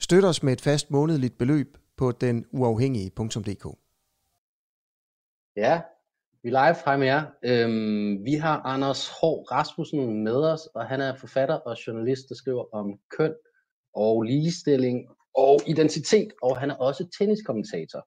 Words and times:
Støt 0.00 0.24
os 0.24 0.42
med 0.42 0.52
et 0.52 0.60
fast 0.60 0.90
månedligt 0.90 1.38
beløb 1.38 1.78
på 1.96 2.12
den 2.12 2.46
uafhængige.dk. 2.52 3.78
Ja, 5.56 5.80
vi 6.42 6.48
er 6.48 6.66
live 6.66 6.74
frem 6.84 6.98
med 6.98 7.06
jer. 7.06 7.24
Øhm, 7.44 8.24
vi 8.24 8.34
har 8.34 8.60
Anders 8.60 9.08
H. 9.08 9.22
Rasmussen 9.52 10.24
med 10.24 10.36
os, 10.36 10.60
og 10.74 10.86
han 10.86 11.00
er 11.00 11.14
forfatter 11.14 11.54
og 11.54 11.76
journalist, 11.86 12.28
der 12.28 12.34
skriver 12.34 12.74
om 12.74 12.98
køn 13.16 13.34
og 13.94 14.22
ligestilling 14.22 15.08
og 15.34 15.60
identitet, 15.66 16.32
og 16.42 16.58
han 16.58 16.70
er 16.70 16.74
også 16.74 17.08
tenniskommentator. 17.18 18.06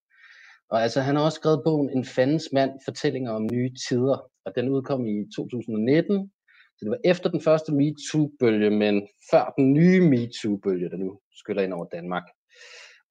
Og 0.69 0.83
altså, 0.83 1.01
han 1.01 1.15
har 1.15 1.23
også 1.23 1.35
skrevet 1.35 1.61
bogen 1.65 1.89
En 1.89 2.05
fandens 2.05 2.49
mand, 2.53 2.71
fortællinger 2.85 3.31
om 3.31 3.47
nye 3.51 3.71
tider, 3.89 4.17
og 4.45 4.55
den 4.55 4.69
udkom 4.69 5.05
i 5.05 5.25
2019. 5.35 6.31
Så 6.79 6.85
det 6.85 6.89
var 6.89 6.99
efter 7.03 7.29
den 7.29 7.41
første 7.41 7.71
MeToo-bølge, 7.71 8.69
men 8.69 9.07
før 9.31 9.53
den 9.57 9.73
nye 9.73 10.01
MeToo-bølge, 10.01 10.89
der 10.89 10.97
nu 10.97 11.19
skyller 11.39 11.63
ind 11.63 11.73
over 11.73 11.85
Danmark. 11.85 12.23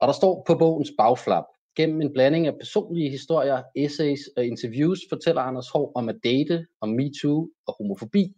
Og 0.00 0.08
der 0.08 0.14
står 0.14 0.44
på 0.46 0.54
bogens 0.54 0.92
bagflap, 0.98 1.44
gennem 1.76 2.00
en 2.00 2.12
blanding 2.12 2.46
af 2.46 2.58
personlige 2.60 3.10
historier, 3.10 3.62
essays 3.76 4.20
og 4.36 4.44
interviews, 4.46 4.98
fortæller 5.08 5.42
Anders 5.42 5.68
Hård 5.68 5.92
om 5.94 6.08
at 6.08 6.16
date, 6.24 6.66
om 6.80 6.88
MeToo 6.88 7.48
og 7.66 7.74
homofobi. 7.78 8.34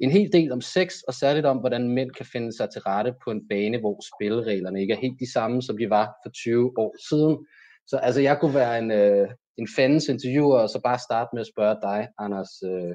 En 0.00 0.10
hel 0.10 0.32
del 0.32 0.52
om 0.52 0.60
sex, 0.60 1.00
og 1.08 1.14
særligt 1.14 1.46
om, 1.46 1.58
hvordan 1.58 1.88
mænd 1.88 2.10
kan 2.10 2.26
finde 2.26 2.56
sig 2.56 2.70
til 2.70 2.80
rette 2.82 3.14
på 3.24 3.30
en 3.30 3.48
bane, 3.48 3.78
hvor 3.78 4.00
spillereglerne 4.14 4.80
ikke 4.80 4.94
er 4.94 4.98
helt 4.98 5.20
de 5.20 5.32
samme, 5.32 5.62
som 5.62 5.78
de 5.78 5.90
var 5.90 6.06
for 6.24 6.30
20 6.30 6.78
år 6.78 6.96
siden. 7.08 7.46
Så 7.86 7.96
altså, 7.96 8.20
jeg 8.20 8.38
kunne 8.40 8.54
være 8.54 8.78
en, 8.78 8.90
øh, 8.90 9.28
en 9.56 9.68
fans 9.76 10.08
interviewer, 10.08 10.58
og 10.58 10.68
så 10.68 10.80
bare 10.84 10.98
starte 10.98 11.30
med 11.32 11.40
at 11.40 11.52
spørge 11.54 11.76
dig, 11.82 12.08
Anders, 12.18 12.62
øh, 12.62 12.94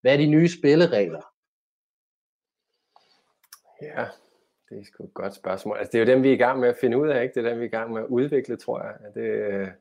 hvad 0.00 0.12
er 0.12 0.16
de 0.16 0.26
nye 0.26 0.48
spilleregler? 0.48 1.33
Ja, 3.84 4.06
det 4.68 4.78
er 4.78 4.84
sgu 4.84 5.04
et 5.04 5.14
godt 5.14 5.34
spørgsmål. 5.34 5.78
Altså, 5.78 5.92
det 5.92 6.00
er 6.00 6.04
jo 6.06 6.12
dem, 6.12 6.22
vi 6.22 6.28
er 6.28 6.32
i 6.32 6.44
gang 6.46 6.60
med 6.60 6.68
at 6.68 6.76
finde 6.80 6.98
ud 6.98 7.08
af, 7.08 7.22
ikke? 7.22 7.34
Det 7.34 7.46
er 7.46 7.50
dem, 7.50 7.58
vi 7.58 7.64
er 7.64 7.68
i 7.68 7.76
gang 7.76 7.92
med 7.92 8.02
at 8.02 8.06
udvikle, 8.08 8.56
tror 8.56 8.82
jeg. 8.82 8.94
Det, 9.14 9.72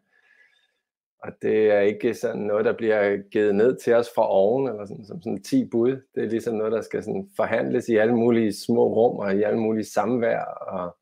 og 1.24 1.32
det 1.42 1.72
er 1.72 1.80
ikke 1.80 2.14
sådan 2.14 2.42
noget, 2.42 2.66
der 2.66 2.74
bliver 2.74 3.18
givet 3.18 3.56
ned 3.56 3.78
til 3.78 3.94
os 3.94 4.10
fra 4.16 4.30
oven, 4.30 4.68
eller 4.68 4.86
sådan, 4.86 5.06
som 5.06 5.22
sådan 5.22 5.44
10 5.44 5.70
bud. 5.70 5.92
Det 6.16 6.24
er 6.24 6.30
ligesom 6.30 6.56
noget, 6.56 6.72
der 6.72 6.82
skal 6.82 7.04
sådan 7.04 7.30
forhandles 7.36 7.90
i 7.90 7.96
alle 7.96 8.16
mulige 8.16 8.54
små 8.54 8.88
rum, 8.88 9.18
og 9.18 9.36
i 9.36 9.44
alle 9.44 9.60
mulige 9.60 9.86
samvær. 9.86 10.44
Og, 10.44 10.98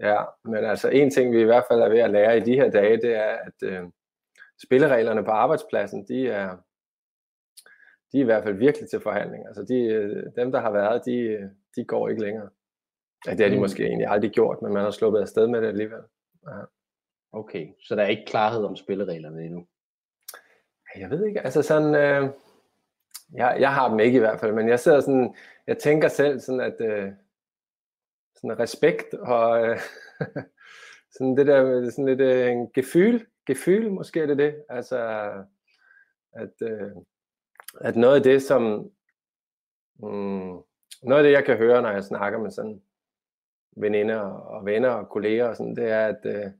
ja, 0.00 0.22
men 0.44 0.64
altså 0.64 0.88
en 0.88 1.10
ting, 1.10 1.32
vi 1.32 1.40
i 1.40 1.44
hvert 1.44 1.64
fald 1.70 1.80
er 1.80 1.88
ved 1.88 1.98
at 1.98 2.10
lære 2.10 2.36
i 2.36 2.40
de 2.40 2.54
her 2.54 2.70
dage, 2.70 2.96
det 2.96 3.16
er, 3.16 3.36
at 3.46 3.62
øh, 3.62 3.82
spillereglerne 4.64 5.24
på 5.24 5.30
arbejdspladsen, 5.30 6.06
de 6.08 6.28
er, 6.28 6.56
de 8.12 8.18
er 8.18 8.22
i 8.22 8.24
hvert 8.24 8.44
fald 8.44 8.56
virkelig 8.56 8.90
til 8.90 9.00
forhandling. 9.00 9.46
Altså 9.46 9.64
de, 9.68 9.80
øh, 9.84 10.26
dem, 10.36 10.52
der 10.52 10.60
har 10.60 10.70
været, 10.72 11.02
de, 11.06 11.50
de 11.78 11.84
går 11.84 12.08
ikke 12.08 12.22
længere. 12.22 12.48
Ja, 13.26 13.30
det 13.30 13.40
har 13.40 13.48
de 13.48 13.54
mm. 13.54 13.60
måske 13.60 13.84
egentlig 13.86 14.06
aldrig 14.06 14.30
gjort, 14.30 14.62
men 14.62 14.72
man 14.72 14.82
har 14.82 14.90
sluppet 14.90 15.20
afsted 15.20 15.46
med 15.46 15.62
det 15.62 15.68
alligevel. 15.68 16.02
Ja. 16.46 16.60
Okay, 17.32 17.68
så 17.82 17.96
der 17.96 18.02
er 18.02 18.08
ikke 18.08 18.26
klarhed 18.26 18.64
om 18.64 18.76
spillereglerne 18.76 19.44
endnu? 19.44 19.66
Jeg 20.96 21.10
ved 21.10 21.26
ikke, 21.26 21.40
altså 21.40 21.62
sådan, 21.62 21.94
øh, 21.94 22.30
jeg, 23.32 23.56
jeg 23.60 23.74
har 23.74 23.88
dem 23.88 24.00
ikke 24.00 24.16
i 24.16 24.20
hvert 24.20 24.40
fald, 24.40 24.52
men 24.52 24.68
jeg 24.68 24.80
sidder 24.80 25.00
sådan, 25.00 25.34
jeg 25.66 25.78
tænker 25.78 26.08
selv 26.08 26.40
sådan, 26.40 26.60
at 26.60 26.80
øh, 26.80 27.12
sådan 28.36 28.58
respekt 28.58 29.14
og 29.14 29.66
øh, 29.66 29.78
sådan 31.14 31.36
det 31.36 31.46
der, 31.46 31.90
sådan 31.90 32.06
lidt 32.06 32.20
øh, 32.20 32.50
en 32.50 32.72
gefyl, 32.72 33.26
gefyl 33.46 33.90
måske 33.90 34.20
er 34.20 34.26
det 34.26 34.38
det, 34.38 34.64
altså 34.68 34.98
at, 36.32 36.62
øh, 36.62 36.90
at 37.80 37.96
noget 37.96 38.16
af 38.16 38.22
det, 38.22 38.42
som 38.42 38.90
mm, 39.98 40.58
noget 41.02 41.18
af 41.18 41.24
det, 41.24 41.32
jeg 41.32 41.44
kan 41.44 41.56
høre, 41.56 41.82
når 41.82 41.90
jeg 41.90 42.04
snakker 42.04 42.38
med 42.38 42.50
sådan 42.50 42.82
veninder 43.76 44.20
og 44.20 44.66
venner 44.66 44.88
og 44.88 45.08
kolleger 45.08 45.48
og 45.48 45.56
sådan, 45.56 45.76
det 45.76 45.90
er, 45.90 46.06
at, 46.06 46.20
øh, 46.24 46.50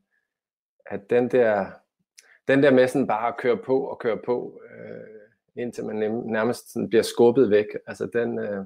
at 0.87 1.11
den 1.11 1.31
der, 1.31 1.67
den 2.49 2.63
der 2.63 2.71
med 2.71 2.89
sådan 2.89 3.07
bare 3.07 3.29
at 3.29 3.37
køre 3.37 3.57
på 3.57 3.81
og 3.87 3.99
køre 3.99 4.19
på, 4.25 4.61
øh, 4.71 5.63
indtil 5.63 5.85
man 5.85 5.97
nærmest 6.27 6.73
sådan 6.73 6.89
bliver 6.89 7.03
skubbet 7.03 7.51
væk, 7.51 7.67
altså 7.87 8.07
den, 8.13 8.39
øh, 8.39 8.65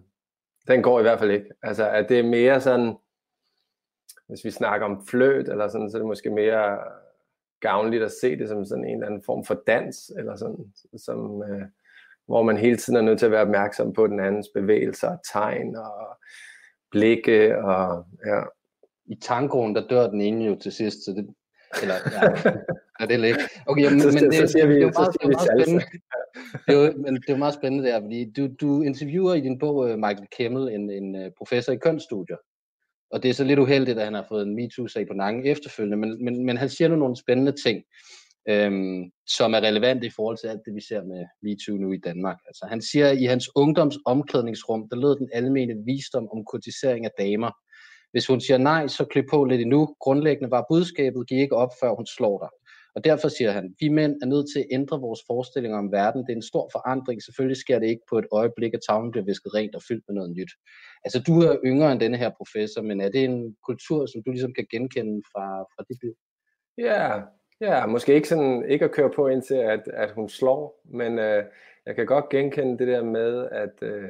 den 0.69 0.83
går 0.83 0.99
i 0.99 1.03
hvert 1.03 1.19
fald 1.19 1.31
ikke. 1.31 1.51
Altså 1.63 1.91
at 1.91 2.09
det 2.09 2.19
er 2.19 2.25
mere 2.25 2.61
sådan, 2.61 2.97
hvis 4.29 4.45
vi 4.45 4.51
snakker 4.51 4.87
om 4.87 5.07
fløt 5.07 5.49
eller 5.49 5.69
sådan, 5.69 5.91
så 5.91 5.97
er 5.97 6.01
det 6.01 6.07
måske 6.07 6.31
mere 6.31 6.79
gavnligt 7.61 8.03
at 8.03 8.13
se 8.13 8.39
det 8.39 8.49
som 8.49 8.65
sådan 8.65 8.85
en 8.85 8.95
eller 8.95 9.07
anden 9.07 9.23
form 9.23 9.45
for 9.45 9.63
dans, 9.67 10.13
eller 10.17 10.37
sådan, 10.37 10.73
som, 10.97 11.43
øh, 11.43 11.63
hvor 12.27 12.43
man 12.43 12.57
hele 12.57 12.77
tiden 12.77 12.97
er 12.97 13.03
nødt 13.03 13.19
til 13.19 13.27
at 13.27 13.33
være 13.33 13.43
opmærksom 13.43 13.93
på 13.93 14.07
den 14.07 14.21
andens 14.21 14.49
bevægelser 14.55 15.09
og 15.09 15.19
tegn 15.33 15.77
og 15.77 16.19
blikke 16.91 17.59
og 17.59 18.05
ja. 18.27 18.41
I 19.07 19.17
tangoen, 19.23 19.75
der 19.75 19.89
dør 19.89 20.11
den 20.11 20.21
ene 20.21 20.45
jo 20.45 20.59
til 20.63 20.73
sidst, 20.73 21.05
så 21.05 21.11
det, 21.11 21.35
eller, 21.83 21.95
ja, 21.95 22.21
er 23.01 23.07
det 23.07 23.25
ikke. 23.25 23.41
Okay, 23.67 23.85
men, 23.91 23.99
men 23.99 24.31
det, 24.31 24.35
så 24.35 24.47
siger 24.47 24.67
vi, 24.67 24.75
det, 24.75 24.83
er 24.83 24.93
meget, 24.99 25.17
det 25.23 25.31
meget 25.31 25.49
spændende. 25.51 25.85
det, 26.67 26.75
er 26.75 26.97
men 26.97 27.15
det 27.15 27.31
er 27.31 27.37
meget 27.37 27.55
spændende 27.55 27.89
der, 27.89 28.01
fordi 28.01 28.33
du, 28.37 28.49
du 28.61 28.83
interviewer 28.83 29.35
i 29.35 29.41
din 29.41 29.59
bog 29.59 29.91
øh, 29.91 29.99
Michael 29.99 30.29
Kemmel, 30.37 30.75
en, 30.75 30.91
en 30.91 31.17
øh, 31.17 31.31
professor 31.39 31.73
i 31.73 31.77
kønsstudier. 31.77 32.37
Og 33.11 33.23
det 33.23 33.29
er 33.29 33.35
så 33.35 33.45
lidt 33.45 33.59
uheldigt, 33.59 33.99
at 33.99 34.05
han 34.05 34.15
har 34.15 34.27
fået 34.29 34.47
en 34.47 34.55
MeToo-sag 34.55 35.07
på 35.07 35.15
nakken 35.15 35.47
efterfølgende, 35.47 35.97
men, 35.97 36.25
men, 36.25 36.47
men 36.47 36.57
han 36.57 36.69
siger 36.69 36.89
nu 36.89 36.97
nogle 36.97 37.17
spændende 37.17 37.53
ting 37.65 37.85
øhm, 38.49 39.11
som 39.27 39.55
er 39.55 39.61
relevant 39.61 40.05
i 40.05 40.11
forhold 40.11 40.37
til 40.39 40.47
alt 40.49 40.61
det, 40.67 40.75
vi 40.75 40.81
ser 40.89 41.03
med 41.05 41.25
MeToo 41.43 41.77
nu 41.77 41.93
i 41.93 41.99
Danmark. 41.99 42.39
Altså, 42.47 42.67
han 42.67 42.83
siger, 42.83 43.09
at 43.09 43.19
i 43.19 43.25
hans 43.25 43.49
ungdoms 43.57 43.99
omklædningsrum, 44.07 44.89
der 44.89 44.97
lød 44.97 45.17
den 45.19 45.29
almene 45.33 45.75
visdom 45.85 46.29
om 46.29 46.45
kortisering 46.45 47.05
af 47.05 47.11
damer. 47.19 47.51
Hvis 48.13 48.27
hun 48.27 48.41
siger 48.41 48.59
nej, 48.59 48.87
så 48.87 49.05
klip 49.05 49.25
på 49.31 49.45
lidt 49.45 49.61
endnu. 49.61 49.97
Grundlæggende 50.01 50.51
var 50.51 50.67
budskabet, 50.71 51.29
giv 51.29 51.39
ikke 51.39 51.57
op, 51.57 51.71
før 51.81 51.95
hun 51.95 52.07
slår 52.07 52.39
dig. 52.39 52.49
Og 52.95 53.05
derfor 53.05 53.29
siger 53.29 53.51
han, 53.51 53.75
vi 53.81 53.89
mænd 53.89 54.15
er 54.23 54.27
nødt 54.27 54.47
til 54.53 54.61
at 54.61 54.67
ændre 54.71 55.01
vores 55.01 55.21
forestillinger 55.27 55.79
om 55.79 55.93
verden. 55.93 56.21
Det 56.23 56.33
er 56.33 56.37
en 56.37 56.51
stor 56.53 56.71
forandring. 56.73 57.23
Selvfølgelig 57.23 57.57
sker 57.57 57.79
det 57.79 57.89
ikke 57.89 58.07
på 58.11 58.19
et 58.19 58.27
øjeblik, 58.33 58.75
at 58.75 58.81
tavlen 58.89 59.11
bliver 59.11 59.25
visket 59.25 59.55
rent 59.55 59.75
og 59.75 59.83
fyldt 59.89 60.05
med 60.09 60.15
noget 60.15 60.31
nyt. 60.31 60.53
Altså, 61.05 61.19
du 61.27 61.33
er 61.41 61.57
yngre 61.65 61.93
end 61.93 62.01
denne 62.01 62.17
her 62.17 62.31
professor, 62.41 62.83
men 62.83 63.01
er 63.01 63.11
det 63.11 63.25
en 63.25 63.57
kultur, 63.69 64.07
som 64.07 64.23
du 64.23 64.31
ligesom 64.31 64.55
kan 64.55 64.67
genkende 64.71 65.23
fra, 65.33 65.47
fra 65.73 65.85
dit 65.89 66.03
liv? 66.03 66.15
Ja, 66.79 67.21
Ja, 67.63 67.87
måske 67.87 68.15
ikke 68.15 68.29
sådan 68.29 68.65
ikke 68.69 68.85
at 68.85 68.93
køre 68.93 69.11
på 69.11 69.29
indtil 69.29 69.55
at, 69.55 69.89
at 69.89 70.11
hun 70.11 70.29
slår, 70.29 70.81
men 70.85 71.19
øh, 71.19 71.45
jeg 71.87 71.95
kan 71.95 72.07
godt 72.07 72.29
genkende 72.29 72.79
det 72.79 72.89
der 72.89 73.03
med, 73.03 73.49
at 73.51 73.83
øh, 73.83 74.09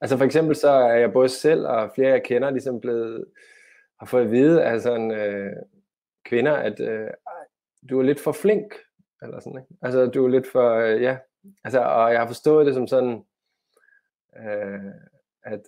altså 0.00 0.16
for 0.16 0.24
eksempel 0.24 0.56
så 0.56 0.68
er 0.68 0.94
jeg 0.94 1.12
både 1.12 1.28
selv 1.28 1.66
og 1.66 1.92
flere 1.94 2.10
jeg 2.10 2.22
kender 2.22 2.50
ligesom 2.50 2.80
blevet, 2.80 3.24
har 3.98 4.06
fået 4.06 4.22
at 4.22 4.30
vide 4.30 4.64
af 4.64 4.80
sådan 4.80 5.10
øh, 5.10 5.52
kvinder, 6.24 6.52
at 6.52 6.80
øh, 6.80 7.10
du 7.90 7.98
er 7.98 8.02
lidt 8.02 8.20
for 8.20 8.32
flink, 8.32 8.74
eller 9.22 9.40
sådan, 9.40 9.58
ikke? 9.58 9.74
Altså 9.82 10.06
du 10.06 10.24
er 10.24 10.28
lidt 10.28 10.46
for, 10.46 10.74
øh, 10.74 11.02
ja, 11.02 11.18
altså 11.64 11.80
og 11.80 12.12
jeg 12.12 12.20
har 12.20 12.26
forstået 12.26 12.66
det 12.66 12.74
som 12.74 12.86
sådan, 12.86 13.24
øh, 14.36 14.92
at 15.44 15.60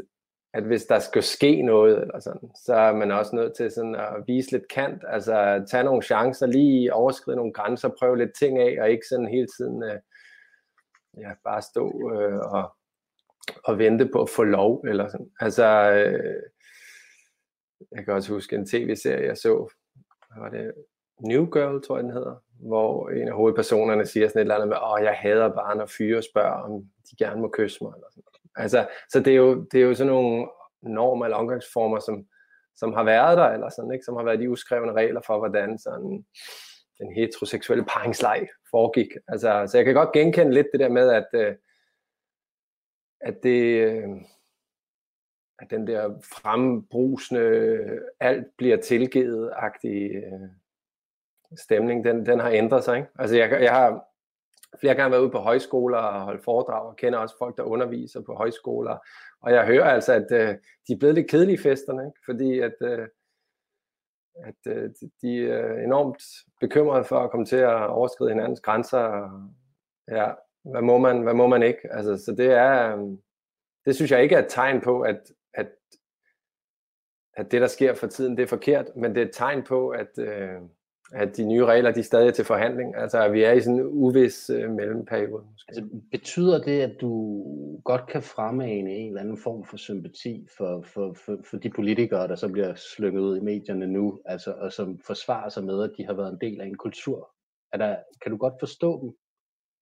at 0.58 0.64
hvis 0.64 0.84
der 0.84 0.98
skal 0.98 1.22
ske 1.22 1.62
noget, 1.62 2.00
eller 2.00 2.20
sådan, 2.20 2.50
så 2.64 2.74
er 2.74 2.92
man 2.92 3.10
også 3.10 3.36
nødt 3.36 3.56
til 3.56 3.70
sådan 3.70 3.94
at 3.94 4.24
vise 4.26 4.52
lidt 4.52 4.68
kant, 4.68 5.04
altså 5.08 5.64
tage 5.70 5.84
nogle 5.84 6.02
chancer, 6.02 6.46
lige 6.46 6.94
overskride 6.94 7.36
nogle 7.36 7.52
grænser, 7.52 7.88
prøve 7.98 8.18
lidt 8.18 8.38
ting 8.38 8.58
af, 8.58 8.76
og 8.80 8.90
ikke 8.90 9.06
sådan 9.08 9.28
hele 9.28 9.46
tiden 9.58 9.82
øh, 9.82 9.98
ja, 11.18 11.30
bare 11.44 11.62
stå 11.62 12.12
øh, 12.12 12.38
og, 12.38 12.76
og 13.64 13.78
vente 13.78 14.08
på 14.12 14.22
at 14.22 14.30
få 14.30 14.44
lov, 14.44 14.84
eller 14.88 15.08
sådan. 15.08 15.30
Altså, 15.40 15.92
øh, 15.92 16.42
jeg 17.92 18.04
kan 18.04 18.14
også 18.14 18.32
huske 18.32 18.56
en 18.56 18.66
tv-serie, 18.66 19.26
jeg 19.26 19.36
så, 19.36 19.68
hvad 20.32 20.42
var 20.42 20.50
det, 20.50 20.72
New 21.20 21.44
Girl, 21.44 21.82
tror 21.82 21.96
jeg 21.96 22.04
den 22.04 22.12
hedder, 22.12 22.42
hvor 22.60 23.08
en 23.08 23.28
af 23.28 23.34
hovedpersonerne 23.34 24.06
siger 24.06 24.28
sådan 24.28 24.38
et 24.38 24.42
eller 24.42 24.54
andet 24.54 24.68
med, 24.68 24.76
åh, 24.76 25.04
jeg 25.04 25.14
hader 25.14 25.48
bare, 25.48 25.76
når 25.76 25.86
fyre 25.86 26.22
spørger, 26.22 26.62
om 26.62 26.82
de 27.10 27.16
gerne 27.24 27.40
må 27.40 27.48
kysse 27.48 27.84
mig, 27.84 27.92
eller 27.94 28.08
sådan. 28.10 28.27
Altså, 28.56 28.88
så 29.10 29.20
det 29.20 29.32
er, 29.32 29.36
jo, 29.36 29.64
det 29.72 29.80
er 29.80 29.84
jo 29.84 29.94
sådan 29.94 30.12
nogle 30.12 30.48
normer 30.82 31.24
eller 31.24 31.36
omgangsformer, 31.36 31.98
som, 31.98 32.26
som 32.76 32.92
har 32.92 33.04
været 33.04 33.38
der, 33.38 33.48
eller 33.48 33.68
sådan, 33.68 33.92
ikke? 33.92 34.04
som 34.04 34.16
har 34.16 34.24
været 34.24 34.38
de 34.38 34.50
uskrevne 34.50 34.92
regler 34.92 35.20
for, 35.26 35.38
hvordan 35.38 35.78
sådan 35.78 36.24
den 36.98 37.12
heteroseksuelle 37.12 37.84
paringsleg 37.84 38.48
foregik. 38.70 39.08
Altså, 39.28 39.66
så 39.66 39.78
jeg 39.78 39.84
kan 39.84 39.94
godt 39.94 40.12
genkende 40.12 40.54
lidt 40.54 40.66
det 40.72 40.80
der 40.80 40.88
med, 40.88 41.10
at, 41.10 41.26
øh, 41.32 41.54
at 43.20 43.42
det, 43.42 43.62
øh, 43.86 44.08
at 45.58 45.70
den 45.70 45.86
der 45.86 46.20
frembrusende, 46.22 47.78
alt 48.20 48.46
bliver 48.58 48.76
tilgivet-agtige 48.76 50.16
øh, 50.16 50.48
stemning, 51.56 52.04
den, 52.04 52.26
den 52.26 52.40
har 52.40 52.50
ændret 52.50 52.84
sig. 52.84 52.96
Ikke? 52.96 53.08
Altså 53.18 53.36
jeg, 53.36 53.62
jeg 53.62 53.72
har 53.72 54.07
flere 54.80 54.94
gange 54.94 55.12
været 55.12 55.22
ude 55.22 55.30
på 55.30 55.38
højskoler 55.38 55.98
og 55.98 56.20
holdt 56.20 56.44
foredrag, 56.44 56.86
og 56.86 56.96
kender 56.96 57.18
også 57.18 57.34
folk, 57.38 57.56
der 57.56 57.62
underviser 57.62 58.20
på 58.20 58.34
højskoler, 58.34 58.98
og 59.40 59.52
jeg 59.52 59.66
hører 59.66 59.84
altså, 59.84 60.12
at 60.12 60.32
øh, 60.32 60.54
de 60.88 60.92
er 60.92 60.98
blevet 60.98 61.14
lidt 61.14 61.30
kedelige 61.30 61.58
festerne, 61.58 62.06
ikke? 62.06 62.20
fordi 62.24 62.58
at, 62.58 62.74
øh, 62.82 63.08
at 64.44 64.72
øh, 64.76 64.90
de 65.22 65.50
er 65.50 65.84
enormt 65.84 66.22
bekymrede 66.60 67.04
for 67.04 67.18
at 67.18 67.30
komme 67.30 67.46
til 67.46 67.56
at 67.56 67.86
overskride 67.86 68.30
hinandens 68.30 68.60
grænser, 68.60 68.98
og, 68.98 69.50
ja, 70.08 70.30
hvad 70.62 70.82
må 70.82 70.98
man, 70.98 71.22
hvad 71.22 71.34
må 71.34 71.46
man 71.46 71.62
ikke? 71.62 71.80
Altså, 71.90 72.16
så 72.16 72.34
det 72.38 72.52
er, 72.52 72.96
øh, 72.96 73.04
det 73.84 73.96
synes 73.96 74.10
jeg 74.10 74.22
ikke 74.22 74.34
er 74.34 74.42
et 74.42 74.48
tegn 74.48 74.80
på, 74.80 75.00
at, 75.00 75.32
at, 75.54 75.68
at 77.34 77.52
det, 77.52 77.60
der 77.60 77.66
sker 77.66 77.94
for 77.94 78.06
tiden, 78.06 78.36
det 78.36 78.42
er 78.42 78.46
forkert, 78.46 78.86
men 78.96 79.14
det 79.14 79.22
er 79.22 79.26
et 79.26 79.34
tegn 79.34 79.62
på, 79.62 79.88
at, 79.88 80.18
øh, 80.18 80.60
at 81.12 81.36
de 81.36 81.44
nye 81.44 81.64
regler, 81.64 81.90
de 81.90 82.00
er 82.00 82.04
stadig 82.04 82.34
til 82.34 82.44
forhandling. 82.44 82.96
Altså, 82.96 83.22
at 83.22 83.32
vi 83.32 83.42
er 83.42 83.52
i 83.52 83.60
sådan 83.60 83.78
en 83.78 83.86
uvis 83.86 84.50
øh, 84.50 84.70
mellemperiode. 84.70 85.44
Måske. 85.52 85.68
Altså, 85.68 85.84
betyder 86.10 86.62
det, 86.62 86.80
at 86.80 87.00
du 87.00 87.42
godt 87.84 88.06
kan 88.06 88.22
fremmane 88.22 88.90
en 88.90 89.08
eller 89.08 89.20
anden 89.20 89.38
form 89.38 89.64
for 89.64 89.76
sympati 89.76 90.46
for, 90.56 90.82
for, 90.82 91.14
for, 91.14 91.36
for 91.44 91.56
de 91.56 91.70
politikere, 91.70 92.28
der 92.28 92.34
så 92.34 92.48
bliver 92.48 92.74
slynget 92.74 93.20
ud 93.20 93.36
i 93.36 93.40
medierne 93.40 93.86
nu, 93.86 94.20
altså, 94.24 94.52
og 94.52 94.72
som 94.72 94.98
forsvarer 95.06 95.48
sig 95.48 95.64
med, 95.64 95.82
at 95.82 95.90
de 95.96 96.06
har 96.06 96.14
været 96.14 96.32
en 96.32 96.38
del 96.40 96.60
af 96.60 96.66
en 96.66 96.76
kultur? 96.76 97.30
Er 97.72 97.78
der, 97.78 97.96
kan 98.22 98.32
du 98.32 98.36
godt 98.36 98.54
forstå 98.60 99.00
dem? 99.02 99.12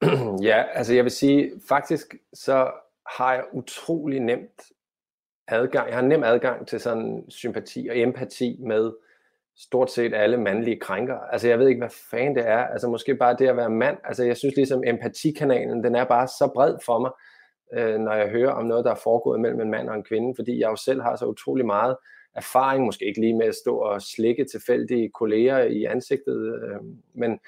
ja, 0.49 0.64
altså 0.72 0.94
jeg 0.94 1.05
vil 1.05 1.12
sige, 1.12 1.52
faktisk 1.69 2.14
så 2.34 2.70
har 3.19 3.34
jeg 3.34 3.44
utrolig 3.52 4.20
nemt 4.20 4.62
adgang, 5.49 5.88
jeg 5.88 5.96
har 5.96 6.02
nem 6.02 6.25
adgang 6.25 6.67
til 6.67 6.81
sådan 6.81 7.25
sympati 7.29 7.88
og 7.90 7.99
empati 7.99 8.58
med 8.61 8.93
stort 9.58 9.91
set 9.91 10.14
alle 10.14 10.37
mandlige 10.37 10.81
krænker. 10.81 11.19
Altså 11.19 11.49
jeg 11.49 11.58
ved 11.58 11.69
ikke, 11.69 11.81
hvad 11.81 11.97
fanden 12.11 12.37
det 12.37 12.49
er. 12.49 12.58
Altså 12.58 12.88
måske 12.88 13.14
bare 13.14 13.37
det 13.38 13.49
at 13.49 13.56
være 13.56 13.70
mand. 13.70 13.99
Altså 14.05 14.25
jeg 14.25 14.37
synes 14.37 14.56
ligesom 14.56 14.82
empatikanalen, 14.87 15.85
den 15.85 15.94
er 15.94 16.05
bare 16.05 16.29
så 16.29 16.50
bred 16.55 16.76
for 16.85 16.99
mig, 16.99 17.11
øh, 17.75 18.00
når 18.00 18.12
jeg 18.12 18.29
hører 18.29 18.53
om 18.53 18.67
noget, 18.67 18.85
der 18.85 18.91
er 18.91 19.00
foregået 19.03 19.41
mellem 19.41 19.61
en 19.61 19.70
mand 19.70 19.88
og 19.88 19.94
en 19.94 20.05
kvinde, 20.05 20.35
fordi 20.37 20.61
jeg 20.61 20.70
jo 20.70 20.76
selv 20.76 21.03
har 21.03 21.17
så 21.17 21.26
utrolig 21.26 21.67
meget 21.67 21.97
erfaring, 22.35 22.85
måske 22.85 23.05
ikke 23.05 23.20
lige 23.20 23.37
med 23.37 23.47
at 23.47 23.55
stå 23.55 23.76
og 23.76 24.03
slikke 24.03 24.44
tilfældige 24.44 25.11
kolleger 25.11 25.58
i 25.58 25.85
ansigtet, 25.85 26.62
øh, 26.62 26.81
men 27.14 27.41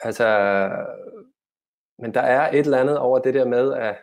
altså, 0.00 0.28
men 1.98 2.14
der 2.14 2.20
er 2.20 2.50
et 2.50 2.58
eller 2.58 2.78
andet 2.78 2.98
over 2.98 3.18
det 3.18 3.34
der 3.34 3.44
med, 3.44 3.72
at 3.74 3.96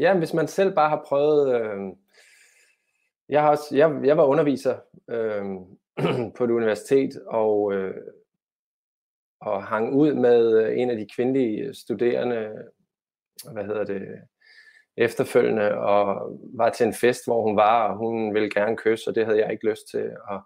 ja, 0.00 0.18
hvis 0.18 0.34
man 0.34 0.48
selv 0.48 0.74
bare 0.74 0.88
har 0.88 1.04
prøvet, 1.08 1.60
øh, 1.60 1.78
jeg, 3.28 3.42
har 3.42 3.50
også, 3.50 3.76
jeg, 3.76 4.00
jeg 4.04 4.16
var 4.16 4.24
underviser 4.24 4.76
øh, 5.10 5.44
på 6.36 6.44
et 6.44 6.50
universitet, 6.50 7.22
og, 7.26 7.72
øh, 7.72 7.94
og 9.40 9.64
hang 9.64 9.94
ud 9.94 10.14
med 10.14 10.64
øh, 10.64 10.78
en 10.78 10.90
af 10.90 10.96
de 10.96 11.08
kvindelige 11.16 11.74
studerende, 11.74 12.64
hvad 13.52 13.64
hedder 13.64 13.84
det, 13.84 14.02
efterfølgende, 14.96 15.78
og 15.78 16.38
var 16.54 16.70
til 16.70 16.86
en 16.86 16.94
fest, 16.94 17.26
hvor 17.26 17.42
hun 17.42 17.56
var, 17.56 17.88
og 17.88 17.96
hun 17.96 18.34
ville 18.34 18.50
gerne 18.50 18.76
kysse, 18.76 19.10
og 19.10 19.14
det 19.14 19.26
havde 19.26 19.38
jeg 19.38 19.52
ikke 19.52 19.70
lyst 19.70 19.90
til. 19.90 20.10
Og, 20.28 20.40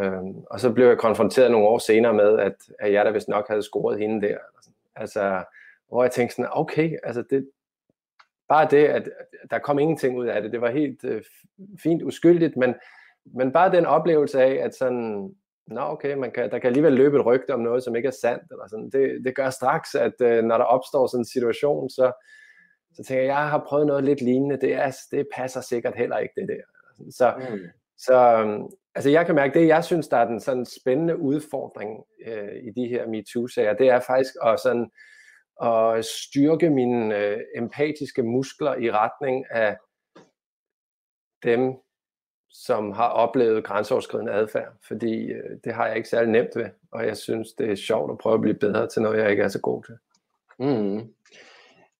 øh, 0.00 0.22
og 0.50 0.60
så 0.60 0.72
blev 0.72 0.86
jeg 0.86 0.98
konfronteret 0.98 1.50
nogle 1.50 1.66
år 1.66 1.78
senere 1.78 2.14
med, 2.14 2.38
at, 2.38 2.54
at 2.78 2.92
jeg 2.92 3.04
da 3.04 3.10
vist 3.10 3.28
nok 3.28 3.48
havde 3.48 3.62
scoret 3.62 3.98
hende 3.98 4.28
der. 4.28 4.38
Altså, 4.96 5.44
hvor 5.88 6.02
jeg 6.02 6.12
tænkte 6.12 6.36
sådan, 6.36 6.50
okay, 6.52 6.96
altså 7.02 7.24
det, 7.30 7.50
bare 8.48 8.68
det, 8.70 8.84
at 8.84 9.08
der 9.50 9.58
kom 9.58 9.78
ingenting 9.78 10.18
ud 10.18 10.26
af 10.26 10.42
det, 10.42 10.52
det 10.52 10.60
var 10.60 10.70
helt 10.70 11.04
øh, 11.04 11.22
fint 11.82 12.02
uskyldigt, 12.02 12.56
men, 12.56 12.74
men 13.24 13.52
bare 13.52 13.72
den 13.72 13.86
oplevelse 13.86 14.42
af, 14.42 14.64
at 14.64 14.74
sådan, 14.74 15.34
nå 15.66 15.80
okay, 15.80 16.14
man 16.14 16.30
kan, 16.30 16.50
der 16.50 16.58
kan 16.58 16.66
alligevel 16.66 16.92
løbe 16.92 17.16
et 17.18 17.26
rygte 17.26 17.54
om 17.54 17.60
noget, 17.60 17.84
som 17.84 17.96
ikke 17.96 18.06
er 18.06 18.18
sandt, 18.22 18.42
eller 18.50 18.68
sådan, 18.68 18.90
det, 18.90 19.24
det 19.24 19.36
gør 19.36 19.50
straks, 19.50 19.94
at 19.94 20.20
øh, 20.20 20.44
når 20.44 20.58
der 20.58 20.64
opstår 20.64 21.06
sådan 21.06 21.20
en 21.20 21.24
situation, 21.24 21.90
så, 21.90 22.12
så 22.94 23.02
tænker 23.04 23.22
jeg, 23.22 23.28
jeg 23.28 23.48
har 23.48 23.64
prøvet 23.68 23.86
noget 23.86 24.04
lidt 24.04 24.20
lignende, 24.20 24.60
det, 24.60 24.74
er, 24.74 24.96
det 25.10 25.26
passer 25.34 25.60
sikkert 25.60 25.96
heller 25.96 26.18
ikke 26.18 26.34
det 26.40 26.48
der. 26.48 26.62
Så, 27.10 27.34
mm. 27.38 27.58
så 27.98 28.16
altså 28.94 29.10
jeg 29.10 29.26
kan 29.26 29.34
mærke, 29.34 29.60
det 29.60 29.68
jeg 29.68 29.84
synes, 29.84 30.08
der 30.08 30.16
er 30.16 30.24
den 30.24 30.40
sådan 30.40 30.66
spændende 30.80 31.18
udfordring 31.18 32.04
øh, 32.26 32.56
i 32.62 32.70
de 32.80 32.88
her 32.88 33.06
MeToo-sager, 33.06 33.74
det 33.74 33.88
er 33.88 34.00
faktisk 34.00 34.34
at 34.44 34.60
sådan, 34.60 34.90
at 35.62 36.04
styrke 36.04 36.70
mine 36.70 37.16
øh, 37.18 37.40
empatiske 37.56 38.22
muskler 38.22 38.74
i 38.74 38.90
retning 38.90 39.44
af 39.50 39.76
dem, 41.42 41.74
som 42.50 42.92
har 42.92 43.08
oplevet 43.08 43.64
grænseoverskridende 43.64 44.32
adfærd, 44.32 44.72
fordi 44.88 45.24
øh, 45.24 45.58
det 45.64 45.74
har 45.74 45.86
jeg 45.86 45.96
ikke 45.96 46.08
særlig 46.08 46.30
nemt 46.30 46.56
ved, 46.56 46.70
og 46.92 47.06
jeg 47.06 47.16
synes, 47.16 47.52
det 47.52 47.70
er 47.70 47.74
sjovt 47.74 48.10
at 48.10 48.18
prøve 48.18 48.34
at 48.34 48.40
blive 48.40 48.54
bedre 48.54 48.88
til 48.88 49.02
noget, 49.02 49.22
jeg 49.22 49.30
ikke 49.30 49.42
er 49.42 49.48
så 49.48 49.60
god 49.60 49.82
til. 49.84 49.94
Mm. 50.58 51.14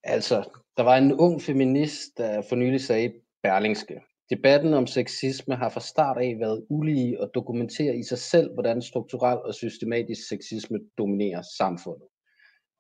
Altså, 0.05 0.51
der 0.77 0.83
var 0.83 0.97
en 0.97 1.13
ung 1.13 1.43
feminist, 1.43 2.19
der 2.19 2.43
for 2.49 2.57
nylig 2.57 2.81
sagde 2.81 3.13
Berlingske. 3.43 4.01
Debatten 4.31 4.75
om 4.75 4.87
sexisme 4.87 5.57
har 5.57 5.69
fra 5.69 5.81
start 5.81 6.19
af 6.19 6.37
været 6.39 6.67
ulige 6.71 7.21
og 7.21 7.31
dokumenterer 7.35 7.95
i 7.95 8.03
sig 8.03 8.19
selv, 8.19 8.55
hvordan 8.55 8.83
strukturel 8.83 9.39
og 9.39 9.55
systematisk 9.55 10.29
sexisme 10.29 10.79
dominerer 10.99 11.43
samfundet. 11.59 12.09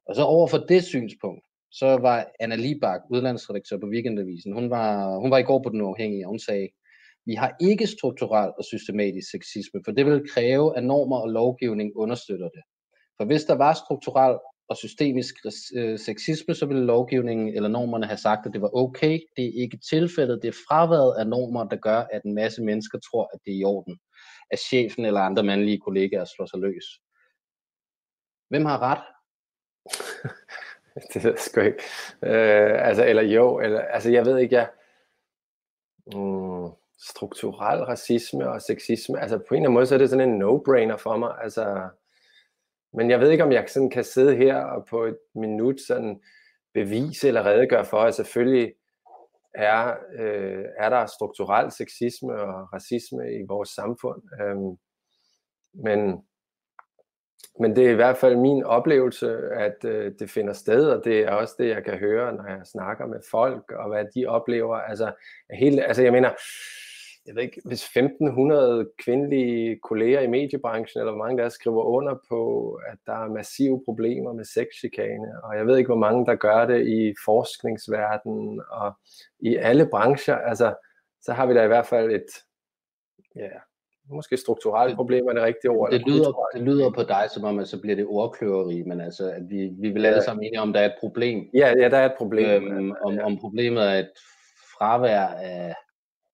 Og 0.08 0.14
så 0.14 0.22
over 0.22 0.48
for 0.48 0.58
det 0.58 0.84
synspunkt, 0.84 1.44
så 1.70 1.86
var 1.86 2.26
Anna 2.40 2.56
Libak, 2.56 3.00
udlandsredaktør 3.10 3.78
på 3.78 3.86
Weekendavisen, 3.86 4.52
hun 4.52 4.70
var, 4.70 5.18
hun 5.18 5.30
var 5.30 5.38
i 5.38 5.42
går 5.42 5.62
på 5.62 5.68
Den 5.68 5.80
Uafhængige, 5.80 6.26
og 6.26 6.28
hun 6.28 6.38
sagde, 6.38 6.68
vi 7.26 7.34
har 7.34 7.56
ikke 7.60 7.86
strukturel 7.86 8.52
og 8.58 8.64
systematisk 8.64 9.30
sexisme, 9.30 9.80
for 9.84 9.92
det 9.92 10.06
vil 10.06 10.28
kræve, 10.34 10.76
at 10.76 10.84
normer 10.84 11.16
og 11.16 11.28
lovgivning 11.28 11.92
understøtter 11.96 12.48
det. 12.48 12.62
For 13.16 13.24
hvis 13.24 13.44
der 13.44 13.54
var 13.54 13.74
strukturel 13.74 14.38
og 14.68 14.76
systemisk 14.76 15.34
øh, 15.76 15.98
sexisme, 15.98 16.54
så 16.54 16.66
ville 16.66 16.84
lovgivningen 16.84 17.48
eller 17.48 17.68
normerne 17.68 18.06
have 18.06 18.18
sagt, 18.18 18.46
at 18.46 18.52
det 18.52 18.60
var 18.62 18.76
okay. 18.76 19.20
Det 19.36 19.44
er 19.44 19.62
ikke 19.62 19.78
tilfældet. 19.90 20.42
Det 20.42 20.48
er 20.48 20.62
fraværet 20.68 21.14
af 21.18 21.26
normer, 21.26 21.64
der 21.64 21.76
gør, 21.76 22.00
at 22.12 22.22
en 22.22 22.34
masse 22.34 22.62
mennesker 22.62 22.98
tror, 22.98 23.30
at 23.34 23.40
det 23.44 23.52
er 23.52 23.58
i 23.58 23.64
orden. 23.64 23.98
At 24.50 24.58
chefen 24.58 25.04
eller 25.04 25.20
andre 25.20 25.42
mandlige 25.42 25.80
kollegaer 25.80 26.24
slår 26.24 26.46
sig 26.46 26.60
løs. 26.60 26.86
Hvem 28.48 28.64
har 28.64 28.78
ret? 28.82 29.15
det 31.14 31.24
ved 31.24 31.30
jeg 31.30 31.38
sgu 31.38 31.60
ikke. 31.60 31.82
Øh, 32.22 32.88
altså, 32.88 33.04
eller 33.06 33.22
jo, 33.22 33.60
eller, 33.60 33.80
altså 33.80 34.10
jeg 34.10 34.26
ved 34.26 34.38
ikke, 34.38 34.54
jeg... 34.54 34.68
Mm, 36.14 36.70
strukturel 36.98 37.84
racisme 37.84 38.50
og 38.50 38.62
sexisme, 38.62 39.20
altså 39.20 39.38
på 39.38 39.54
en 39.54 39.56
eller 39.56 39.68
anden 39.68 39.74
måde, 39.74 39.86
så 39.86 39.94
er 39.94 39.98
det 39.98 40.10
sådan 40.10 40.28
en 40.28 40.42
no-brainer 40.42 40.96
for 40.96 41.16
mig, 41.16 41.34
altså... 41.42 41.88
Men 42.92 43.10
jeg 43.10 43.20
ved 43.20 43.30
ikke, 43.30 43.44
om 43.44 43.52
jeg 43.52 43.64
sådan 43.68 43.90
kan 43.90 44.04
sidde 44.04 44.36
her 44.36 44.56
og 44.56 44.86
på 44.86 45.04
et 45.04 45.18
minut 45.34 45.80
sådan 45.80 46.20
bevise 46.74 47.28
eller 47.28 47.46
redegøre 47.46 47.84
for, 47.84 47.98
at 47.98 48.14
selvfølgelig 48.14 48.74
er, 49.54 49.94
øh, 50.18 50.64
er 50.78 50.88
der 50.88 51.06
strukturel 51.06 51.72
sexisme 51.72 52.32
og 52.32 52.72
racisme 52.72 53.32
i 53.32 53.42
vores 53.48 53.68
samfund. 53.68 54.22
Øhm, 54.40 54.76
men 55.84 56.24
men 57.60 57.76
det 57.76 57.86
er 57.86 57.90
i 57.90 57.94
hvert 57.94 58.16
fald 58.16 58.36
min 58.36 58.64
oplevelse, 58.64 59.38
at 59.52 59.84
øh, 59.84 60.12
det 60.18 60.30
finder 60.30 60.52
sted, 60.52 60.88
og 60.88 61.04
det 61.04 61.20
er 61.20 61.30
også 61.30 61.54
det, 61.58 61.68
jeg 61.68 61.84
kan 61.84 61.98
høre, 61.98 62.32
når 62.32 62.48
jeg 62.48 62.60
snakker 62.64 63.06
med 63.06 63.20
folk, 63.30 63.70
og 63.70 63.88
hvad 63.88 64.04
de 64.14 64.26
oplever. 64.26 64.76
Altså, 64.76 65.12
hele, 65.50 65.84
altså 65.84 66.02
jeg 66.02 66.12
mener, 66.12 66.30
jeg 67.26 67.34
ved 67.34 67.42
ikke, 67.42 67.60
hvis 67.64 67.84
1500 67.84 68.90
kvindelige 68.98 69.78
kolleger 69.82 70.20
i 70.20 70.26
mediebranchen, 70.26 71.00
eller 71.00 71.12
hvor 71.12 71.24
mange 71.24 71.42
der 71.42 71.48
skriver 71.48 71.82
under 71.82 72.14
på, 72.28 72.72
at 72.72 72.98
der 73.06 73.24
er 73.24 73.28
massive 73.28 73.82
problemer 73.84 74.32
med 74.32 74.44
sexchikane, 74.44 75.44
og 75.44 75.56
jeg 75.56 75.66
ved 75.66 75.76
ikke, 75.76 75.88
hvor 75.88 76.06
mange 76.06 76.26
der 76.26 76.34
gør 76.34 76.66
det 76.66 76.86
i 76.86 77.14
forskningsverdenen, 77.24 78.62
og 78.70 78.92
i 79.40 79.56
alle 79.56 79.88
brancher, 79.90 80.36
altså, 80.36 80.74
så 81.22 81.32
har 81.32 81.46
vi 81.46 81.54
da 81.54 81.64
i 81.64 81.66
hvert 81.66 81.86
fald 81.86 82.12
et, 82.12 82.26
ja, 83.36 83.50
måske 84.10 84.36
strukturelle 84.36 84.96
problemer 84.96 85.30
er 85.30 85.34
det 85.34 85.42
rigtige 85.42 85.70
ord. 85.70 85.90
Det 85.90 86.02
lyder, 86.06 86.32
det 86.54 86.62
lyder 86.62 86.90
på 86.90 87.02
dig, 87.02 87.28
som 87.34 87.44
om, 87.44 87.58
at 87.58 87.68
så 87.68 87.80
bliver 87.80 87.96
det 87.96 88.06
ordkløveri, 88.06 88.82
men 88.82 89.00
altså, 89.00 89.30
at 89.30 89.42
vi, 89.48 89.70
vi 89.80 89.88
vil 89.90 90.06
alle 90.06 90.22
sammen 90.22 90.44
enige 90.44 90.60
om, 90.60 90.72
der 90.72 90.80
er 90.80 90.86
et 90.86 90.96
problem. 91.00 91.50
Ja, 91.54 91.68
ja 91.68 91.88
der 91.88 91.98
er 91.98 92.06
et 92.06 92.14
problem. 92.18 92.72
Øhm, 92.72 92.92
om, 93.04 93.18
om 93.22 93.38
problemet 93.38 93.82
er 93.82 93.94
et 93.94 94.10
fravær 94.78 95.26
af 95.26 95.74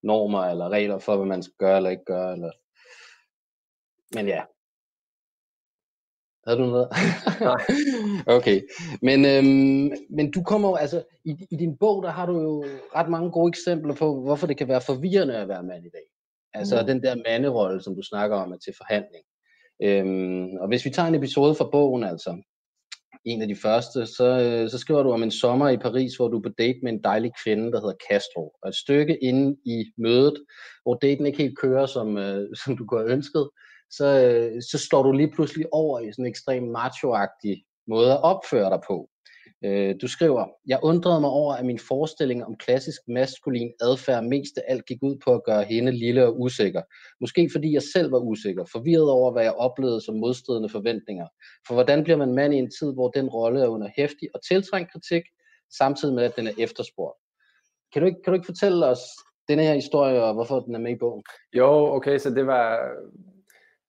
normer 0.03 0.43
eller 0.43 0.69
regler 0.69 0.99
for, 0.99 1.15
hvad 1.15 1.25
man 1.25 1.43
skal 1.43 1.55
gøre 1.59 1.77
eller 1.77 1.89
ikke 1.89 2.05
gøre. 2.05 2.33
Eller... 2.33 2.51
Men 4.15 4.27
ja. 4.27 4.41
Havde 6.47 6.59
du 6.59 6.65
noget? 6.65 6.87
Nej. 7.41 7.61
okay. 8.37 8.61
Men, 9.01 9.25
øhm, 9.25 9.91
men 10.09 10.31
du 10.31 10.43
kommer 10.43 10.69
jo, 10.69 10.75
altså, 10.75 11.03
i, 11.25 11.47
i 11.51 11.55
din 11.55 11.77
bog, 11.77 12.03
der 12.03 12.09
har 12.09 12.25
du 12.25 12.41
jo 12.41 12.65
ret 12.95 13.09
mange 13.09 13.31
gode 13.31 13.49
eksempler 13.49 13.95
på, 13.95 14.21
hvorfor 14.21 14.47
det 14.47 14.57
kan 14.57 14.67
være 14.67 14.81
forvirrende 14.81 15.37
at 15.37 15.47
være 15.47 15.63
mand 15.63 15.85
i 15.85 15.89
dag. 15.89 16.12
Altså 16.53 16.81
mm. 16.81 16.87
den 16.87 17.03
der 17.03 17.15
manderolle, 17.15 17.81
som 17.81 17.95
du 17.95 18.01
snakker 18.01 18.37
om, 18.37 18.51
er 18.51 18.57
til 18.57 18.73
forhandling. 18.77 19.25
Øhm, 19.83 20.57
og 20.61 20.67
hvis 20.67 20.85
vi 20.85 20.89
tager 20.89 21.07
en 21.07 21.15
episode 21.15 21.55
fra 21.55 21.69
bogen, 21.71 22.03
altså, 22.03 22.41
en 23.25 23.41
af 23.41 23.47
de 23.47 23.55
første, 23.55 24.05
så, 24.05 24.27
øh, 24.41 24.69
så 24.69 24.77
skriver 24.77 25.03
du 25.03 25.11
om 25.11 25.23
en 25.23 25.31
sommer 25.31 25.69
i 25.69 25.77
Paris, 25.77 26.15
hvor 26.15 26.27
du 26.27 26.37
er 26.37 26.41
på 26.41 26.53
date 26.57 26.79
med 26.83 26.93
en 26.93 27.03
dejlig 27.03 27.31
kvinde, 27.43 27.71
der 27.71 27.79
hedder 27.81 28.03
Castro. 28.09 28.53
Og 28.61 28.69
et 28.69 28.75
stykke 28.75 29.23
inde 29.23 29.57
i 29.65 29.85
mødet, 29.97 30.43
hvor 30.83 30.95
daten 30.95 31.25
ikke 31.25 31.41
helt 31.43 31.57
kører, 31.57 31.85
som, 31.85 32.17
øh, 32.17 32.47
som 32.63 32.77
du 32.77 32.85
kunne 32.85 32.99
have 32.99 33.11
ønsket, 33.11 33.49
så, 33.91 34.05
øh, 34.05 34.61
så 34.71 34.77
står 34.87 35.03
du 35.03 35.11
lige 35.11 35.31
pludselig 35.31 35.65
over 35.71 35.99
i 35.99 36.11
sådan 36.11 36.25
en 36.25 36.29
ekstrem 36.29 36.63
macho-agtig 36.63 37.63
måde 37.87 38.11
at 38.11 38.23
opføre 38.23 38.69
dig 38.69 38.79
på. 38.87 39.09
Øh, 39.65 39.95
du 40.01 40.07
skriver, 40.07 40.45
jeg 40.67 40.79
undrede 40.83 41.21
mig 41.21 41.29
over, 41.29 41.53
at 41.53 41.65
min 41.65 41.79
forestilling 41.79 42.45
om 42.45 42.55
klassisk 42.55 43.01
maskulin 43.07 43.71
adfærd 43.81 44.23
mest 44.23 44.57
af 44.57 44.63
alt 44.67 44.85
gik 44.85 44.97
ud 45.03 45.15
på 45.25 45.33
at 45.33 45.43
gøre 45.43 45.63
hende 45.63 45.91
lille 45.91 46.25
og 46.25 46.39
usikker. 46.41 46.81
Måske 47.21 47.49
fordi 47.51 47.73
jeg 47.73 47.81
selv 47.93 48.11
var 48.11 48.19
usikker, 48.19 48.65
forvirret 48.71 49.09
over, 49.09 49.31
hvad 49.31 49.43
jeg 49.43 49.53
oplevede 49.53 50.01
som 50.01 50.15
modstridende 50.15 50.69
forventninger. 50.69 51.27
For 51.67 51.73
hvordan 51.73 52.03
bliver 52.03 52.17
man 52.17 52.33
mand 52.33 52.53
i 52.53 52.57
en 52.57 52.71
tid, 52.79 52.93
hvor 52.93 53.09
den 53.09 53.29
rolle 53.29 53.61
er 53.61 53.67
under 53.67 53.89
hæftig 53.97 54.29
og 54.33 54.43
tiltrængt 54.47 54.91
kritik, 54.91 55.23
samtidig 55.77 56.15
med, 56.15 56.23
at 56.23 56.35
den 56.35 56.47
er 56.47 56.53
efterspurgt? 56.57 57.17
Kan 57.93 58.01
du 58.01 58.05
ikke, 58.05 58.21
kan 58.23 58.31
du 58.31 58.35
ikke 58.35 58.45
fortælle 58.45 58.85
os 58.85 58.99
denne 59.47 59.63
her 59.63 59.73
historie, 59.73 60.23
og 60.23 60.33
hvorfor 60.33 60.59
den 60.59 60.75
er 60.75 60.79
med 60.79 60.91
i 60.91 60.99
bogen? 60.99 61.23
Jo, 61.53 61.69
okay, 61.69 62.17
så 62.17 62.29
det 62.29 62.47
var, 62.47 62.79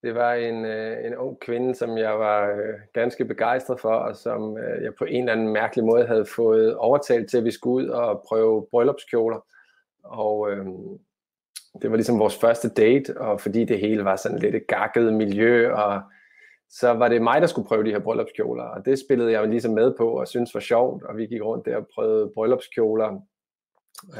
det 0.05 0.15
var 0.15 0.33
en, 0.33 0.65
øh, 0.65 1.05
en 1.05 1.15
ung 1.15 1.39
kvinde, 1.39 1.75
som 1.75 1.97
jeg 1.97 2.19
var 2.19 2.49
øh, 2.49 2.73
ganske 2.93 3.25
begejstret 3.25 3.79
for, 3.79 3.89
og 3.89 4.15
som 4.15 4.57
øh, 4.57 4.83
jeg 4.83 4.95
på 4.95 5.05
en 5.05 5.19
eller 5.19 5.33
anden 5.33 5.53
mærkelig 5.53 5.85
måde 5.85 6.05
havde 6.05 6.25
fået 6.25 6.75
overtalt 6.75 7.29
til, 7.29 7.37
at 7.37 7.43
vi 7.43 7.51
skulle 7.51 7.85
ud 7.85 7.89
og 7.89 8.23
prøve 8.27 8.67
bryllupskjoler. 8.71 9.45
Og 10.03 10.51
øh, 10.51 10.65
det 11.81 11.91
var 11.91 11.95
ligesom 11.95 12.19
vores 12.19 12.37
første 12.37 12.69
date, 12.69 13.17
og 13.17 13.41
fordi 13.41 13.65
det 13.65 13.79
hele 13.79 14.05
var 14.05 14.15
sådan 14.15 14.39
lidt 14.39 14.55
et 14.55 14.67
gakket 14.67 15.13
miljø, 15.13 15.73
og 15.73 16.01
så 16.69 16.93
var 16.93 17.07
det 17.07 17.21
mig, 17.21 17.41
der 17.41 17.47
skulle 17.47 17.67
prøve 17.67 17.83
de 17.83 17.91
her 17.91 17.99
bryllupskjoler, 17.99 18.63
og 18.63 18.85
det 18.85 18.99
spillede 18.99 19.31
jeg 19.31 19.41
jo 19.41 19.49
ligesom 19.49 19.73
med 19.73 19.93
på, 19.97 20.09
og 20.19 20.27
synes 20.27 20.53
var 20.53 20.59
sjovt, 20.59 21.03
og 21.03 21.17
vi 21.17 21.25
gik 21.25 21.41
rundt 21.41 21.65
der 21.65 21.77
og 21.77 21.87
prøvede 21.95 22.31
bryllupskjoler, 22.33 23.19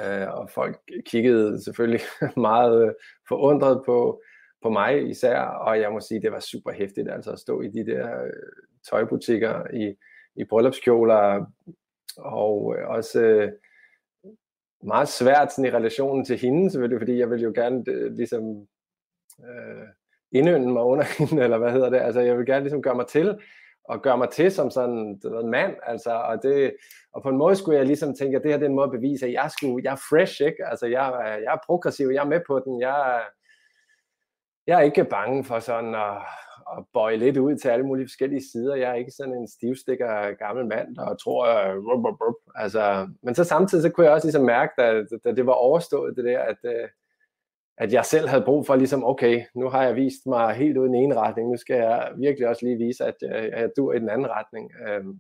øh, 0.03 0.37
og 0.37 0.49
folk 0.49 0.79
kiggede 1.05 1.63
selvfølgelig 1.63 2.01
meget 2.37 2.87
øh, 2.87 2.93
forundret 3.27 3.81
på, 3.85 4.21
på 4.65 4.69
mig 4.69 5.09
især, 5.09 5.39
og 5.39 5.79
jeg 5.79 5.91
må 5.91 5.99
sige, 5.99 6.21
det 6.21 6.31
var 6.31 6.39
super 6.39 6.71
hæftigt 6.71 7.11
altså 7.11 7.31
at 7.31 7.39
stå 7.39 7.61
i 7.61 7.67
de 7.67 7.85
der 7.85 8.23
øh, 8.23 8.31
tøjbutikker 8.89 9.63
i, 9.73 9.95
i 10.35 10.43
bryllupskjoler, 10.43 11.45
og 12.17 12.75
øh, 12.77 12.87
også 12.87 13.21
øh, 13.21 13.51
meget 14.83 15.07
svært 15.07 15.53
sådan 15.53 15.71
i 15.71 15.75
relationen 15.75 16.25
til 16.25 16.37
hende, 16.37 16.69
selvfølgelig, 16.69 17.01
fordi 17.01 17.19
jeg 17.19 17.29
ville 17.29 17.43
jo 17.43 17.51
gerne 17.55 17.83
øh, 17.87 18.11
ligesom 18.15 18.67
øh, 19.47 19.87
indønde 20.31 20.73
mig 20.73 20.83
under 20.83 21.05
hende, 21.19 21.43
eller 21.43 21.57
hvad 21.57 21.71
hedder 21.71 21.89
det, 21.89 21.97
altså 21.97 22.21
jeg 22.21 22.37
vil 22.37 22.45
gerne 22.45 22.63
ligesom 22.63 22.81
gøre 22.81 22.95
mig 22.95 23.07
til, 23.07 23.39
og 23.83 24.01
gøre 24.01 24.17
mig 24.17 24.29
til 24.29 24.51
som 24.51 24.69
sådan 24.69 25.19
en 25.25 25.51
mand, 25.51 25.75
altså, 25.83 26.11
og, 26.11 26.43
det, 26.43 26.75
og 27.13 27.23
på 27.23 27.29
en 27.29 27.37
måde 27.37 27.55
skulle 27.55 27.77
jeg 27.77 27.87
ligesom 27.87 28.15
tænke, 28.15 28.37
at 28.37 28.43
det 28.43 28.51
her 28.51 28.57
det 28.57 28.65
er 28.65 28.69
en 28.69 28.75
måde 28.75 28.91
at 28.93 28.99
bevise, 28.99 29.25
at 29.25 29.33
jeg, 29.33 29.51
skulle, 29.57 29.81
jeg 29.83 29.91
er 29.91 30.05
fresh, 30.09 30.41
ikke? 30.41 30.65
altså 30.65 30.85
jeg, 30.85 31.39
jeg 31.43 31.53
er 31.53 31.65
progressiv, 31.65 32.07
jeg 32.07 32.23
er 32.23 32.29
med 32.29 32.41
på 32.47 32.59
den, 32.59 32.81
jeg, 32.81 33.21
jeg 34.67 34.77
er 34.79 34.81
ikke 34.81 35.05
bange 35.05 35.43
for 35.43 35.59
sådan 35.59 35.95
at, 35.95 36.17
at 36.77 36.83
bøje 36.93 37.17
lidt 37.17 37.37
ud 37.37 37.55
til 37.55 37.69
alle 37.69 37.85
mulige 37.85 38.07
forskellige 38.07 38.43
sider. 38.51 38.75
Jeg 38.75 38.89
er 38.89 38.95
ikke 38.95 39.11
sådan 39.11 39.33
en 39.33 39.47
stivstikker 39.47 40.33
gammel 40.33 40.65
mand, 40.65 40.95
der 40.95 41.15
tror, 41.15 41.45
rup, 41.75 42.05
rup, 42.05 42.21
rup. 42.21 42.35
altså, 42.55 43.09
men 43.23 43.35
så 43.35 43.43
samtidig 43.43 43.81
så 43.81 43.89
kunne 43.89 44.05
jeg 44.05 44.13
også 44.13 44.27
ligesom 44.27 44.45
mærke, 44.45 44.73
da, 44.77 45.03
da 45.23 45.31
det 45.31 45.45
var 45.45 45.53
overstået, 45.53 46.17
det 46.17 46.25
der, 46.25 46.39
at, 46.39 46.57
øh, 46.63 46.89
at 47.77 47.93
jeg 47.93 48.05
selv 48.05 48.27
havde 48.27 48.45
brug 48.45 48.65
for 48.67 48.75
ligesom, 48.75 49.03
okay, 49.03 49.43
nu 49.55 49.69
har 49.69 49.83
jeg 49.83 49.95
vist 49.95 50.25
mig 50.25 50.55
helt 50.55 50.77
ud 50.77 50.85
i 50.85 50.87
den 50.87 50.95
ene 50.95 51.15
retning, 51.15 51.51
nu 51.51 51.57
skal 51.57 51.75
jeg 51.75 52.11
virkelig 52.17 52.47
også 52.47 52.65
lige 52.65 52.77
vise, 52.77 53.05
at 53.05 53.15
jeg, 53.21 53.49
jeg 53.51 53.69
dur 53.77 53.93
i 53.93 53.99
den 53.99 54.09
anden 54.09 54.29
retning. 54.29 54.71
Øhm, 54.87 55.19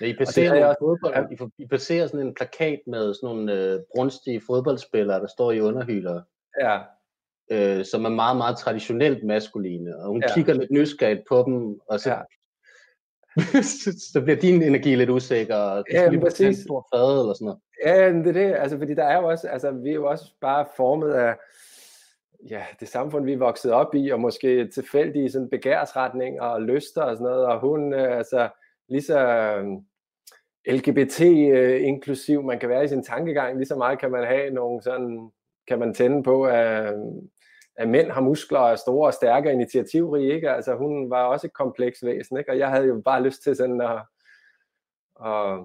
ja, 0.00 0.06
I 0.06 0.16
baserer, 0.18 0.66
også, 0.66 0.78
fodbold, 0.80 1.14
ja. 1.14 1.46
I, 1.58 1.66
baserer 1.66 2.06
sådan 2.06 2.26
en 2.26 2.34
plakat 2.34 2.80
med 2.86 3.14
sådan 3.14 3.36
nogle 3.36 3.52
øh, 3.52 3.80
brunstige 3.96 4.42
fodboldspillere, 4.46 5.20
der 5.20 5.26
står 5.26 5.52
i 5.52 5.60
underhylder. 5.60 6.22
Ja, 6.60 6.78
øh, 7.50 7.84
som 7.84 8.04
er 8.04 8.08
meget, 8.08 8.36
meget 8.36 8.56
traditionelt 8.58 9.24
maskuline, 9.24 9.96
og 9.96 10.08
hun 10.08 10.22
ja. 10.28 10.34
kigger 10.34 10.54
lidt 10.54 10.70
nysgerrigt 10.70 11.20
på 11.28 11.42
dem, 11.46 11.80
og 11.88 12.00
så, 12.00 12.10
ja. 12.10 12.20
så 14.12 14.20
bliver 14.24 14.36
din 14.36 14.62
energi 14.62 14.94
lidt 14.94 15.10
usikker, 15.10 15.56
og 15.56 15.78
du 15.78 15.84
ja, 15.92 15.98
skal 15.98 16.12
lige 16.12 16.20
præcis. 16.20 16.58
en 16.58 16.64
stor 16.64 16.86
fad 16.94 17.20
eller 17.20 17.34
sådan 17.34 17.44
noget. 17.44 17.60
Ja, 17.86 18.12
det 18.12 18.26
er 18.26 18.32
det, 18.32 18.54
altså, 18.58 18.78
fordi 18.78 18.94
der 18.94 19.04
er 19.04 19.16
jo 19.16 19.28
også, 19.28 19.48
altså, 19.48 19.70
vi 19.70 19.90
er 19.90 19.94
jo 19.94 20.06
også 20.06 20.24
bare 20.40 20.66
formet 20.76 21.12
af, 21.12 21.36
ja, 22.50 22.62
det 22.80 22.88
samfund, 22.88 23.24
vi 23.24 23.32
er 23.32 23.38
vokset 23.38 23.72
op 23.72 23.94
i, 23.94 24.08
og 24.08 24.20
måske 24.20 24.68
tilfældige 24.68 25.30
sådan 25.30 25.50
begærsretninger 25.50 26.42
og 26.42 26.62
lyster 26.62 27.02
og 27.02 27.16
sådan 27.16 27.24
noget, 27.24 27.46
og 27.46 27.60
hun, 27.60 27.94
øh, 27.94 28.16
altså, 28.16 28.48
lige 28.88 29.02
så 29.02 29.18
øh, 29.18 29.64
LGBT-inklusiv 30.74 32.38
øh, 32.38 32.44
man 32.44 32.58
kan 32.58 32.68
være 32.68 32.84
i 32.84 32.88
sin 32.88 33.04
tankegang, 33.04 33.56
lige 33.56 33.66
så 33.66 33.76
meget 33.76 33.98
kan 33.98 34.10
man 34.10 34.24
have 34.24 34.50
nogle 34.50 34.82
sådan, 34.82 35.30
kan 35.68 35.78
man 35.78 35.94
tænde 35.94 36.22
på, 36.22 36.44
at, 36.44 36.94
at 37.76 37.88
mænd 37.88 38.10
har 38.10 38.20
muskler 38.20 38.58
og 38.58 38.70
er 38.70 38.76
store 38.76 39.06
og 39.08 39.14
stærke 39.14 39.48
og 39.48 39.52
initiativrige, 39.52 40.34
ikke? 40.34 40.50
Altså 40.50 40.74
hun 40.74 41.10
var 41.10 41.24
også 41.24 41.46
et 41.46 41.52
kompleks 41.52 42.04
væsen, 42.04 42.38
ikke? 42.38 42.50
Og 42.50 42.58
jeg 42.58 42.68
havde 42.68 42.86
jo 42.86 43.02
bare 43.04 43.22
lyst 43.22 43.42
til 43.42 43.56
sådan 43.56 43.80
at, 43.80 44.02
at, 45.26 45.58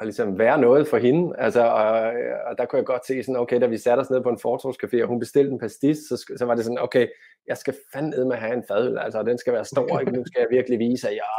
at 0.00 0.06
ligesom 0.06 0.38
være 0.38 0.58
noget 0.58 0.88
for 0.88 0.98
hende, 0.98 1.36
altså, 1.38 1.62
og, 1.62 2.12
og 2.46 2.58
der 2.58 2.64
kunne 2.66 2.76
jeg 2.78 2.86
godt 2.86 3.06
se 3.06 3.22
sådan, 3.22 3.40
okay, 3.40 3.60
da 3.60 3.66
vi 3.66 3.78
satte 3.78 4.00
os 4.00 4.10
ned 4.10 4.22
på 4.22 4.28
en 4.28 4.40
fortorvscafé, 4.46 5.02
og 5.02 5.08
hun 5.08 5.20
bestilte 5.20 5.52
en 5.52 5.58
pastis, 5.58 5.98
så, 5.98 6.34
så 6.38 6.44
var 6.44 6.54
det 6.54 6.64
sådan, 6.64 6.78
okay, 6.78 7.08
jeg 7.46 7.56
skal 7.56 7.76
fandme 7.92 8.24
med 8.24 8.36
at 8.36 8.42
have 8.42 8.54
en 8.54 8.64
fadøl, 8.68 8.98
altså, 8.98 9.22
den 9.22 9.38
skal 9.38 9.52
være 9.52 9.64
stor, 9.64 10.00
ikke? 10.00 10.12
nu 10.12 10.24
skal 10.26 10.40
jeg 10.40 10.48
virkelig 10.50 10.78
vise, 10.78 11.08
at 11.08 11.14
ja, 11.14 11.30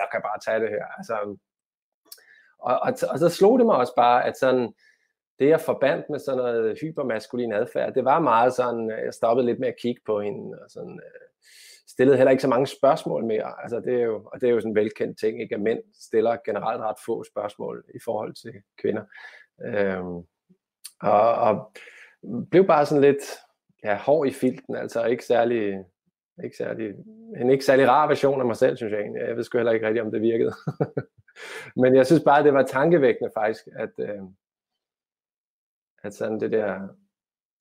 jeg 0.00 0.08
kan 0.12 0.20
bare 0.22 0.38
tage 0.44 0.60
det 0.60 0.68
her, 0.68 0.84
altså, 0.98 1.36
og, 2.58 2.78
og, 2.82 2.92
og 3.10 3.18
så 3.18 3.28
slog 3.28 3.58
det 3.58 3.66
mig 3.66 3.76
også 3.76 3.92
bare, 3.96 4.24
at 4.26 4.38
sådan, 4.38 4.72
det 5.38 5.48
jeg 5.48 5.60
forbandt 5.60 6.10
med 6.10 6.18
sådan 6.18 6.38
noget 6.38 6.78
hypermaskulin 6.80 7.52
adfærd, 7.52 7.94
det 7.94 8.04
var 8.04 8.20
meget 8.20 8.52
sådan, 8.52 8.90
øh, 8.90 9.04
jeg 9.04 9.14
stoppede 9.14 9.46
lidt 9.46 9.60
med 9.60 9.68
at 9.68 9.80
kigge 9.82 10.00
på 10.06 10.20
hende, 10.20 10.58
og 10.62 10.70
sådan, 10.70 11.00
øh, 11.04 11.26
stillede 11.88 12.16
heller 12.16 12.30
ikke 12.30 12.42
så 12.42 12.48
mange 12.48 12.66
spørgsmål 12.66 13.24
mere. 13.24 13.62
Altså 13.62 13.80
det 13.80 13.94
er 13.94 14.04
jo, 14.04 14.22
og 14.32 14.40
det 14.40 14.48
er 14.48 14.50
jo 14.50 14.60
sådan 14.60 14.70
en 14.70 14.76
velkendt 14.76 15.18
ting, 15.18 15.42
ikke? 15.42 15.54
at 15.54 15.60
mænd 15.60 15.80
stiller 16.00 16.36
generelt 16.44 16.80
ret 16.80 16.96
få 17.06 17.24
spørgsmål 17.24 17.84
i 17.94 17.98
forhold 18.04 18.34
til 18.34 18.52
kvinder. 18.82 19.02
Øhm, 19.64 20.16
og, 21.02 21.34
og 21.34 21.72
blev 22.50 22.66
bare 22.66 22.86
sådan 22.86 23.02
lidt 23.02 23.22
ja, 23.84 23.96
hård 23.96 24.28
i 24.28 24.32
filten, 24.32 24.76
altså 24.76 25.04
ikke 25.04 25.24
særlig, 25.24 25.84
ikke 26.44 26.56
særlig, 26.56 26.94
en 27.40 27.50
ikke 27.50 27.64
særlig 27.64 27.88
rar 27.88 28.06
version 28.06 28.40
af 28.40 28.46
mig 28.46 28.56
selv, 28.56 28.76
synes 28.76 28.92
jeg 28.92 29.00
egentlig. 29.00 29.22
Jeg 29.22 29.36
ved 29.36 29.44
sgu 29.44 29.58
heller 29.58 29.72
ikke 29.72 29.86
rigtigt, 29.86 30.04
om 30.04 30.12
det 30.12 30.20
virkede. 30.20 30.52
Men 31.82 31.94
jeg 31.94 32.06
synes 32.06 32.22
bare, 32.24 32.44
det 32.44 32.54
var 32.54 32.62
tankevækkende 32.62 33.30
faktisk, 33.34 33.68
at, 33.76 33.90
øh, 33.98 34.22
at 36.06 36.14
sådan 36.14 36.40
det 36.40 36.52
der, 36.52 36.88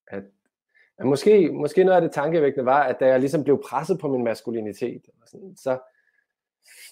at, 0.07 0.23
at 0.97 1.05
måske, 1.05 1.51
måske 1.53 1.83
noget 1.83 1.95
af 1.95 2.01
det 2.01 2.11
tankevækkende 2.11 2.65
var, 2.65 2.83
at 2.83 2.97
da 2.99 3.07
jeg 3.07 3.19
ligesom 3.19 3.43
blev 3.43 3.61
presset 3.69 3.99
på 3.99 4.07
min 4.07 4.23
maskulinitet, 4.23 5.01
sådan, 5.25 5.55
så, 5.57 5.79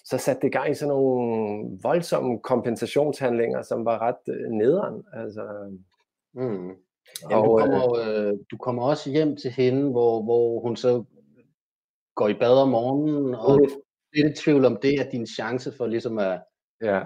så 0.04 0.18
satte 0.18 0.42
det 0.42 0.52
gang 0.52 0.70
i 0.70 0.74
sådan 0.74 0.88
nogle 0.88 1.78
voldsomme 1.82 2.38
kompensationshandlinger, 2.38 3.62
som 3.62 3.84
var 3.84 4.02
ret 4.02 4.34
øh, 4.34 4.50
nederen. 4.50 5.04
Altså, 5.12 5.42
mm. 6.34 6.70
Jamen, 7.30 7.44
og, 7.44 7.44
du, 7.44 7.56
kommer, 7.58 7.98
øh, 7.98 8.32
du 8.50 8.56
kommer 8.56 8.82
også 8.82 9.10
hjem 9.10 9.36
til 9.36 9.50
hende, 9.50 9.90
hvor, 9.90 10.22
hvor 10.22 10.60
hun 10.60 10.76
så 10.76 11.04
går 12.14 12.28
i 12.28 12.34
bad 12.34 12.62
om 12.62 12.68
morgenen, 12.68 13.34
og 13.34 13.58
mm. 13.58 13.64
er 14.16 14.30
i 14.30 14.34
tvivl 14.34 14.64
om 14.64 14.78
det 14.82 15.00
er 15.00 15.10
din 15.10 15.26
chance 15.26 15.72
for 15.76 15.86
ligesom 15.86 16.18
at, 16.18 16.42
ja 16.82 17.02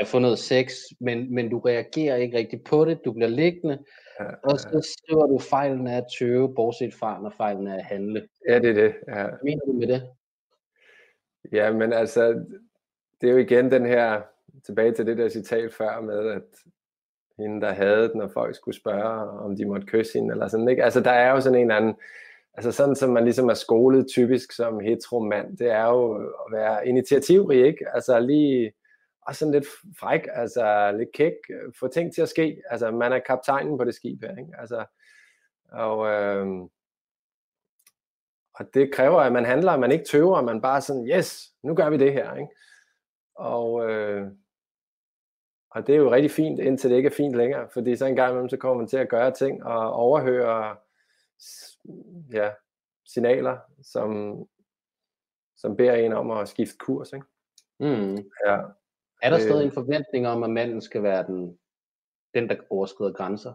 at 0.00 0.06
få 0.06 0.18
noget 0.18 0.38
sex, 0.38 0.72
men, 1.00 1.34
men 1.34 1.50
du 1.50 1.58
reagerer 1.58 2.16
ikke 2.16 2.38
rigtig 2.38 2.64
på 2.64 2.84
det, 2.84 3.04
du 3.04 3.12
bliver 3.12 3.28
liggende, 3.28 3.78
ja, 4.20 4.24
og 4.42 4.60
så 4.60 4.96
skriver 4.98 5.26
du, 5.26 5.38
fejlen 5.38 5.86
er 5.86 5.98
at 5.98 6.06
tøve, 6.18 6.54
bortset 6.54 6.94
fra, 6.94 7.22
når 7.22 7.34
fejlen 7.36 7.66
er 7.66 7.74
at 7.74 7.84
handle. 7.84 8.28
Ja, 8.48 8.58
det 8.58 8.70
er 8.70 8.74
det. 8.74 8.94
Ja. 9.08 9.22
Hvad 9.22 9.38
mener 9.42 9.64
du 9.66 9.72
med 9.72 9.86
det? 9.86 10.02
Ja, 11.52 11.72
men 11.72 11.92
altså, 11.92 12.44
det 13.20 13.28
er 13.28 13.32
jo 13.32 13.38
igen 13.38 13.70
den 13.70 13.86
her, 13.86 14.22
tilbage 14.66 14.92
til 14.92 15.06
det 15.06 15.18
der 15.18 15.28
citat 15.28 15.72
før 15.72 16.00
med, 16.00 16.30
at 16.30 16.42
hende, 17.38 17.60
der 17.60 17.72
havde 17.72 18.08
den, 18.08 18.18
når 18.18 18.28
folk 18.28 18.56
skulle 18.56 18.76
spørge, 18.76 19.30
om 19.40 19.56
de 19.56 19.64
måtte 19.64 19.86
kysse 19.86 20.18
hende, 20.18 20.32
eller 20.32 20.48
sådan, 20.48 20.68
ikke? 20.68 20.84
Altså, 20.84 21.00
der 21.00 21.10
er 21.10 21.30
jo 21.30 21.40
sådan 21.40 21.58
en 21.58 21.70
anden, 21.70 21.94
altså 22.54 22.72
sådan 22.72 22.94
som 22.94 23.10
man 23.10 23.24
ligesom 23.24 23.48
er 23.48 23.54
skolet 23.54 24.06
typisk 24.08 24.52
som 24.52 24.80
heteromand, 24.80 25.56
det 25.58 25.70
er 25.70 25.88
jo 25.88 26.14
at 26.16 26.52
være 26.52 26.88
initiativrig, 26.88 27.66
ikke? 27.66 27.84
Altså 27.94 28.20
lige 28.20 28.72
og 29.26 29.36
sådan 29.36 29.52
lidt 29.52 29.66
fræk, 29.98 30.26
altså 30.32 30.94
lidt 30.98 31.12
kæk, 31.14 31.34
få 31.78 31.88
ting 31.88 32.14
til 32.14 32.22
at 32.22 32.28
ske. 32.28 32.62
Altså 32.70 32.90
man 32.90 33.12
er 33.12 33.18
kaptajnen 33.18 33.78
på 33.78 33.84
det 33.84 33.94
skib 33.94 34.22
her, 34.22 34.36
ikke? 34.36 34.52
Altså, 34.58 34.84
og, 35.72 36.08
øh, 36.08 36.46
og 38.54 38.74
det 38.74 38.94
kræver, 38.94 39.20
at 39.20 39.32
man 39.32 39.44
handler, 39.44 39.72
at 39.72 39.80
man 39.80 39.92
ikke 39.92 40.04
tøver, 40.04 40.36
at 40.36 40.44
man 40.44 40.60
bare 40.60 40.80
sådan, 40.80 41.08
yes, 41.08 41.54
nu 41.62 41.74
gør 41.74 41.90
vi 41.90 41.96
det 41.96 42.12
her, 42.12 42.34
ikke? 42.34 42.48
Og, 43.34 43.90
øh, 43.90 44.30
og 45.70 45.86
det 45.86 45.92
er 45.94 45.98
jo 45.98 46.12
rigtig 46.12 46.30
fint, 46.30 46.60
indtil 46.60 46.90
det 46.90 46.96
ikke 46.96 47.06
er 47.06 47.14
fint 47.16 47.34
længere, 47.34 47.68
fordi 47.72 47.96
så 47.96 48.06
en 48.06 48.16
gang 48.16 48.30
imellem, 48.30 48.48
så 48.48 48.56
kommer 48.56 48.76
man 48.76 48.88
til 48.88 48.96
at 48.96 49.08
gøre 49.08 49.30
ting 49.30 49.64
og 49.64 49.92
overhøre 49.92 50.76
ja, 52.32 52.50
signaler, 53.06 53.58
som, 53.82 54.42
som 55.56 55.76
beder 55.76 55.94
en 55.94 56.12
om 56.12 56.30
at 56.30 56.48
skifte 56.48 56.76
kurs, 56.78 57.12
ikke? 57.12 57.26
Mm. 57.80 58.16
Ja. 58.46 58.58
Er 59.22 59.30
der 59.30 59.38
Øh. 59.38 59.42
stadig 59.42 59.64
en 59.64 59.72
forventning 59.72 60.28
om, 60.28 60.42
at 60.42 60.50
manden 60.50 60.80
skal 60.80 61.02
være 61.02 61.26
den, 61.26 61.58
den 62.34 62.48
der 62.48 62.56
overskrider 62.70 63.12
grænser? 63.12 63.52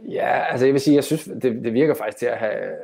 Ja, 0.00 0.44
altså 0.50 0.66
jeg 0.66 0.72
vil 0.72 0.80
sige, 0.80 0.94
jeg 0.94 1.04
synes, 1.04 1.24
det, 1.24 1.42
det 1.42 1.72
virker 1.72 1.94
faktisk 1.94 2.18
til 2.18 2.26
at 2.26 2.38
have, 2.38 2.76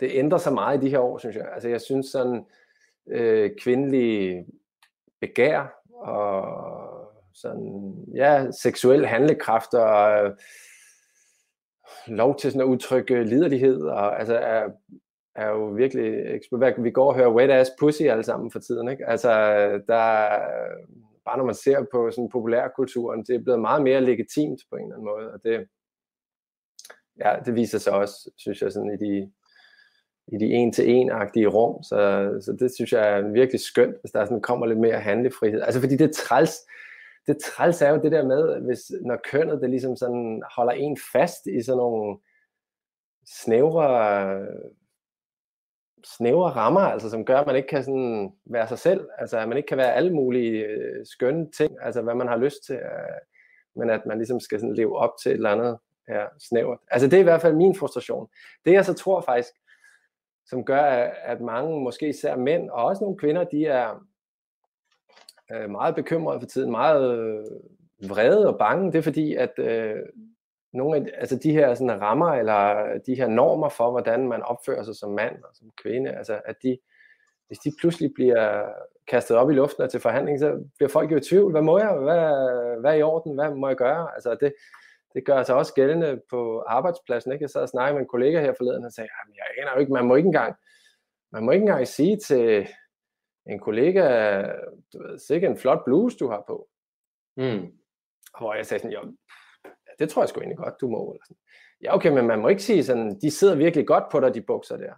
det 0.00 0.10
ændrer 0.12 0.38
sig 0.38 0.52
meget 0.52 0.82
i 0.82 0.86
de 0.86 0.90
her 0.90 0.98
år, 0.98 1.18
synes 1.18 1.36
jeg. 1.36 1.48
Altså 1.52 1.68
jeg 1.68 1.80
synes 1.80 2.06
sådan, 2.06 2.46
øh, 3.08 3.50
kvindelig 3.60 4.46
begær 5.20 5.80
og 5.94 6.46
sådan, 7.34 7.94
ja, 8.14 8.50
seksuel 8.50 9.06
handlekraft 9.06 9.74
og 9.74 10.24
øh, 10.24 10.36
lov 12.06 12.38
til 12.38 12.50
sådan 12.50 12.60
at 12.60 12.72
udtrykke 12.72 13.24
liderlighed, 13.24 13.82
og 13.82 14.18
altså 14.18 14.36
er, 14.36 14.68
er 15.36 15.48
jo 15.48 15.66
virkelig. 15.66 16.40
Vi 16.78 16.90
går 16.90 17.08
og 17.08 17.14
hører 17.14 17.34
wet 17.34 17.50
ass 17.50 17.70
pussy 17.80 18.02
alle 18.02 18.22
sammen 18.22 18.50
for 18.50 18.58
tiden, 18.58 18.88
ikke? 18.88 19.06
Altså, 19.06 19.30
der 19.88 20.28
bare 21.26 21.38
når 21.38 21.44
man 21.44 21.54
ser 21.54 21.86
på 21.92 22.10
sådan 22.10 22.28
populærkulturen, 22.28 23.24
det 23.24 23.34
er 23.34 23.42
blevet 23.42 23.60
meget 23.60 23.82
mere 23.82 24.00
legitimt 24.00 24.60
på 24.70 24.76
en 24.76 24.82
eller 24.82 24.94
anden 24.94 25.06
måde, 25.06 25.32
og 25.32 25.42
det, 25.44 25.68
ja, 27.24 27.36
det 27.44 27.54
viser 27.54 27.78
sig 27.78 27.92
også, 27.92 28.30
synes 28.36 28.62
jeg, 28.62 28.72
sådan 28.72 28.98
i 29.00 29.04
de, 29.04 29.32
i 30.32 30.38
de 30.38 30.52
en-til-en-agtige 30.52 31.46
rum, 31.46 31.82
så, 31.82 31.98
så 32.40 32.56
det 32.60 32.74
synes 32.74 32.92
jeg 32.92 33.18
er 33.18 33.28
virkelig 33.32 33.60
skønt, 33.60 33.96
hvis 34.00 34.10
der 34.10 34.24
sådan 34.24 34.40
kommer 34.40 34.66
lidt 34.66 34.78
mere 34.78 35.00
handlefrihed. 35.00 35.60
Altså 35.60 35.80
fordi 35.80 35.96
det 35.96 36.12
træls, 36.12 36.56
det 37.26 37.36
træls 37.38 37.82
er 37.82 37.90
jo 37.90 38.00
det 38.02 38.12
der 38.12 38.26
med, 38.26 38.60
hvis, 38.60 38.80
når 39.00 39.18
kønnet 39.30 39.60
det 39.60 39.70
ligesom 39.70 39.96
sådan 39.96 40.42
holder 40.56 40.72
en 40.72 40.98
fast 41.12 41.46
i 41.46 41.62
sådan 41.62 41.76
nogle 41.76 42.18
snævre, 43.26 44.46
snævre 46.04 46.50
rammer, 46.50 46.80
altså 46.80 47.10
som 47.10 47.24
gør, 47.24 47.38
at 47.38 47.46
man 47.46 47.56
ikke 47.56 47.68
kan 47.68 47.84
sådan 47.84 48.32
være 48.46 48.68
sig 48.68 48.78
selv, 48.78 49.08
altså 49.18 49.38
at 49.38 49.48
man 49.48 49.56
ikke 49.56 49.66
kan 49.66 49.78
være 49.78 49.94
alle 49.94 50.14
mulige 50.14 50.64
øh, 50.64 51.06
skønne 51.06 51.50
ting, 51.50 51.76
altså 51.82 52.02
hvad 52.02 52.14
man 52.14 52.28
har 52.28 52.36
lyst 52.36 52.64
til, 52.66 52.74
øh, 52.74 53.20
men 53.76 53.90
at 53.90 54.06
man 54.06 54.18
ligesom 54.18 54.40
skal 54.40 54.60
sådan 54.60 54.74
leve 54.74 54.98
op 54.98 55.10
til 55.22 55.30
et 55.30 55.36
eller 55.36 55.50
andet 55.50 55.78
ja, 56.08 56.24
snævert. 56.38 56.78
Altså 56.90 57.08
det 57.08 57.16
er 57.16 57.20
i 57.20 57.22
hvert 57.30 57.40
fald 57.40 57.54
min 57.54 57.74
frustration. 57.74 58.28
Det 58.64 58.72
jeg 58.72 58.84
så 58.84 58.94
tror 58.94 59.20
faktisk, 59.20 59.50
som 60.46 60.64
gør, 60.64 60.82
at 61.22 61.40
mange, 61.40 61.80
måske 61.80 62.08
især 62.08 62.36
mænd, 62.36 62.70
og 62.70 62.84
også 62.84 63.04
nogle 63.04 63.18
kvinder, 63.18 63.44
de 63.44 63.66
er 63.66 64.06
øh, 65.52 65.70
meget 65.70 65.94
bekymrede 65.94 66.40
for 66.40 66.46
tiden, 66.46 66.70
meget 66.70 67.18
øh, 67.18 67.44
vrede 68.10 68.48
og 68.48 68.58
bange. 68.58 68.92
Det 68.92 68.98
er 68.98 69.02
fordi, 69.02 69.34
at 69.34 69.58
øh, 69.58 69.96
nogle 70.76 70.96
af 70.96 71.04
altså 71.14 71.36
de 71.36 71.52
her 71.52 71.74
sådan, 71.74 72.00
rammer, 72.00 72.32
eller 72.32 72.84
de 73.06 73.14
her 73.14 73.28
normer 73.28 73.68
for, 73.68 73.90
hvordan 73.90 74.28
man 74.28 74.42
opfører 74.42 74.82
sig 74.82 74.96
som 74.96 75.10
mand 75.10 75.42
og 75.44 75.50
som 75.54 75.70
kvinde, 75.82 76.10
altså 76.10 76.40
at 76.44 76.56
de, 76.62 76.78
hvis 77.46 77.58
de 77.58 77.72
pludselig 77.80 78.10
bliver 78.14 78.72
kastet 79.08 79.36
op 79.36 79.50
i 79.50 79.54
luften 79.54 79.82
og 79.82 79.90
til 79.90 80.00
forhandling, 80.00 80.38
så 80.38 80.64
bliver 80.76 80.88
folk 80.88 81.12
jo 81.12 81.16
i 81.16 81.20
tvivl. 81.20 81.50
Hvad 81.50 81.62
må 81.62 81.78
jeg? 81.78 81.92
Hvad, 81.92 82.80
hvad 82.80 82.90
er 82.92 82.94
i 82.94 83.02
orden? 83.02 83.34
Hvad 83.34 83.50
må 83.54 83.68
jeg 83.68 83.76
gøre? 83.76 84.14
Altså 84.14 84.36
det, 84.40 84.54
det 85.14 85.24
gør 85.24 85.42
sig 85.42 85.54
også 85.54 85.74
gældende 85.74 86.20
på 86.30 86.64
arbejdspladsen. 86.66 87.32
Ikke? 87.32 87.42
Jeg 87.42 87.50
sad 87.50 87.62
og 87.62 87.68
snakkede 87.68 87.94
med 87.94 88.02
en 88.02 88.08
kollega 88.08 88.40
her 88.40 88.54
forleden, 88.56 88.84
og 88.84 88.92
sagde, 88.92 89.08
at 89.08 89.36
jeg 89.36 89.62
aner 89.62 89.72
jo 89.74 89.80
ikke, 89.80 89.92
man 89.92 90.04
må 90.04 90.16
ikke 90.16 90.26
engang, 90.26 90.54
man 91.32 91.44
må 91.44 91.50
ikke 91.50 91.62
engang 91.62 91.88
sige 91.88 92.16
til 92.16 92.68
en 93.46 93.60
kollega, 93.60 94.02
du 94.92 95.02
ved, 95.02 95.18
sikke 95.18 95.46
en 95.46 95.56
flot 95.56 95.84
bluse, 95.84 96.16
du 96.18 96.28
har 96.28 96.44
på. 96.46 96.68
Mm. 97.36 97.72
Hvor 98.38 98.54
jeg 98.54 98.66
sagde 98.66 98.82
sådan, 98.82 98.96
jo, 98.96 99.12
det 99.98 100.08
tror 100.10 100.22
jeg 100.22 100.28
sgu 100.28 100.40
egentlig 100.40 100.58
godt, 100.58 100.74
du 100.80 100.88
må. 100.88 101.12
Eller 101.12 101.24
sådan. 101.24 101.36
Ja, 101.82 101.94
okay, 101.94 102.10
men 102.10 102.26
man 102.26 102.38
må 102.40 102.48
ikke 102.48 102.62
sige 102.62 102.84
sådan, 102.84 103.18
de 103.20 103.30
sidder 103.30 103.54
virkelig 103.54 103.86
godt 103.86 104.04
på 104.12 104.20
dig, 104.20 104.34
de 104.34 104.40
bukser 104.42 104.76
der. 104.76 104.92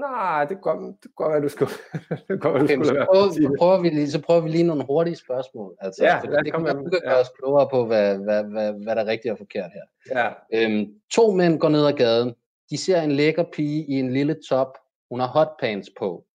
Nej, 0.00 0.44
det 0.44 0.60
går, 0.60 0.94
det 1.02 1.14
går, 1.16 1.30
hvad 1.30 1.40
du 1.40 1.48
skulle. 1.48 1.70
det 2.28 2.40
går, 2.40 2.50
hvad 2.50 2.60
du 2.60 2.64
Okay, 2.64 2.74
skulle 2.74 2.88
så, 2.88 3.06
prøver, 3.12 3.30
så, 3.30 3.54
prøver 3.58 3.80
vi 3.80 3.88
lige, 3.88 4.10
så 4.10 4.22
prøver 4.22 4.40
vi 4.40 4.48
lige 4.48 4.64
nogle 4.64 4.84
hurtige 4.86 5.16
spørgsmål. 5.16 5.76
Altså, 5.80 6.04
Ja, 6.04 6.20
lad 6.24 6.44
det 6.44 6.52
komme 6.52 6.68
du 6.68 6.74
kan 6.74 6.90
gøre 6.90 7.00
Ja. 7.14 7.20
os 7.20 7.28
klogere 7.38 7.68
på, 7.70 7.86
hvad, 7.86 8.18
hvad, 8.18 8.44
hvad, 8.44 8.72
hvad 8.72 8.96
der 8.96 9.02
er 9.02 9.06
rigtigt 9.06 9.32
og 9.32 9.38
forkert 9.38 9.70
her. 9.72 9.84
Ja, 10.20 10.32
Øhm, 10.54 10.94
to 11.12 11.30
mænd 11.30 11.58
går 11.58 11.68
ned 11.68 11.86
ad 11.86 11.92
gaden. 11.92 12.34
De 12.70 12.78
ser 12.78 13.00
en 13.02 13.12
lækker 13.12 13.44
pige 13.52 13.84
i 13.86 13.92
en 13.92 14.12
lille 14.12 14.36
top. 14.48 14.78
Hun 15.10 15.20
har 15.20 15.26
hotpants 15.26 15.90
på. 15.98 16.26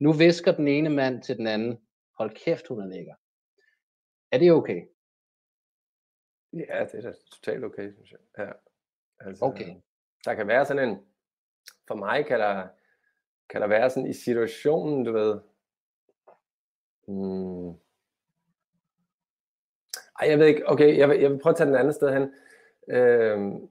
Nu 0.00 0.12
visker 0.12 0.52
den 0.52 0.68
ene 0.68 0.88
mand 0.90 1.22
til 1.22 1.36
den 1.36 1.46
anden. 1.46 1.78
Hold 2.18 2.30
kæft, 2.44 2.68
hun 2.68 2.80
er 2.80 2.86
lækker. 2.86 3.14
Er 4.32 4.38
det 4.38 4.52
okay? 4.52 4.80
Ja, 6.58 6.84
det 6.84 6.94
er 6.94 7.00
da 7.00 7.12
totalt 7.32 7.64
okay, 7.64 7.92
synes 7.92 8.10
jeg. 8.12 8.20
Ja. 8.38 8.52
Altså, 9.20 9.44
Okay. 9.44 9.74
Der 10.24 10.34
kan 10.34 10.48
være 10.48 10.66
sådan 10.66 10.88
en, 10.88 10.98
for 11.88 11.94
mig 11.94 12.26
kan 12.26 12.40
der, 12.40 12.68
kan 13.48 13.60
der 13.60 13.66
være 13.66 13.90
sådan 13.90 14.10
i 14.10 14.12
situationen, 14.12 15.04
du 15.04 15.12
ved, 15.12 15.40
hmm, 17.06 17.68
ej, 20.20 20.30
jeg 20.30 20.38
ved 20.38 20.46
ikke, 20.46 20.68
okay, 20.68 20.98
jeg 20.98 21.08
vil, 21.08 21.20
jeg 21.20 21.30
vil 21.30 21.38
prøve 21.38 21.50
at 21.50 21.56
tage 21.56 21.66
den 21.68 21.76
anden 21.76 21.92
sted 21.92 22.12
hen. 22.12 22.34
Øhm, 22.88 23.70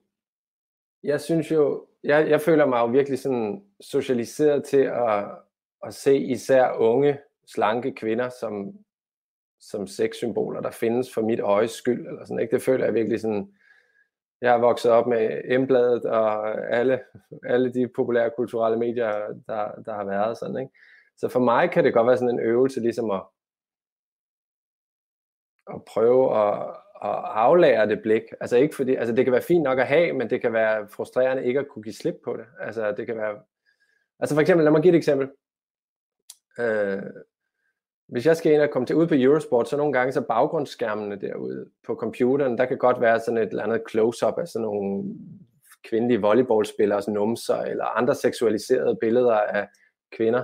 jeg 1.04 1.22
synes 1.22 1.52
jo, 1.52 1.88
jeg, 2.04 2.30
jeg 2.30 2.42
føler 2.42 2.66
mig 2.66 2.80
jo 2.80 2.86
virkelig 2.86 3.20
sådan 3.20 3.66
socialiseret 3.82 4.66
til 4.66 4.82
at, 4.82 5.26
at 5.84 5.94
se 5.94 6.18
især 6.18 6.72
unge, 6.72 7.20
slanke 7.48 7.92
kvinder 7.92 8.30
som, 8.30 8.78
som 9.70 9.88
sexsymboler, 9.88 10.62
der 10.62 10.72
findes 10.72 11.14
for 11.14 11.22
mit 11.22 11.40
øjes 11.40 11.72
skyld. 11.72 12.08
Eller 12.08 12.26
sådan, 12.26 12.40
ikke? 12.40 12.56
Det 12.56 12.62
føler 12.62 12.86
jeg 12.86 12.94
virkelig 12.94 13.22
sådan, 13.22 13.54
jeg 14.42 14.54
er 14.54 14.60
vokset 14.60 14.92
op 14.92 15.08
med 15.08 15.42
Embladet 15.46 16.06
og 16.06 16.50
alle, 16.76 17.04
alle 17.46 17.74
de 17.74 17.88
populære 17.88 18.32
kulturelle 18.38 18.80
medier, 18.80 19.12
der, 19.48 19.82
der 19.86 19.94
har 19.94 20.04
været 20.04 20.38
sådan. 20.38 20.58
Ikke? 20.58 20.72
Så 21.18 21.28
for 21.28 21.40
mig 21.40 21.72
kan 21.72 21.84
det 21.84 21.94
godt 21.94 22.08
være 22.08 22.18
sådan 22.18 22.34
en 22.34 22.40
øvelse, 22.40 22.80
ligesom 22.80 23.12
at, 23.12 23.24
at 25.74 25.86
prøve 25.86 26.38
at, 26.38 26.54
at 27.04 27.20
aflære 27.24 27.88
det 27.88 28.02
blik. 28.02 28.24
Altså 28.42 28.58
ikke 28.58 28.76
fordi, 28.76 28.96
altså 28.96 29.16
det 29.16 29.26
kan 29.26 29.32
være 29.32 29.42
fint 29.42 29.64
nok 29.64 29.80
at 29.80 29.88
have, 29.88 30.14
men 30.14 30.30
det 30.30 30.42
kan 30.42 30.54
være 30.54 30.88
frustrerende 30.90 31.46
ikke 31.46 31.60
at 31.60 31.68
kunne 31.68 31.84
give 31.84 31.94
slip 31.94 32.16
på 32.24 32.38
det. 32.38 32.46
Altså 32.60 32.92
det 32.92 33.06
kan 33.06 33.18
være, 33.18 33.42
altså 34.20 34.36
for 34.36 34.42
eksempel, 34.42 34.64
lad 34.64 34.72
mig 34.72 34.82
give 34.82 34.94
et 34.94 34.98
eksempel. 34.98 35.30
Øh, 36.60 37.04
hvis 38.14 38.26
jeg 38.26 38.38
skal 38.38 38.52
ind 38.54 38.62
og 38.62 38.70
komme 38.70 38.86
til 38.86 38.96
ud 38.96 39.08
på 39.08 39.16
Eurosport, 39.18 39.70
så 39.70 39.78
nogle 39.78 39.94
gange 39.94 40.14
så 40.14 40.22
baggrundsskærmene 40.22 41.22
derude 41.22 41.66
på 41.88 41.96
computeren, 41.96 42.58
der 42.58 42.66
kan 42.66 42.78
godt 42.78 43.02
være 43.02 43.20
sådan 43.20 43.38
et 43.38 43.50
eller 43.50 43.64
andet 43.64 43.82
close-up 43.92 44.34
af 44.38 44.48
sådan 44.48 44.62
nogle 44.62 45.16
kvindelige 45.90 46.22
volleyballspillers 46.22 46.96
altså 46.96 47.12
numser, 47.12 47.56
eller 47.56 47.86
andre 47.86 48.16
seksualiserede 48.16 48.98
billeder 49.02 49.36
af 49.36 49.68
kvinder. 50.18 50.44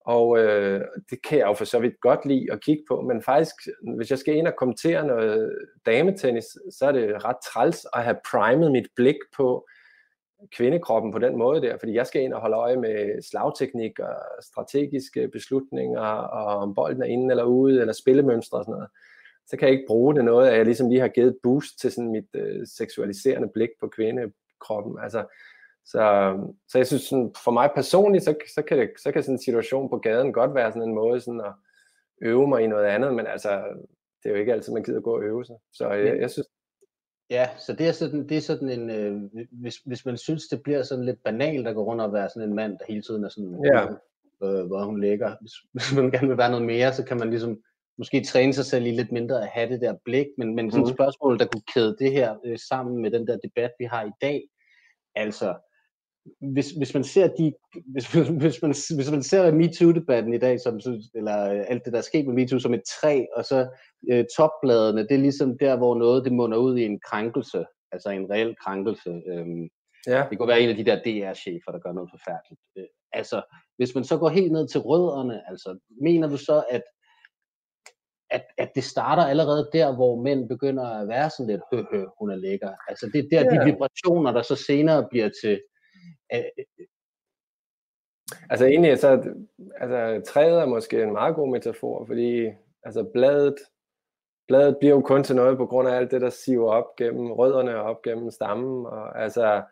Og 0.00 0.38
øh, 0.38 0.80
det 1.10 1.22
kan 1.22 1.38
jeg 1.38 1.46
jo 1.46 1.54
for 1.54 1.64
så 1.64 1.78
vidt 1.78 2.00
godt 2.00 2.26
lide 2.26 2.52
at 2.52 2.60
kigge 2.60 2.82
på, 2.88 3.00
men 3.00 3.22
faktisk, 3.22 3.54
hvis 3.96 4.10
jeg 4.10 4.18
skal 4.18 4.36
ind 4.36 4.46
og 4.46 4.56
kommentere 4.56 5.06
noget 5.06 5.58
dametennis, 5.86 6.46
så 6.78 6.86
er 6.86 6.92
det 6.92 7.24
ret 7.24 7.36
træls 7.52 7.86
at 7.94 8.04
have 8.04 8.16
primet 8.30 8.72
mit 8.72 8.86
blik 8.96 9.18
på 9.36 9.66
kvindekroppen 10.56 11.12
på 11.12 11.18
den 11.18 11.36
måde 11.36 11.62
der, 11.62 11.78
fordi 11.78 11.94
jeg 11.94 12.06
skal 12.06 12.22
ind 12.22 12.32
og 12.32 12.40
holde 12.40 12.56
øje 12.56 12.76
med 12.76 13.22
slagteknik 13.22 13.98
og 13.98 14.14
strategiske 14.42 15.28
beslutninger, 15.28 16.00
og 16.00 16.56
om 16.56 16.74
bolden 16.74 17.02
er 17.02 17.06
inde 17.06 17.32
eller 17.32 17.44
ude, 17.44 17.80
eller 17.80 17.92
spillemønstre 17.92 18.58
og 18.58 18.64
sådan 18.64 18.72
noget. 18.72 18.88
Så 19.46 19.56
kan 19.56 19.68
jeg 19.68 19.72
ikke 19.72 19.86
bruge 19.88 20.14
det 20.14 20.24
noget, 20.24 20.48
at 20.48 20.56
jeg 20.56 20.64
ligesom 20.64 20.88
lige 20.88 21.00
har 21.00 21.08
givet 21.08 21.28
et 21.28 21.38
boost 21.42 21.80
til 21.80 21.92
sådan 21.92 22.10
mit 22.10 22.28
øh, 22.34 22.66
seksualiserende 22.66 23.48
blik 23.54 23.68
på 23.80 23.88
kvindekroppen. 23.88 24.98
Altså, 25.02 25.26
så, 25.84 26.34
så 26.68 26.78
jeg 26.78 26.86
synes, 26.86 27.02
sådan, 27.02 27.34
for 27.44 27.50
mig 27.50 27.70
personligt, 27.74 28.24
så, 28.24 28.34
så, 28.54 28.62
kan 28.62 28.78
det, 28.78 28.90
så 29.02 29.12
kan 29.12 29.22
sådan 29.22 29.34
en 29.34 29.42
situation 29.42 29.90
på 29.90 29.98
gaden 29.98 30.32
godt 30.32 30.54
være 30.54 30.72
sådan 30.72 30.88
en 30.88 30.94
måde 30.94 31.20
sådan 31.20 31.40
at 31.40 31.52
øve 32.22 32.48
mig 32.48 32.62
i 32.62 32.66
noget 32.66 32.84
andet, 32.84 33.14
men 33.14 33.26
altså, 33.26 33.50
det 34.22 34.28
er 34.28 34.30
jo 34.30 34.40
ikke 34.40 34.52
altid, 34.52 34.72
man 34.72 34.82
gider 34.82 35.00
gå 35.00 35.16
og 35.16 35.22
øve 35.22 35.44
sig. 35.44 35.56
Så 35.72 35.90
jeg, 35.90 36.20
jeg 36.20 36.30
synes, 36.30 36.48
Ja, 37.30 37.48
så 37.58 37.72
det 37.72 37.88
er 37.88 37.92
sådan, 37.92 38.28
det 38.28 38.36
er 38.36 38.40
sådan 38.40 38.68
en, 38.68 38.90
øh, 38.90 39.22
hvis, 39.52 39.76
hvis 39.76 40.04
man 40.06 40.16
synes, 40.16 40.48
det 40.48 40.62
bliver 40.62 40.82
sådan 40.82 41.04
lidt 41.04 41.22
banalt 41.24 41.66
at 41.68 41.74
gå 41.74 41.84
rundt 41.84 42.02
og 42.02 42.12
være 42.12 42.28
sådan 42.30 42.48
en 42.48 42.54
mand, 42.54 42.72
der 42.78 42.84
hele 42.88 43.02
tiden 43.02 43.24
er 43.24 43.28
sådan, 43.28 43.64
Ja. 43.64 43.82
øh, 44.46 44.66
hvor 44.66 44.84
hun 44.84 45.00
ligger. 45.00 45.36
Hvis, 45.40 45.52
hvis 45.72 45.94
man 46.02 46.10
gerne 46.10 46.28
vil 46.28 46.38
være 46.38 46.50
noget 46.50 46.66
mere, 46.66 46.92
så 46.92 47.04
kan 47.04 47.16
man 47.18 47.30
ligesom 47.30 47.58
måske 47.98 48.24
træne 48.24 48.52
sig 48.52 48.64
selv 48.64 48.86
i 48.86 48.90
lidt 48.90 49.12
mindre 49.12 49.42
at 49.42 49.48
have 49.48 49.68
det 49.72 49.80
der 49.80 49.94
blik, 50.04 50.26
men, 50.38 50.54
men 50.54 50.70
sådan 50.70 50.82
et 50.82 50.88
Mhm. 50.88 50.96
spørgsmål, 50.96 51.38
der 51.38 51.46
kunne 51.46 51.62
kæde 51.74 51.96
det 51.98 52.12
her 52.12 52.36
øh, 52.44 52.58
sammen 52.68 53.02
med 53.02 53.10
den 53.10 53.26
der 53.26 53.36
debat, 53.44 53.70
vi 53.78 53.84
har 53.84 54.04
i 54.04 54.10
dag. 54.20 54.42
Altså, 55.14 55.54
hvis, 56.40 56.70
hvis 56.70 56.94
man 56.94 57.04
ser 57.04 57.28
de, 57.28 57.52
hvis, 57.92 58.12
hvis, 58.42 58.62
man, 58.62 58.74
hvis 58.96 59.10
man 59.10 59.22
ser 59.22 59.52
MeToo-debatten 59.52 60.34
i 60.34 60.38
dag, 60.38 60.60
som, 60.60 60.80
eller 61.14 61.52
øh, 61.52 61.64
alt 61.68 61.84
det, 61.84 61.92
der 61.92 61.98
er 61.98 62.02
sket 62.02 62.26
med 62.26 62.34
MeToo, 62.34 62.58
som 62.58 62.74
et 62.74 62.82
træ, 63.00 63.24
og 63.36 63.44
så 63.44 63.68
øh, 64.12 64.24
topbladene, 64.36 65.02
det 65.02 65.12
er 65.12 65.18
ligesom 65.18 65.58
der, 65.58 65.76
hvor 65.76 65.94
noget 65.94 66.24
det 66.24 66.32
munder 66.32 66.58
ud 66.58 66.76
i 66.78 66.84
en 66.84 67.00
krænkelse, 67.00 67.64
altså 67.92 68.10
en 68.10 68.30
reel 68.30 68.56
krænkelse. 68.64 69.10
Øhm, 69.10 69.68
ja, 70.06 70.26
det 70.30 70.38
kunne 70.38 70.48
være 70.48 70.60
en 70.60 70.68
af 70.68 70.76
de 70.76 70.84
der 70.84 70.96
DR-chefer, 70.96 71.72
der 71.72 71.78
gør 71.78 71.92
noget 71.92 72.10
forfærdeligt. 72.12 72.60
Øh, 72.78 72.84
altså, 73.12 73.42
hvis 73.76 73.94
man 73.94 74.04
så 74.04 74.18
går 74.18 74.28
helt 74.28 74.52
ned 74.52 74.68
til 74.68 74.80
rødderne, 74.80 75.50
altså, 75.50 75.78
mener 76.02 76.28
du 76.28 76.36
så, 76.36 76.64
at, 76.70 76.82
at, 78.30 78.44
at 78.58 78.70
det 78.74 78.84
starter 78.84 79.22
allerede 79.22 79.70
der, 79.72 79.94
hvor 79.94 80.22
mænd 80.22 80.48
begynder 80.48 80.84
at 80.84 81.08
være 81.08 81.30
sådan 81.30 81.46
lidt, 81.46 81.62
hø, 81.72 81.82
hø 81.92 82.04
hun 82.18 82.30
er 82.30 82.36
lækker. 82.36 82.72
Altså, 82.88 83.10
det 83.12 83.18
er 83.18 83.28
der, 83.30 83.54
Ja. 83.54 83.60
de 83.60 83.64
vibrationer, 83.72 84.32
der 84.32 84.42
så 84.42 84.56
senere 84.56 85.06
bliver 85.10 85.30
til, 85.42 85.60
Altså 88.50 88.66
egentlig, 88.66 88.98
så, 88.98 89.34
altså, 89.76 90.32
træet 90.32 90.60
er 90.60 90.66
måske 90.66 91.02
en 91.02 91.12
meget 91.12 91.34
god 91.34 91.50
metafor, 91.50 92.04
fordi 92.06 92.50
altså, 92.82 93.10
bladet, 93.12 93.56
bladet 94.48 94.76
bliver 94.78 94.94
jo 94.94 95.00
kun 95.00 95.24
til 95.24 95.36
noget 95.36 95.56
på 95.56 95.66
grund 95.66 95.88
af 95.88 95.92
alt 95.92 96.10
det, 96.10 96.20
der 96.20 96.30
siver 96.30 96.70
op 96.72 96.96
gennem 96.96 97.32
rødderne 97.32 97.76
og 97.76 97.82
op 97.82 98.02
gennem 98.02 98.30
stammen. 98.30 98.86
Og, 98.86 99.22
altså, 99.22 99.62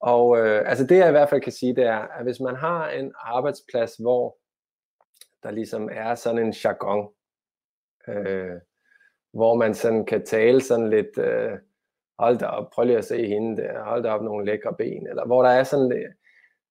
og 0.00 0.38
øh, 0.38 0.70
altså 0.70 0.86
det 0.86 0.96
jeg 0.96 1.08
i 1.08 1.10
hvert 1.10 1.30
fald 1.30 1.40
kan 1.40 1.52
sige, 1.52 1.76
det 1.76 1.84
er, 1.84 1.98
at 1.98 2.24
hvis 2.24 2.40
man 2.40 2.56
har 2.56 2.88
en 2.88 3.12
arbejdsplads, 3.16 3.96
hvor 3.96 4.38
der 5.42 5.50
ligesom 5.50 5.88
er 5.92 6.14
sådan 6.14 6.46
en 6.46 6.52
jargon, 6.64 7.12
øh, 8.08 8.60
hvor 9.32 9.54
man 9.54 9.74
sådan 9.74 10.06
kan 10.06 10.26
tale 10.26 10.60
sådan 10.60 10.90
lidt, 10.90 11.18
øh, 11.18 11.58
hold 12.18 12.38
da 12.38 12.46
op, 12.46 12.70
prøv 12.70 12.84
lige 12.84 12.98
at 12.98 13.04
se 13.04 13.26
hende 13.26 13.62
der, 13.62 13.82
hold 13.84 14.02
da 14.02 14.10
op 14.10 14.22
nogle 14.22 14.46
lækre 14.46 14.74
ben, 14.78 15.06
eller 15.06 15.26
hvor 15.26 15.42
der 15.42 15.50
er 15.50 15.64
sådan 15.64 16.14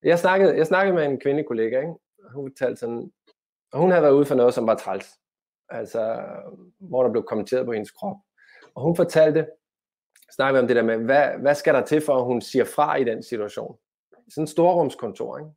jeg 0.03 0.19
snakkede, 0.19 0.57
jeg 0.57 0.67
snakkede 0.67 0.95
med 0.95 1.05
en 1.05 1.19
kvindekollega, 1.19 1.79
ikke? 1.79 1.93
hun 2.33 2.51
fortalte 2.51 2.79
sådan, 2.79 3.11
og 3.71 3.79
hun 3.79 3.91
havde 3.91 4.03
været 4.03 4.13
ude 4.13 4.25
for 4.25 4.35
noget, 4.35 4.53
som 4.53 4.67
var 4.67 4.75
træls, 4.75 5.07
altså 5.69 6.23
hvor 6.79 7.03
der 7.03 7.11
blev 7.11 7.23
kommenteret 7.23 7.65
på 7.65 7.71
hendes 7.71 7.91
krop, 7.91 8.17
og 8.75 8.83
hun 8.83 8.95
fortalte, 8.95 9.47
snakkede 10.35 10.61
om 10.61 10.67
det 10.67 10.75
der 10.75 10.83
med, 10.83 10.97
hvad, 10.97 11.37
hvad 11.39 11.55
skal 11.55 11.73
der 11.73 11.85
til 11.85 12.01
for, 12.01 12.15
at 12.15 12.25
hun 12.25 12.41
siger 12.41 12.65
fra 12.65 12.95
i 12.95 13.03
den 13.03 13.23
situation? 13.23 13.77
Sådan 14.29 14.43
en 14.43 14.47
storrumskontor, 14.47 15.37
ikke? 15.37 15.51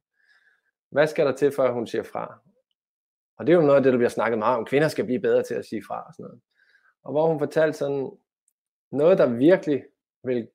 Hvad 0.91 1.07
skal 1.07 1.27
der 1.27 1.33
til 1.33 1.53
for, 1.53 1.63
at 1.63 1.73
hun 1.73 1.87
siger 1.87 2.03
fra? 2.03 2.41
Og 3.39 3.47
det 3.47 3.53
er 3.53 3.57
jo 3.57 3.63
noget 3.63 3.77
af 3.77 3.83
det, 3.83 3.93
der 3.93 3.99
bliver 3.99 4.11
snakket 4.11 4.39
meget 4.39 4.59
om. 4.59 4.65
Kvinder 4.65 4.89
skal 4.89 5.05
blive 5.05 5.21
bedre 5.21 5.43
til 5.43 5.55
at 5.55 5.65
sige 5.65 5.83
fra 5.87 6.07
og 6.07 6.15
sådan 6.15 6.25
noget. 6.25 6.41
Og 7.05 7.13
hvor 7.13 7.27
hun 7.27 7.39
fortalte 7.39 7.79
sådan, 7.79 8.11
noget 8.93 9.19
der 9.19 9.27
virkelig 9.27 9.85
vil 10.25 10.49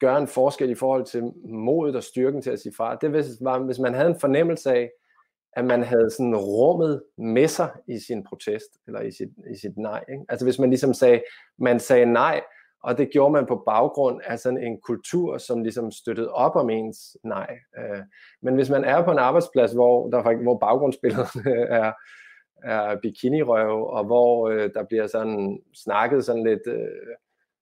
gøre 0.00 0.18
en 0.18 0.28
forskel 0.28 0.70
i 0.70 0.74
forhold 0.74 1.04
til 1.04 1.32
modet 1.44 1.96
og 1.96 2.02
styrken 2.02 2.42
til 2.42 2.50
at 2.50 2.60
sige 2.60 2.74
fra, 2.76 2.94
det 2.94 3.12
var, 3.40 3.58
hvis 3.58 3.78
man 3.78 3.94
havde 3.94 4.10
en 4.10 4.20
fornemmelse 4.20 4.70
af, 4.70 4.90
at 5.52 5.64
man 5.64 5.82
havde 5.82 6.10
sådan 6.10 6.36
rummet 6.36 7.02
med 7.18 7.48
sig 7.48 7.70
i 7.88 7.98
sin 7.98 8.24
protest, 8.24 8.78
eller 8.86 9.00
i 9.00 9.10
sit, 9.10 9.28
i 9.54 9.56
sit 9.56 9.76
nej. 9.76 10.04
Ikke? 10.08 10.24
Altså 10.28 10.46
hvis 10.46 10.58
man 10.58 10.70
ligesom 10.70 10.94
sagde, 10.94 11.22
man 11.58 11.80
sagde 11.80 12.06
nej, 12.06 12.40
og 12.82 12.98
det 12.98 13.10
gjorde 13.10 13.32
man 13.32 13.46
på 13.46 13.62
baggrund 13.66 14.20
af 14.24 14.38
sådan 14.38 14.62
en 14.62 14.80
kultur, 14.80 15.38
som 15.38 15.62
ligesom 15.62 15.90
støttede 15.90 16.32
op 16.32 16.56
om 16.56 16.70
ens 16.70 17.16
nej. 17.24 17.58
Øh, 17.78 18.02
men 18.42 18.54
hvis 18.54 18.70
man 18.70 18.84
er 18.84 19.04
på 19.04 19.10
en 19.10 19.18
arbejdsplads, 19.18 19.72
hvor, 19.72 20.10
der, 20.10 20.42
hvor 20.42 20.58
baggrundsbilledet 20.58 21.30
er, 21.80 21.92
er 22.64 22.96
bikinirøv, 23.02 23.86
og 23.86 24.04
hvor 24.04 24.48
øh, 24.48 24.70
der 24.74 24.84
bliver 24.84 25.06
sådan 25.06 25.62
snakket 25.74 26.24
sådan 26.24 26.44
lidt, 26.44 26.66
øh, 26.66 26.88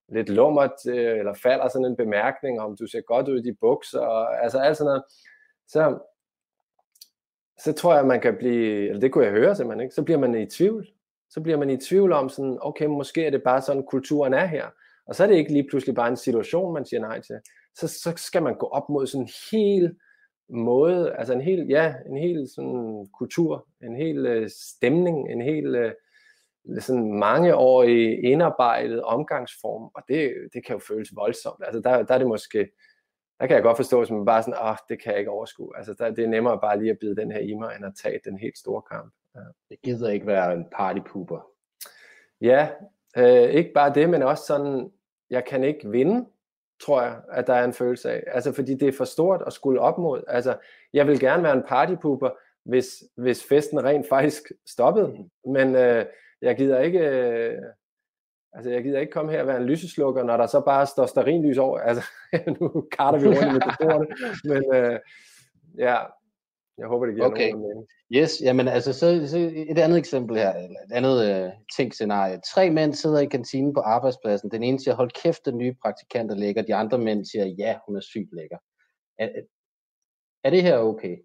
lidt 0.08 0.28
lummert, 0.28 0.86
øh, 0.88 1.18
eller 1.18 1.34
falder 1.34 1.68
sådan 1.68 1.86
en 1.86 1.96
bemærkning 1.96 2.60
om, 2.60 2.76
du 2.76 2.86
ser 2.86 3.00
godt 3.00 3.28
ud 3.28 3.38
i 3.38 3.50
de 3.50 3.56
bukser, 3.60 4.00
og, 4.00 4.42
altså 4.44 4.58
alt 4.58 4.76
sådan 4.76 4.88
noget, 4.88 5.02
så, 5.68 5.98
så 7.58 7.72
tror 7.72 7.94
jeg, 7.94 8.06
man 8.06 8.20
kan 8.20 8.36
blive, 8.38 8.88
eller 8.88 9.00
det 9.00 9.12
kunne 9.12 9.24
jeg 9.24 9.32
høre 9.32 9.56
simpelthen, 9.56 9.80
ikke? 9.80 9.94
så 9.94 10.02
bliver 10.02 10.18
man 10.18 10.34
i 10.34 10.46
tvivl. 10.46 10.86
Så 11.30 11.40
bliver 11.40 11.58
man 11.58 11.70
i 11.70 11.76
tvivl 11.76 12.12
om 12.12 12.28
sådan, 12.28 12.58
okay, 12.60 12.86
måske 12.86 13.26
er 13.26 13.30
det 13.30 13.42
bare 13.42 13.62
sådan, 13.62 13.82
kulturen 13.82 14.34
er 14.34 14.46
her. 14.46 14.66
Og 15.06 15.14
så 15.14 15.22
er 15.22 15.26
det 15.26 15.36
ikke 15.36 15.52
lige 15.52 15.68
pludselig 15.70 15.94
bare 15.94 16.08
en 16.08 16.16
situation, 16.16 16.74
man 16.74 16.86
siger 16.86 17.00
nej 17.00 17.20
til. 17.20 17.34
Så, 17.74 17.88
så 17.88 18.12
skal 18.16 18.42
man 18.42 18.54
gå 18.54 18.66
op 18.66 18.88
mod 18.88 19.06
sådan 19.06 19.22
en 19.22 19.30
hel 19.52 19.96
måde, 20.48 21.14
altså 21.14 21.32
en 21.32 21.40
hel, 21.40 21.66
ja, 21.68 21.94
en 22.06 22.16
hel 22.16 22.48
sådan 22.54 23.08
kultur, 23.18 23.68
en 23.82 23.96
hel 23.96 24.26
øh, 24.26 24.50
stemning, 24.50 25.32
en 25.32 25.40
hel 25.40 25.74
øh, 25.74 25.92
sådan 26.78 27.12
mangeårig 27.12 28.24
indarbejdet 28.24 29.02
omgangsform, 29.02 29.90
og 29.94 30.02
det, 30.08 30.34
det 30.52 30.66
kan 30.66 30.74
jo 30.74 30.80
føles 30.88 31.16
voldsomt. 31.16 31.62
Altså 31.66 31.80
der, 31.80 32.02
der 32.02 32.14
er 32.14 32.18
det 32.18 32.26
måske, 32.26 32.68
der 33.40 33.46
kan 33.46 33.54
jeg 33.54 33.62
godt 33.62 33.76
forstå, 33.76 34.02
at 34.02 34.10
man 34.10 34.24
bare 34.24 34.42
sådan, 34.42 34.58
ah, 34.60 34.76
det 34.88 35.02
kan 35.02 35.12
jeg 35.12 35.18
ikke 35.18 35.30
overskue. 35.30 35.76
Altså 35.76 35.94
der, 35.94 36.10
det 36.10 36.24
er 36.24 36.28
nemmere 36.28 36.60
bare 36.60 36.78
lige 36.78 36.90
at 36.90 36.98
bide 36.98 37.16
den 37.16 37.30
her 37.30 37.38
i 37.38 37.54
mig, 37.54 37.76
end 37.76 37.86
at 37.86 37.92
tage 38.02 38.20
den 38.24 38.38
helt 38.38 38.58
store 38.58 38.82
kamp. 38.82 39.12
Ja. 39.34 39.40
Det 39.68 39.82
gider 39.82 40.10
ikke 40.10 40.26
være 40.26 40.54
en 40.54 40.66
partypooper. 40.72 41.46
Ja, 42.40 42.68
øh, 43.16 43.50
ikke 43.50 43.72
bare 43.74 43.94
det, 43.94 44.10
men 44.10 44.22
også 44.22 44.44
sådan, 44.46 44.90
jeg 45.30 45.44
kan 45.44 45.64
ikke 45.64 45.90
vinde, 45.90 46.26
tror 46.80 47.02
jeg, 47.02 47.20
at 47.32 47.46
der 47.46 47.54
er 47.54 47.64
en 47.64 47.72
følelse 47.72 48.10
af. 48.10 48.22
Altså, 48.26 48.52
fordi 48.52 48.74
det 48.74 48.88
er 48.88 48.92
for 48.92 49.04
stort 49.04 49.42
at 49.46 49.52
skulle 49.52 49.80
op 49.80 49.98
mod. 49.98 50.22
Altså, 50.28 50.56
jeg 50.92 51.06
vil 51.06 51.20
gerne 51.20 51.42
være 51.42 51.56
en 51.56 51.62
partypooper, 51.68 52.30
hvis, 52.64 53.04
hvis 53.16 53.44
festen 53.44 53.84
rent 53.84 54.08
faktisk 54.08 54.52
stoppede. 54.66 55.08
Mm. 55.08 55.52
Men 55.52 55.74
øh, 55.74 56.04
jeg 56.42 56.56
gider 56.56 56.80
ikke... 56.80 56.98
Øh, 56.98 57.62
altså, 58.52 58.70
jeg 58.70 58.82
gider 58.82 59.00
ikke 59.00 59.12
komme 59.12 59.32
her 59.32 59.40
og 59.40 59.46
være 59.46 59.56
en 59.56 59.66
lyseslukker, 59.66 60.22
når 60.22 60.36
der 60.36 60.46
så 60.46 60.60
bare 60.60 60.86
står 60.86 61.06
starinlys 61.06 61.58
over. 61.58 61.78
Altså, 61.78 62.04
nu 62.60 62.88
karter 62.98 63.18
vi 63.18 63.26
rundt 63.26 63.40
med 63.40 63.52
metaforerne. 63.52 64.06
Men 64.50 64.74
øh, 64.74 65.00
ja, 65.78 65.96
jeg 66.78 66.86
håber, 66.86 67.06
det 67.06 67.14
giver 67.14 67.26
okay. 67.26 67.50
nogen 67.50 67.68
mening. 67.68 67.86
Yes, 68.12 68.40
jamen 68.42 68.68
altså, 68.68 68.92
så, 68.92 69.28
så 69.28 69.38
et 69.54 69.78
andet 69.78 69.98
eksempel 69.98 70.36
her, 70.36 70.52
eller 70.52 70.80
et 70.80 70.92
andet 70.92 71.46
uh, 71.46 71.52
tænkscenarie. 71.76 72.40
Tre 72.54 72.70
mænd 72.70 72.94
sidder 72.94 73.20
i 73.20 73.26
kantinen 73.26 73.74
på 73.74 73.80
arbejdspladsen. 73.80 74.50
Den 74.50 74.62
ene 74.62 74.80
siger, 74.80 74.94
hold 74.94 75.10
kæft, 75.22 75.46
den 75.46 75.58
nye 75.58 75.74
praktikant 75.82 76.30
er 76.30 76.34
lækker. 76.34 76.62
De 76.62 76.74
andre 76.74 76.98
mænd 76.98 77.24
siger, 77.24 77.46
ja, 77.58 77.78
hun 77.86 77.96
er 77.96 78.00
sygt 78.00 78.32
lækker. 78.32 78.58
Er, 79.18 79.28
er 80.44 80.50
det 80.50 80.62
her 80.62 80.78
okay? 80.78 81.16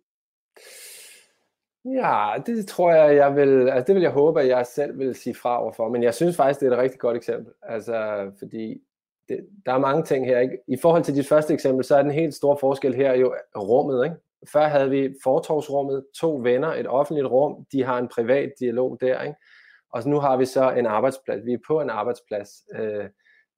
Ja, 1.86 2.34
det 2.46 2.68
tror 2.68 2.94
jeg, 2.94 3.16
jeg 3.16 3.36
vil, 3.36 3.70
altså 3.70 3.88
det 3.88 3.96
vil 3.96 4.02
jeg 4.02 4.12
håbe, 4.12 4.42
at 4.42 4.48
jeg 4.48 4.66
selv 4.66 5.00
vil 5.00 5.16
sige 5.16 5.36
fra 5.36 5.62
overfor, 5.62 5.90
men 5.90 6.04
jeg 6.04 6.14
synes 6.14 6.36
faktisk, 6.36 6.60
det 6.60 6.68
er 6.68 6.72
et 6.72 6.78
rigtig 6.78 7.00
godt 7.00 7.18
eksempel, 7.18 7.54
altså 7.62 8.32
fordi 8.40 8.82
det, 9.30 9.48
der 9.66 9.74
er 9.74 9.78
mange 9.78 10.04
ting 10.04 10.26
her, 10.26 10.40
ikke? 10.40 10.58
I 10.68 10.78
forhold 10.82 11.04
til 11.04 11.16
dit 11.16 11.28
første 11.28 11.54
eksempel, 11.54 11.86
så 11.86 11.96
er 11.96 12.02
den 12.02 12.12
helt 12.12 12.34
store 12.34 12.58
forskel 12.58 12.96
her 12.96 13.14
jo 13.14 13.36
rummet, 13.56 14.04
ikke? 14.04 14.16
Før 14.52 14.68
havde 14.68 14.90
vi 14.90 15.14
fortorvsrummet, 15.24 16.06
to 16.16 16.40
venner, 16.44 16.74
et 16.74 16.88
offentligt 16.88 17.28
rum, 17.28 17.66
de 17.72 17.84
har 17.84 17.98
en 17.98 18.08
privat 18.08 18.52
dialog 18.60 18.98
der, 19.02 19.22
ikke? 19.22 19.36
og 19.94 20.04
nu 20.06 20.20
har 20.20 20.38
vi 20.38 20.46
så 20.46 20.72
en 20.72 20.86
arbejdsplads, 20.86 21.46
vi 21.46 21.54
er 21.54 21.58
på 21.68 21.82
en 21.82 21.90
arbejdsplads, 21.90 22.50
øh, 22.76 23.06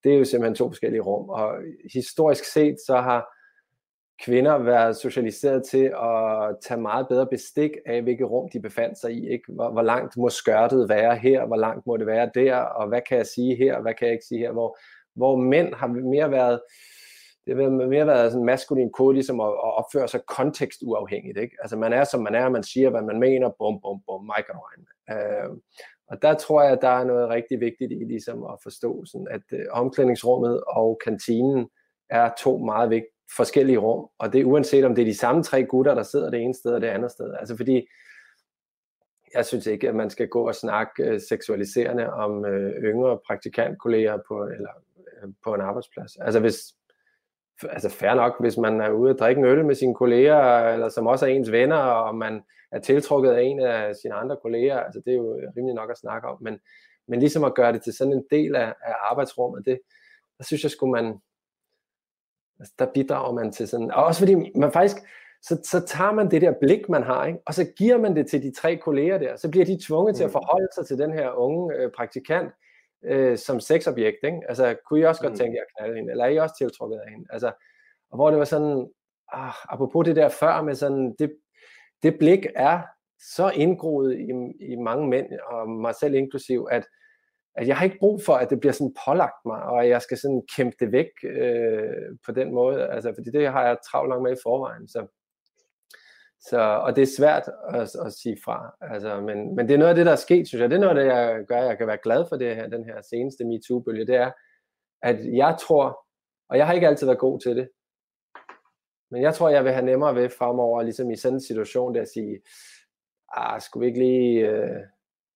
det 0.03 0.13
er 0.13 0.17
jo 0.17 0.25
simpelthen 0.25 0.55
to 0.55 0.69
forskellige 0.69 1.01
rum, 1.01 1.29
og 1.29 1.55
historisk 1.93 2.45
set 2.45 2.75
så 2.85 2.97
har 2.97 3.33
kvinder 4.25 4.57
være 4.57 4.93
socialiseret 4.93 5.63
til 5.63 5.85
at 5.85 6.55
tage 6.61 6.81
meget 6.81 7.07
bedre 7.07 7.27
bestik 7.27 7.71
af, 7.85 8.01
hvilket 8.01 8.29
rum 8.29 8.49
de 8.49 8.59
befandt 8.59 8.99
sig 8.99 9.11
i. 9.11 9.29
Ikke? 9.29 9.43
Hvor, 9.53 9.71
hvor 9.71 9.81
langt 9.81 10.17
må 10.17 10.29
skørtet 10.29 10.89
være 10.89 11.15
her, 11.15 11.45
hvor 11.45 11.55
langt 11.55 11.87
må 11.87 11.97
det 11.97 12.07
være 12.07 12.31
der, 12.35 12.55
og 12.55 12.87
hvad 12.87 13.01
kan 13.09 13.17
jeg 13.17 13.25
sige 13.25 13.55
her, 13.55 13.75
og 13.75 13.81
hvad 13.81 13.93
kan 13.93 14.05
jeg 14.05 14.13
ikke 14.13 14.25
sige 14.25 14.39
her. 14.39 14.51
Hvor, 14.51 14.77
hvor 15.15 15.35
mænd 15.35 15.73
har 15.73 15.87
mere 15.87 16.31
været, 16.31 16.61
det 17.45 17.55
har 17.55 17.69
mere 17.69 18.07
været 18.07 18.31
sådan 18.31 18.41
en 18.41 18.45
maskulin 18.45 18.91
kode, 18.91 19.13
ligesom 19.13 19.39
at, 19.39 19.47
at 19.47 19.77
opføre 19.79 20.07
sig 20.07 20.21
kontekstuafhængigt. 20.27 21.37
Ikke? 21.37 21.55
Altså 21.61 21.77
man 21.77 21.93
er, 21.93 22.03
som 22.03 22.23
man 22.23 22.35
er, 22.35 22.49
man 22.49 22.63
siger, 22.63 22.89
hvad 22.89 23.01
man 23.01 23.19
mener, 23.19 23.49
bum, 23.59 23.81
bum, 23.81 24.01
bum, 24.07 24.25
mig 24.25 24.43
kan 24.45 24.55
øh, 25.15 25.49
Og 26.07 26.21
der 26.21 26.33
tror 26.33 26.63
jeg, 26.63 26.71
at 26.71 26.81
der 26.81 26.89
er 26.99 27.03
noget 27.03 27.29
rigtig 27.29 27.59
vigtigt 27.59 27.91
i 27.91 28.03
ligesom 28.03 28.43
at 28.43 28.57
forstå, 28.63 29.05
sådan, 29.05 29.27
at 29.31 29.41
øh, 29.51 29.65
omklædningsrummet 29.71 30.63
og 30.67 30.99
kantinen 31.05 31.69
er 32.09 32.29
to 32.43 32.57
meget 32.57 32.89
vigt, 32.89 33.05
forskellige 33.37 33.77
rum, 33.77 34.09
og 34.19 34.33
det 34.33 34.41
er 34.41 34.45
uanset 34.45 34.85
om 34.85 34.95
det 34.95 35.01
er 35.01 35.05
de 35.05 35.17
samme 35.17 35.43
tre 35.43 35.65
gutter, 35.65 35.95
der 35.95 36.03
sidder 36.03 36.29
det 36.29 36.39
ene 36.39 36.53
sted 36.53 36.71
og 36.71 36.81
det 36.81 36.87
andet 36.87 37.11
sted. 37.11 37.33
Altså 37.39 37.57
fordi, 37.57 37.87
jeg 39.33 39.45
synes 39.45 39.67
ikke, 39.67 39.89
at 39.89 39.95
man 39.95 40.09
skal 40.09 40.27
gå 40.27 40.47
og 40.47 40.55
snakke 40.55 41.03
øh, 41.03 41.21
seksualiserende 41.29 42.13
om 42.13 42.45
øh, 42.45 42.83
yngre 42.83 43.19
praktikantkolleger 43.27 44.17
på, 44.27 44.43
eller, 44.43 44.69
øh, 45.23 45.29
på 45.43 45.53
en 45.53 45.61
arbejdsplads. 45.61 46.15
Altså 46.15 46.39
hvis, 46.39 46.57
altså 47.69 47.89
fair 47.89 48.13
nok, 48.13 48.33
hvis 48.39 48.57
man 48.57 48.81
er 48.81 48.89
ude 48.91 49.11
og 49.11 49.17
drikke 49.17 49.39
en 49.39 49.45
øl 49.45 49.65
med 49.65 49.75
sine 49.75 49.95
kolleger, 49.95 50.69
eller 50.73 50.89
som 50.89 51.07
også 51.07 51.25
er 51.25 51.29
ens 51.29 51.51
venner, 51.51 51.77
og 51.77 52.15
man 52.15 52.41
er 52.71 52.79
tiltrukket 52.79 53.31
af 53.31 53.41
en 53.41 53.59
af 53.59 53.95
sine 53.95 54.13
andre 54.13 54.37
kolleger, 54.41 54.79
altså 54.79 55.01
det 55.05 55.11
er 55.11 55.17
jo 55.17 55.39
rimelig 55.57 55.75
nok 55.75 55.91
at 55.91 55.97
snakke 55.97 56.27
om, 56.27 56.37
men, 56.41 56.59
men 57.07 57.19
ligesom 57.19 57.43
at 57.43 57.55
gøre 57.55 57.73
det 57.73 57.83
til 57.83 57.93
sådan 57.93 58.13
en 58.13 58.23
del 58.31 58.55
af, 58.55 58.73
af 58.83 58.95
arbejdsrummet, 59.01 59.65
det, 59.65 59.79
der 60.37 60.43
synes 60.43 60.63
jeg 60.63 60.71
skulle 60.71 60.91
man, 60.91 61.19
Altså, 62.63 62.73
der 62.79 62.85
bidrager 62.93 63.33
man 63.33 63.51
til 63.51 63.67
sådan, 63.67 63.91
og 63.91 64.03
også 64.03 64.19
fordi 64.19 64.51
man 64.55 64.71
faktisk, 64.71 64.97
så, 65.41 65.61
så 65.63 65.85
tager 65.85 66.11
man 66.11 66.31
det 66.31 66.41
der 66.41 66.53
blik, 66.61 66.89
man 66.89 67.03
har, 67.03 67.25
ikke? 67.25 67.39
og 67.45 67.53
så 67.53 67.65
giver 67.77 67.97
man 67.97 68.15
det 68.15 68.27
til 68.27 68.43
de 68.43 68.53
tre 68.53 68.77
kolleger 68.77 69.17
der, 69.17 69.35
så 69.35 69.51
bliver 69.51 69.65
de 69.65 69.79
tvunget 69.87 70.13
mm. 70.13 70.15
til 70.15 70.23
at 70.23 70.29
mm. 70.29 70.31
forholde 70.31 70.67
sig 70.75 70.87
til 70.87 70.97
den 70.97 71.13
her 71.13 71.31
unge 71.31 71.75
øh, 71.75 71.91
praktikant 71.91 72.51
øh, 73.05 73.37
som 73.37 73.59
sexobjekt. 73.59 74.17
Ikke? 74.23 74.39
Altså, 74.49 74.75
kunne 74.85 74.99
I 74.99 75.03
også 75.03 75.21
godt 75.21 75.33
mm. 75.33 75.37
tænke 75.37 75.55
jer 75.55 75.61
at 75.61 75.67
knalde 75.77 75.95
hende, 75.95 76.11
eller 76.11 76.25
er 76.25 76.29
I 76.29 76.37
også 76.37 76.55
tiltrukket 76.57 76.97
af 76.97 77.11
hende? 77.11 77.25
Altså, 77.29 77.47
og 78.11 78.17
hvor 78.17 78.29
det 78.29 78.39
var 78.39 78.45
sådan, 78.45 78.89
ah, 79.33 79.53
apropos 79.69 80.05
det 80.05 80.15
der 80.15 80.29
før 80.29 80.61
med 80.61 80.75
sådan, 80.75 81.15
det, 81.19 81.35
det 82.03 82.19
blik 82.19 82.45
er 82.55 82.81
så 83.35 83.49
indgroet 83.49 84.15
i, 84.15 84.31
i 84.73 84.75
mange 84.75 85.07
mænd, 85.07 85.27
og 85.47 85.69
mig 85.69 85.95
selv 85.95 86.13
inklusiv, 86.13 86.67
at 86.71 86.83
at 87.55 87.67
jeg 87.67 87.77
har 87.77 87.85
ikke 87.85 87.99
brug 87.99 88.21
for, 88.25 88.33
at 88.33 88.49
det 88.49 88.59
bliver 88.59 88.73
sådan 88.73 88.95
pålagt 89.05 89.45
mig, 89.45 89.61
og 89.63 89.83
at 89.83 89.89
jeg 89.89 90.01
skal 90.01 90.17
sådan 90.17 90.41
kæmpe 90.55 90.75
det 90.79 90.91
væk 90.91 91.09
øh, 91.23 92.17
på 92.25 92.31
den 92.31 92.53
måde, 92.53 92.87
altså, 92.87 93.13
fordi 93.17 93.29
det 93.31 93.51
har 93.51 93.67
jeg 93.67 93.77
travlt 93.91 94.09
langt 94.09 94.23
med 94.23 94.31
i 94.31 94.43
forvejen, 94.43 94.87
så, 94.87 95.07
så, 96.49 96.59
og 96.59 96.95
det 96.95 97.01
er 97.01 97.15
svært 97.17 97.43
at, 97.69 97.81
at 98.05 98.13
sige 98.13 98.37
fra, 98.45 98.75
altså, 98.81 99.21
men, 99.21 99.55
men 99.55 99.67
det 99.67 99.73
er 99.73 99.77
noget 99.77 99.89
af 99.89 99.95
det, 99.95 100.05
der 100.05 100.11
er 100.11 100.25
sket, 100.27 100.47
synes 100.47 100.61
jeg, 100.61 100.69
det 100.69 100.75
er 100.75 100.79
noget 100.79 100.97
af 100.97 101.03
det, 101.03 101.13
jeg 101.13 101.45
gør, 101.47 101.61
jeg 101.63 101.77
kan 101.77 101.87
være 101.87 102.03
glad 102.03 102.25
for 102.29 102.35
det 102.35 102.55
her, 102.55 102.67
den 102.67 102.85
her 102.85 103.01
seneste 103.01 103.45
MeToo-bølge, 103.45 104.07
det 104.07 104.15
er, 104.15 104.31
at 105.01 105.17
jeg 105.25 105.57
tror, 105.59 106.05
og 106.49 106.57
jeg 106.57 106.67
har 106.67 106.73
ikke 106.73 106.87
altid 106.87 107.07
været 107.07 107.19
god 107.19 107.39
til 107.39 107.55
det, 107.55 107.69
Men 109.11 109.21
jeg 109.21 109.33
tror, 109.33 109.49
jeg 109.49 109.63
vil 109.63 109.71
have 109.71 109.85
nemmere 109.85 110.15
ved 110.15 110.29
fremover, 110.29 110.83
ligesom 110.83 111.11
i 111.11 111.15
sådan 111.15 111.35
en 111.35 111.41
situation, 111.41 111.95
der 111.95 112.01
at 112.01 112.07
sige, 112.07 112.41
ah, 113.33 113.61
skulle 113.61 113.81
vi 113.81 113.87
ikke 113.87 113.99
lige 113.99 114.49
øh, 114.49 114.79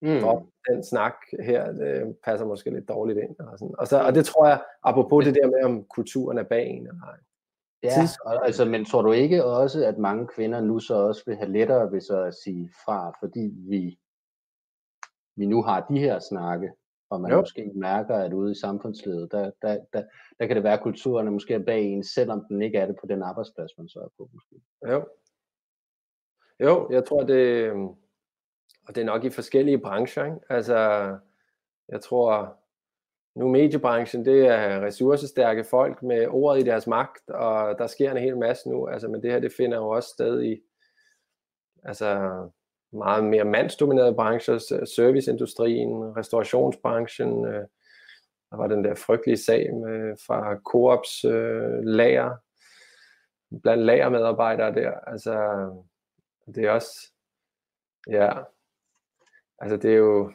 mm. 0.02 0.20
droppe 0.22 0.52
den 0.70 0.84
snak 0.84 1.16
her, 1.40 1.72
det 1.72 2.18
passer 2.24 2.46
måske 2.46 2.70
lidt 2.70 2.90
dårligt 2.90 3.20
ind. 3.20 3.40
Og, 3.40 3.60
sådan. 3.60 3.76
Og, 3.78 3.88
så, 3.88 4.04
og 4.04 4.16
det 4.16 4.26
tror 4.26 4.48
jeg, 4.48 4.64
apropos 4.84 5.26
det 5.26 5.36
der 5.36 5.48
med, 5.48 5.64
om 5.64 5.84
kulturen 5.84 6.38
er 6.38 6.44
bag 6.44 6.68
en 6.68 6.88
eller 6.88 7.02
ej. 7.02 7.18
Ja, 7.84 8.08
altså, 8.46 8.66
men 8.66 8.86
tror 8.86 9.02
du 9.02 9.12
ikke 9.12 9.46
også, 9.46 9.86
at 9.86 9.98
mange 9.98 10.28
kvinder 10.28 10.62
nu 10.62 10.80
så 10.80 10.94
også 10.96 11.24
vil 11.26 11.36
have 11.36 11.52
lettere 11.52 11.92
ved 11.92 12.02
så 12.02 12.24
at 12.24 12.34
sige 12.34 12.70
fra, 12.86 13.14
fordi 13.20 13.54
vi, 13.70 14.00
vi 15.36 15.46
nu 15.46 15.62
har 15.62 15.86
de 15.90 16.00
her 16.00 16.20
snakke, 16.20 16.72
og 17.10 17.22
man 17.22 17.32
jo. 17.32 17.40
måske 17.40 17.72
mærker, 17.76 18.16
at 18.16 18.34
ude 18.34 18.52
i 18.52 18.56
samfundslivet, 18.56 19.32
der, 19.32 19.52
der, 19.62 19.80
der, 19.94 20.04
der 20.40 20.48
kan 20.48 20.56
det 20.56 20.64
være, 20.64 20.74
at 20.74 20.84
kulturen 20.84 21.28
er 21.28 21.32
måske 21.32 21.60
bag 21.60 21.84
en, 21.84 22.04
selvom 22.04 22.46
den 22.50 22.62
ikke 22.62 22.78
er 22.78 22.86
det 22.86 22.96
på 23.02 23.08
den 23.08 23.24
arbejdsplads, 23.24 23.78
man 23.78 23.90
så 23.90 24.00
er 24.00 24.10
på. 24.18 24.30
Måske. 24.34 24.56
Jo. 24.88 25.06
Jo, 26.60 26.90
jeg 26.92 27.06
tror, 27.06 27.24
det, 27.24 27.72
og 28.88 28.96
det 28.96 29.02
er 29.02 29.06
nok 29.06 29.24
i 29.24 29.30
forskellige 29.30 29.80
brancher. 29.80 30.26
Ikke? 30.26 30.38
Altså, 30.50 30.78
jeg 31.90 32.02
tror, 32.02 32.58
nu 33.36 33.48
mediebranchen, 33.48 34.26
det 34.26 34.48
er 34.48 34.82
ressourcestærke 34.82 35.64
folk 35.64 36.04
med 36.04 36.28
ordet 36.28 36.62
i 36.62 36.66
deres 36.66 36.88
magt, 36.88 37.30
og 37.30 37.80
der 37.80 37.88
sker 37.88 38.12
en 38.12 38.18
hel 38.18 38.38
masse 38.38 38.70
nu, 38.70 38.88
altså, 38.88 39.08
men 39.08 39.24
det 39.24 39.32
her, 39.32 39.40
det 39.40 39.54
finder 39.58 39.78
jo 39.78 39.90
også 39.90 40.10
sted 40.10 40.44
i, 40.44 40.62
altså, 41.84 42.32
meget 42.94 43.24
mere 43.24 43.44
mandsdominerede 43.44 44.16
brancher, 44.16 44.58
serviceindustrien, 44.96 46.18
restaurationsbranchen, 46.18 47.46
øh, 47.46 47.66
der 48.52 48.58
var 48.58 48.68
den 48.68 48.84
der 48.84 48.96
frygtelige 48.96 49.38
sag 49.38 49.74
med, 49.74 50.18
fra 50.28 50.56
Coops 50.56 51.26
øh, 51.26 51.84
lager, 51.84 52.36
blandt 53.64 53.84
lagermedarbejdere 53.84 54.74
der, 54.74 54.92
altså 54.92 55.34
det 56.56 56.66
er 56.66 56.72
også, 56.72 57.12
ja, 58.10 58.34
altså 59.60 59.78
det 59.78 59.92
er 59.92 59.98
jo, 59.98 60.32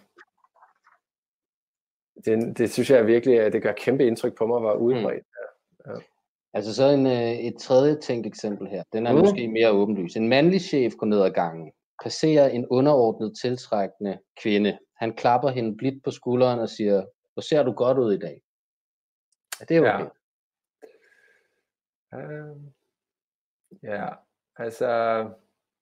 det, 2.24 2.58
det 2.58 2.72
synes 2.72 2.90
jeg 2.90 3.06
virkelig, 3.06 3.40
at 3.40 3.52
det 3.52 3.62
gør 3.62 3.72
kæmpe 3.72 4.06
indtryk 4.06 4.38
på 4.38 4.46
mig, 4.46 4.62
var 4.62 4.74
udbredt. 4.74 5.26
Mm. 5.87 5.92
Ja. 5.92 5.92
Ja. 5.92 6.00
Altså 6.54 6.74
så 6.74 6.85
en, 6.85 7.06
øh, 7.06 7.32
et 7.32 7.56
tredje 7.58 8.00
tænkt 8.00 8.26
eksempel 8.26 8.68
her, 8.68 8.82
den 8.92 9.06
er 9.06 9.12
mm. 9.12 9.18
måske 9.18 9.48
mere 9.48 9.70
åbenlys. 9.70 10.16
En 10.16 10.28
mandlig 10.28 10.61
chef 10.61 10.92
går 10.98 11.06
ned 11.06 11.22
ad 11.22 11.30
gangen, 11.30 11.72
passerer 12.02 12.48
en 12.48 12.66
underordnet 12.66 13.37
tiltrækkende 13.42 14.18
kvinde. 14.42 14.78
Han 14.96 15.14
klapper 15.16 15.48
hende 15.48 15.76
blidt 15.76 16.04
på 16.04 16.11
skulderen 16.11 16.61
og 16.61 16.68
siger, 16.68 17.04
hvor 17.32 17.40
ser 17.40 17.62
du 17.62 17.72
godt 17.72 17.98
ud 17.98 18.12
i 18.12 18.18
dag? 18.18 18.42
Er 19.61 19.64
det 19.64 19.80
okay? 19.80 19.88
Ja. 19.88 20.06
Uh, 22.16 22.56
ja, 23.82 24.08
altså, 24.56 25.18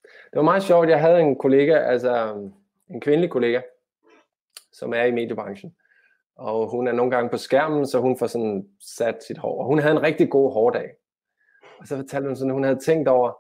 det 0.04 0.36
var 0.36 0.42
meget 0.42 0.62
sjovt. 0.62 0.88
Jeg 0.88 1.00
havde 1.00 1.20
en 1.20 1.38
kollega, 1.38 1.74
altså 1.74 2.34
en 2.90 3.00
kvindelig 3.00 3.30
kollega, 3.30 3.60
som 4.72 4.92
er 4.92 5.02
i 5.02 5.10
mediebranchen. 5.10 5.76
Og 6.36 6.70
hun 6.70 6.88
er 6.88 6.92
nogle 6.92 7.10
gange 7.10 7.30
på 7.30 7.36
skærmen, 7.36 7.86
så 7.86 8.00
hun 8.00 8.18
får 8.18 8.26
sådan 8.26 8.68
sat 8.80 9.24
sit 9.24 9.38
hår. 9.38 9.60
Og 9.60 9.66
hun 9.66 9.78
havde 9.78 9.94
en 9.96 10.02
rigtig 10.02 10.30
god 10.30 10.52
hårdag. 10.52 10.90
Og 11.78 11.86
så 11.86 11.96
fortalte 11.96 12.26
hun 12.26 12.36
sådan, 12.36 12.50
at 12.50 12.54
hun 12.54 12.64
havde 12.64 12.78
tænkt 12.78 13.08
over, 13.08 13.32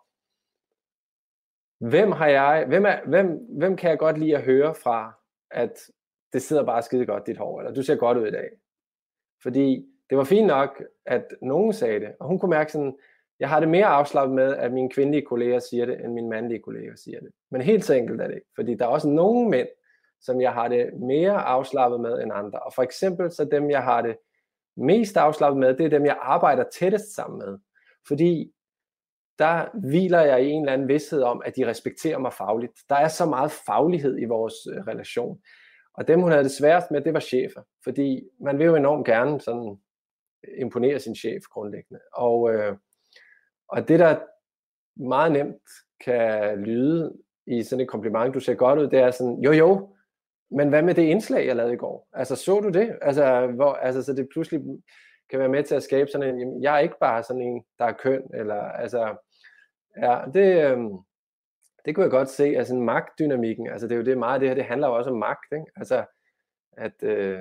hvem 1.88 2.12
har 2.12 2.26
jeg, 2.26 2.64
hvem, 2.68 2.84
er, 2.84 3.00
hvem, 3.06 3.38
hvem 3.58 3.76
kan 3.76 3.90
jeg 3.90 3.98
godt 3.98 4.18
lide 4.18 4.36
at 4.36 4.42
høre 4.42 4.74
fra, 4.74 5.12
at 5.50 5.90
det 6.32 6.42
sidder 6.42 6.64
bare 6.64 6.82
skide 6.82 7.06
godt 7.06 7.26
dit 7.26 7.38
hår, 7.38 7.60
eller 7.60 7.74
du 7.74 7.82
ser 7.82 7.96
godt 7.96 8.18
ud 8.18 8.26
i 8.26 8.30
dag. 8.30 8.48
Fordi 9.42 9.86
det 10.10 10.18
var 10.18 10.24
fint 10.24 10.46
nok, 10.46 10.82
at 11.06 11.24
nogen 11.42 11.72
sagde 11.72 12.00
det, 12.00 12.14
og 12.20 12.28
hun 12.28 12.38
kunne 12.38 12.50
mærke 12.50 12.72
sådan, 12.72 12.98
jeg 13.40 13.48
har 13.48 13.60
det 13.60 13.68
mere 13.68 13.86
afslappet 13.86 14.34
med, 14.34 14.56
at 14.56 14.72
mine 14.72 14.90
kvindelige 14.90 15.26
kolleger 15.26 15.58
siger 15.58 15.86
det, 15.86 16.04
end 16.04 16.12
mine 16.12 16.28
mandlige 16.28 16.62
kolleger 16.62 16.96
siger 16.96 17.20
det. 17.20 17.30
Men 17.50 17.60
helt 17.60 17.84
så 17.84 17.94
enkelt 17.94 18.20
er 18.20 18.26
det 18.26 18.34
ikke, 18.34 18.50
fordi 18.54 18.74
der 18.74 18.84
er 18.84 18.88
også 18.88 19.08
nogle 19.08 19.50
mænd, 19.50 19.68
som 20.20 20.40
jeg 20.40 20.52
har 20.52 20.68
det 20.68 20.90
mere 20.94 21.42
afslappet 21.42 22.00
med 22.00 22.22
end 22.22 22.32
andre. 22.34 22.58
Og 22.58 22.72
for 22.74 22.82
eksempel 22.82 23.32
så 23.32 23.44
dem, 23.44 23.70
jeg 23.70 23.82
har 23.82 24.02
det 24.02 24.16
mest 24.76 25.16
afslappet 25.16 25.60
med, 25.60 25.76
det 25.76 25.86
er 25.86 25.90
dem, 25.90 26.06
jeg 26.06 26.18
arbejder 26.20 26.64
tættest 26.78 27.14
sammen 27.14 27.38
med. 27.38 27.58
Fordi 28.08 28.52
der 29.38 29.78
hviler 29.88 30.20
jeg 30.20 30.44
i 30.44 30.50
en 30.50 30.62
eller 30.62 30.72
anden 30.72 30.88
vidsthed 30.88 31.22
om, 31.22 31.42
at 31.44 31.56
de 31.56 31.66
respekterer 31.66 32.18
mig 32.18 32.32
fagligt. 32.32 32.72
Der 32.88 32.94
er 32.94 33.08
så 33.08 33.26
meget 33.26 33.50
faglighed 33.50 34.18
i 34.18 34.24
vores 34.24 34.54
øh, 34.72 34.86
relation. 34.86 35.40
Og 35.94 36.08
dem, 36.08 36.20
hun 36.20 36.30
havde 36.30 36.44
det 36.44 36.52
sværest 36.52 36.90
med, 36.90 37.00
det 37.00 37.14
var 37.14 37.20
chefer. 37.20 37.62
Fordi 37.84 38.22
man 38.40 38.58
vil 38.58 38.66
jo 38.66 38.74
enormt 38.74 39.06
gerne 39.06 39.40
sådan 39.40 39.78
imponere 40.58 40.98
sin 40.98 41.16
chef 41.16 41.42
grundlæggende. 41.50 42.00
Og, 42.12 42.54
øh, 42.54 42.76
og 43.72 43.88
det, 43.88 43.98
der 43.98 44.18
meget 44.96 45.32
nemt 45.32 45.62
kan 46.04 46.58
lyde 46.58 47.18
i 47.46 47.62
sådan 47.62 47.82
et 47.82 47.88
kompliment, 47.88 48.34
du 48.34 48.40
ser 48.40 48.54
godt 48.54 48.78
ud, 48.78 48.88
det 48.88 48.98
er 48.98 49.10
sådan, 49.10 49.40
jo 49.40 49.52
jo, 49.52 49.94
men 50.50 50.68
hvad 50.68 50.82
med 50.82 50.94
det 50.94 51.02
indslag, 51.02 51.46
jeg 51.46 51.56
lavede 51.56 51.74
i 51.74 51.76
går? 51.76 52.08
Altså, 52.12 52.36
så 52.36 52.60
du 52.60 52.68
det? 52.68 52.98
Altså, 53.02 53.46
hvor, 53.46 53.72
altså 53.72 54.02
så 54.02 54.12
det 54.12 54.28
pludselig 54.32 54.60
kan 55.30 55.38
være 55.38 55.48
med 55.48 55.64
til 55.64 55.74
at 55.74 55.82
skabe 55.82 56.10
sådan 56.10 56.28
en, 56.28 56.40
jamen, 56.40 56.62
jeg 56.62 56.74
er 56.74 56.78
ikke 56.78 56.98
bare 57.00 57.22
sådan 57.22 57.42
en, 57.42 57.64
der 57.78 57.84
er 57.84 57.92
køn, 57.92 58.22
eller 58.34 58.62
altså, 58.62 59.16
ja, 59.96 60.18
det, 60.34 60.70
øh, 60.70 60.78
det 61.84 61.94
kunne 61.94 62.04
jeg 62.04 62.10
godt 62.10 62.30
se, 62.30 62.44
altså 62.44 62.74
magtdynamikken, 62.74 63.68
altså 63.68 63.86
det 63.88 63.94
er 63.94 63.98
jo 63.98 64.04
det 64.04 64.18
meget, 64.18 64.40
det 64.40 64.48
her, 64.48 64.54
det 64.54 64.64
handler 64.64 64.88
jo 64.88 64.96
også 64.96 65.10
om 65.10 65.16
magt, 65.18 65.52
ikke? 65.52 65.66
Altså, 65.76 66.04
at, 66.72 67.02
øh, 67.02 67.40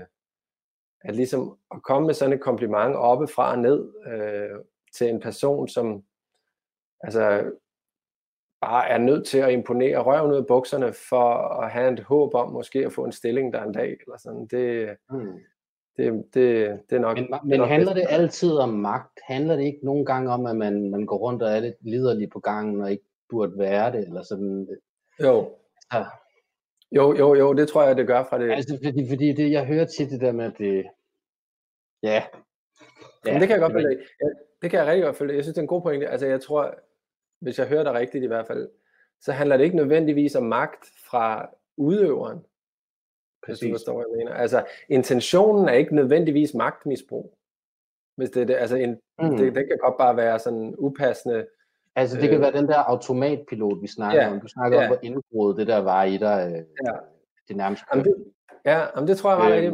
at 1.02 1.16
ligesom 1.16 1.58
at 1.72 1.84
komme 1.84 2.06
med 2.06 2.14
sådan 2.14 2.34
et 2.34 2.42
kompliment 2.42 2.96
oppefra 2.96 3.52
og 3.52 3.60
ned 3.60 3.94
øh, 4.08 4.60
til 4.94 5.10
en 5.10 5.20
person, 5.20 5.68
som 5.68 6.04
altså 7.04 7.52
bare 8.62 8.90
er 8.90 8.98
nødt 8.98 9.28
til 9.28 9.38
at 9.38 9.52
imponere 9.52 10.00
røven 10.00 10.32
ud 10.32 10.38
af 10.38 10.48
bukserne 10.48 10.94
for 10.94 11.34
at 11.62 11.72
have 11.72 11.94
et 11.94 12.00
håb 12.00 12.34
om 12.34 12.52
måske 12.52 12.86
at 12.86 12.94
få 12.94 13.06
en 13.06 13.12
stilling 13.12 13.54
der 13.54 13.64
en 13.64 13.74
dag, 13.74 13.98
eller 14.06 14.18
sådan, 14.18 14.48
det, 14.48 14.96
hmm. 15.10 15.40
det, 15.98 16.26
det, 16.34 16.80
det 16.90 16.96
er 16.96 17.00
nok... 17.00 17.18
Men, 17.18 17.28
men 17.30 17.50
det 17.50 17.54
er 17.54 17.58
nok 17.58 17.70
handler 17.70 17.94
det 17.94 18.06
altid 18.10 18.52
om 18.52 18.70
magt? 18.70 19.20
Handler 19.28 19.56
det 19.56 19.64
ikke 19.64 19.80
nogle 19.84 20.06
gange 20.06 20.32
om, 20.32 20.46
at 20.46 20.56
man, 20.56 20.90
man 20.90 21.06
går 21.06 21.18
rundt 21.18 21.44
og 21.44 21.50
er 21.50 21.60
lidt 21.60 21.76
liderlig 21.82 22.30
på 22.30 22.40
gangen, 22.40 22.82
og 22.82 22.92
ikke 22.92 23.06
burde 23.30 23.58
være 23.58 23.92
det, 23.92 24.08
eller 24.08 24.24
sådan? 24.24 24.68
Jo. 25.24 25.56
Ja. 25.94 26.04
Jo, 26.92 27.16
jo, 27.18 27.36
jo, 27.36 27.54
det 27.54 27.68
tror 27.68 27.84
jeg, 27.84 27.98
det 27.98 28.08
gør 28.08 28.24
fra 28.24 28.40
det. 28.40 28.52
Altså, 28.52 28.80
fordi, 28.84 29.10
fordi 29.10 29.34
det, 29.34 29.52
jeg 29.52 29.66
hører 29.66 29.86
tit 29.86 30.10
det 30.10 30.22
der 30.22 30.32
med, 30.32 30.46
at 30.46 30.58
det... 30.58 30.86
Ja. 32.04 32.24
ja 33.26 33.32
Men 33.34 33.42
det 33.42 33.48
kan 33.48 33.60
jeg 33.60 33.60
godt 33.60 33.74
følge. 33.74 33.98
Ja, 34.22 34.28
det 34.62 34.70
kan 34.70 34.80
jeg 34.80 34.88
rigtig 34.88 35.04
godt 35.04 35.16
følge. 35.16 35.36
Jeg 35.36 35.44
synes, 35.44 35.54
det 35.54 35.60
er 35.60 35.64
en 35.64 35.68
god 35.68 35.82
pointe. 35.82 36.08
Altså, 36.08 36.28
jeg 36.28 36.42
tror, 36.42 36.76
hvis 37.40 37.60
jeg 37.60 37.68
hører 37.68 37.84
dig 37.84 37.94
rigtigt 37.94 38.24
i 38.24 38.28
hvert 38.28 38.48
fald, 38.48 38.70
så 39.22 39.32
handler 39.32 39.58
det 39.58 39.64
ikke 39.64 39.76
nødvendigvis 39.76 40.36
om 40.36 40.44
magt 40.44 40.86
fra 41.10 41.50
udøveren. 41.78 42.46
Præcis. 43.46 43.60
Hvis 43.60 43.70
du 43.70 43.74
forstår, 43.74 43.94
hvad 43.94 44.06
jeg 44.10 44.18
mener. 44.18 44.34
Altså, 44.34 44.66
intentionen 44.90 45.70
er 45.70 45.74
ikke 45.74 45.96
nødvendigvis 45.96 46.54
magtmisbrug. 46.54 47.38
Hvis 48.16 48.30
det, 48.30 48.48
det, 48.48 48.56
altså 48.56 48.76
en, 48.76 49.00
mm. 49.20 49.38
det, 49.38 49.56
det 49.56 49.68
kan 49.68 49.78
godt 49.82 49.98
bare 49.98 50.18
være 50.18 50.40
sådan 50.40 50.76
upassende. 50.78 51.48
Altså 51.96 52.18
det 52.18 52.30
kan 52.30 52.38
øh, 52.38 52.42
være 52.42 52.52
den 52.52 52.68
der 52.68 52.78
automatpilot, 52.78 53.82
vi 53.82 53.88
snakker 53.88 54.22
ja, 54.22 54.32
om. 54.32 54.40
Du 54.40 54.48
snakker 54.48 54.78
ja. 54.78 54.84
om, 54.84 54.90
hvor 54.90 55.00
indbrud 55.04 55.56
det 55.56 55.68
der 55.68 55.78
var 55.78 56.04
i 56.04 56.18
dig. 56.18 56.52
Øh, 56.52 56.64
ja. 56.86 56.92
Det 57.48 57.56
nærmest 57.56 57.84
jamen 57.94 58.06
det, 58.06 58.16
Ja, 58.66 58.86
jamen 58.96 59.08
det 59.08 59.18
tror 59.18 59.30
jeg 59.30 59.40
meget 59.40 59.74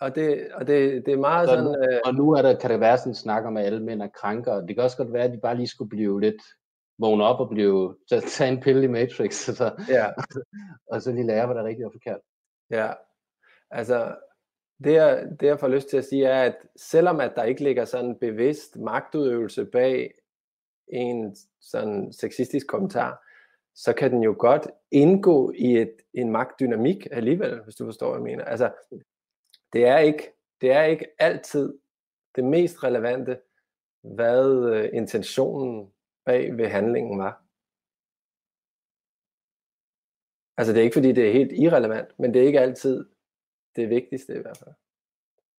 Og 0.00 0.14
det, 0.14 0.48
og 0.54 0.66
det, 0.66 1.06
det 1.06 1.12
er 1.12 1.18
meget 1.18 1.48
så, 1.48 1.54
sådan... 1.54 1.92
Øh, 1.92 2.00
og 2.04 2.14
nu 2.14 2.30
er 2.32 2.42
der, 2.42 2.58
kan 2.58 2.70
det 2.70 2.80
være 2.80 2.98
sådan 2.98 3.10
en 3.10 3.14
snak 3.14 3.44
om, 3.44 3.56
at 3.56 3.64
alle 3.64 3.82
mænd 3.82 4.02
er 4.02 4.08
krænker. 4.08 4.60
Det 4.60 4.76
kan 4.76 4.84
også 4.84 4.96
godt 4.96 5.12
være, 5.12 5.24
at 5.24 5.32
de 5.32 5.38
bare 5.38 5.56
lige 5.56 5.66
skulle 5.66 5.88
blive 5.88 6.20
lidt 6.20 6.42
vågne 7.02 7.24
op 7.24 7.40
og 7.40 7.48
blive, 7.48 7.96
tage 8.08 8.52
en 8.52 8.60
pille 8.60 8.84
i 8.84 8.86
Matrix, 8.86 9.34
så, 9.34 9.84
ja. 9.88 10.06
og 10.90 11.02
så 11.02 11.12
lige 11.12 11.26
lære, 11.26 11.46
hvad 11.46 11.56
der 11.56 11.62
er 11.62 11.66
rigtigt 11.66 11.86
og 11.86 11.92
forkert. 11.92 12.20
Ja, 12.70 12.92
altså 13.70 14.16
det 14.84 14.92
jeg, 14.92 15.26
det 15.40 15.46
jeg 15.46 15.60
får 15.60 15.68
lyst 15.68 15.88
til 15.88 15.96
at 15.96 16.04
sige 16.04 16.24
er, 16.26 16.42
at 16.42 16.56
selvom 16.76 17.20
at 17.20 17.32
der 17.36 17.44
ikke 17.44 17.62
ligger 17.62 17.84
sådan 17.84 18.10
en 18.10 18.18
bevidst 18.18 18.76
magtudøvelse 18.76 19.64
bag 19.64 20.14
en 20.88 21.36
sådan 21.60 22.12
sexistisk 22.12 22.66
kommentar, 22.66 23.24
så 23.74 23.92
kan 23.92 24.10
den 24.10 24.22
jo 24.22 24.36
godt 24.38 24.68
indgå 24.90 25.52
i 25.56 25.76
et, 25.76 25.96
en 26.14 26.30
magtdynamik 26.30 27.06
alligevel, 27.10 27.62
hvis 27.62 27.74
du 27.74 27.84
forstår, 27.84 28.08
hvad 28.08 28.18
jeg 28.18 28.24
mener. 28.24 28.44
Altså, 28.44 28.70
det 29.72 29.86
er 29.86 29.98
ikke, 29.98 30.32
det 30.60 30.72
er 30.72 30.82
ikke 30.82 31.06
altid 31.18 31.74
det 32.36 32.44
mest 32.44 32.84
relevante, 32.84 33.38
hvad 34.02 34.74
øh, 34.74 34.90
intentionen 34.92 35.91
bag 36.26 36.56
ved 36.56 36.68
handlingen 36.68 37.18
var. 37.18 37.44
Altså 40.56 40.72
det 40.72 40.80
er 40.80 40.84
ikke 40.84 40.94
fordi 40.94 41.12
det 41.12 41.28
er 41.28 41.32
helt 41.32 41.52
irrelevant, 41.52 42.18
men 42.18 42.34
det 42.34 42.42
er 42.42 42.46
ikke 42.46 42.60
altid 42.60 43.04
det 43.76 43.90
vigtigste 43.90 44.34
i 44.34 44.40
hvert 44.40 44.56
fald. 44.56 44.74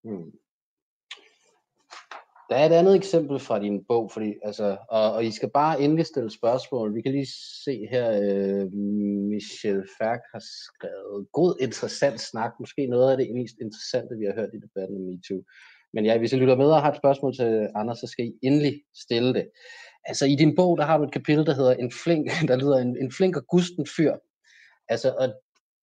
Hmm. 0.05 0.33
Der 2.53 2.59
er 2.59 2.66
et 2.66 2.72
andet 2.72 2.96
eksempel 2.96 3.40
fra 3.40 3.59
din 3.59 3.85
bog, 3.85 4.12
fordi, 4.12 4.35
altså, 4.42 4.77
og, 4.88 5.12
og 5.12 5.25
I 5.25 5.31
skal 5.31 5.51
bare 5.51 5.81
endelig 5.81 6.07
stille 6.07 6.31
spørgsmål. 6.31 6.94
Vi 6.94 7.03
kan 7.03 7.12
lige 7.12 7.33
se 7.64 7.87
her, 7.90 8.07
øh, 8.22 8.72
Michel 9.33 9.83
Færk 9.98 10.20
har 10.33 10.42
skrevet 10.66 11.27
god, 11.33 11.57
interessant 11.61 12.20
snak. 12.20 12.53
Måske 12.61 12.87
noget 12.87 13.11
af 13.11 13.16
det 13.16 13.35
mest 13.35 13.57
interessante, 13.61 14.18
vi 14.18 14.25
har 14.25 14.35
hørt 14.35 14.55
i 14.55 14.64
debatten 14.66 14.96
om 14.96 15.03
MeToo. 15.03 15.42
Men 15.94 16.05
ja, 16.05 16.18
hvis 16.18 16.33
I 16.33 16.37
lytter 16.37 16.57
med 16.57 16.70
og 16.70 16.83
har 16.83 16.90
et 16.90 16.96
spørgsmål 17.03 17.35
til 17.35 17.70
Anders, 17.75 17.98
så 17.98 18.07
skal 18.07 18.25
I 18.27 18.38
endelig 18.42 18.83
stille 19.05 19.35
det. 19.35 19.51
Altså 20.04 20.26
i 20.26 20.34
din 20.34 20.56
bog, 20.56 20.78
der 20.78 20.84
har 20.84 20.98
du 20.98 21.04
et 21.04 21.12
kapitel, 21.12 21.46
der 21.46 21.54
hedder 21.54 21.74
en 21.74 21.92
flink, 22.04 22.26
der 22.48 22.56
lyder 22.56 22.76
en, 22.76 22.96
en 23.02 23.12
flink 23.12 23.36
og 23.36 23.46
gusten 23.46 23.86
fyr. 23.96 24.14
Altså, 24.88 25.14
og 25.18 25.34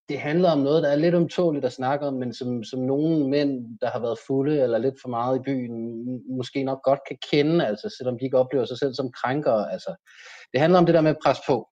det 0.08 0.18
handler 0.18 0.50
om 0.50 0.58
noget, 0.58 0.82
der 0.82 0.88
er 0.88 0.96
lidt 0.96 1.14
omtåligt 1.14 1.64
at 1.64 1.72
snakke 1.72 2.06
om, 2.06 2.14
men 2.14 2.34
som, 2.34 2.64
som 2.64 2.80
nogle 2.80 3.28
mænd, 3.28 3.78
der 3.80 3.90
har 3.90 4.00
været 4.00 4.18
fulde 4.26 4.62
eller 4.62 4.78
lidt 4.78 4.94
for 5.02 5.08
meget 5.08 5.38
i 5.38 5.42
byen, 5.42 5.76
måske 6.36 6.62
nok 6.62 6.82
godt 6.82 7.00
kan 7.08 7.18
kende, 7.30 7.66
altså 7.66 7.94
selvom 7.98 8.18
de 8.18 8.24
ikke 8.24 8.38
oplever 8.38 8.64
sig 8.64 8.78
selv 8.78 8.94
som 8.94 9.12
krænkere. 9.12 9.72
Altså, 9.72 9.94
det 10.52 10.60
handler 10.60 10.78
om 10.78 10.86
det 10.86 10.94
der 10.94 11.00
med 11.00 11.10
at 11.10 11.22
presse 11.24 11.42
på. 11.48 11.68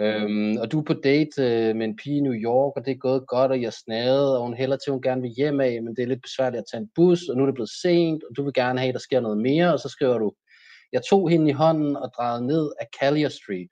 Øhm, 0.00 0.56
og 0.56 0.72
du 0.72 0.80
er 0.80 0.84
på 0.84 0.92
date 0.92 1.42
øh, 1.42 1.76
med 1.76 1.86
en 1.86 1.96
pige 1.96 2.16
i 2.16 2.20
New 2.20 2.32
York, 2.32 2.72
og 2.76 2.84
det 2.84 2.92
er 2.92 3.06
gået 3.08 3.26
godt, 3.26 3.50
og 3.50 3.62
jeg 3.62 3.72
snadet, 3.72 4.36
og 4.36 4.42
hun 4.42 4.54
hælder 4.54 4.76
til, 4.76 4.90
at 4.90 4.94
hun 4.94 5.02
gerne 5.02 5.22
vil 5.22 5.36
hjem 5.36 5.60
af, 5.60 5.82
men 5.82 5.96
det 5.96 6.02
er 6.02 6.06
lidt 6.06 6.22
besværligt 6.22 6.60
at 6.60 6.64
tage 6.72 6.80
en 6.80 6.90
bus, 6.94 7.20
og 7.28 7.36
nu 7.36 7.42
er 7.42 7.46
det 7.46 7.54
blevet 7.54 7.78
sent, 7.82 8.24
og 8.24 8.36
du 8.36 8.44
vil 8.44 8.54
gerne 8.54 8.80
have, 8.80 8.88
at 8.88 8.94
der 8.94 9.00
sker 9.08 9.20
noget 9.20 9.38
mere, 9.38 9.72
og 9.72 9.78
så 9.80 9.88
skriver 9.88 10.18
du, 10.18 10.32
jeg 10.92 11.02
tog 11.10 11.30
hende 11.30 11.50
i 11.50 11.52
hånden 11.52 11.96
og 11.96 12.10
drejede 12.16 12.46
ned 12.46 12.72
af 12.80 12.86
Callier 13.00 13.28
Street, 13.28 13.70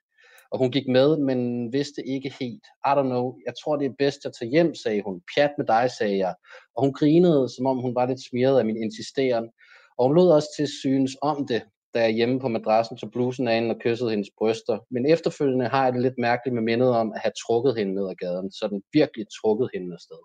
og 0.50 0.58
hun 0.58 0.70
gik 0.70 0.88
med, 0.88 1.16
men 1.16 1.72
vidste 1.72 2.06
ikke 2.06 2.34
helt. 2.40 2.64
I 2.88 2.90
don't 2.96 3.10
know, 3.12 3.34
jeg 3.46 3.54
tror 3.62 3.76
det 3.76 3.86
er 3.86 3.94
bedst 3.98 4.26
at 4.26 4.32
tage 4.38 4.50
hjem, 4.50 4.74
sagde 4.74 5.02
hun. 5.02 5.22
Pjat 5.34 5.50
med 5.58 5.66
dig, 5.66 5.90
sagde 5.98 6.18
jeg. 6.18 6.34
Og 6.76 6.82
hun 6.84 6.92
grinede, 6.92 7.48
som 7.56 7.66
om 7.66 7.78
hun 7.78 7.94
var 7.94 8.06
lidt 8.06 8.26
smiret 8.30 8.58
af 8.58 8.64
min 8.64 8.76
insisteren. 8.76 9.50
Og 9.98 10.06
hun 10.06 10.16
lod 10.16 10.30
også 10.32 10.48
til 10.58 10.68
synes 10.80 11.16
om 11.22 11.46
det, 11.46 11.62
da 11.94 12.00
jeg 12.00 12.10
hjemme 12.10 12.40
på 12.40 12.48
madrassen 12.48 12.96
tog 12.96 13.10
blusen 13.10 13.48
af 13.48 13.54
hende 13.54 13.74
og 13.74 13.80
kyssede 13.80 14.10
hendes 14.10 14.30
bryster. 14.38 14.78
Men 14.90 15.06
efterfølgende 15.06 15.68
har 15.68 15.84
jeg 15.84 15.92
det 15.92 16.02
lidt 16.02 16.18
mærkeligt 16.18 16.54
med 16.54 16.62
mindet 16.62 16.88
om 16.88 17.12
at 17.12 17.20
have 17.24 17.32
trukket 17.46 17.76
hende 17.76 17.94
ned 17.94 18.08
ad 18.10 18.14
gaden, 18.14 18.52
så 18.52 18.68
den 18.68 18.82
virkelig 18.92 19.26
trukket 19.40 19.70
hende 19.74 19.94
afsted. 19.94 20.20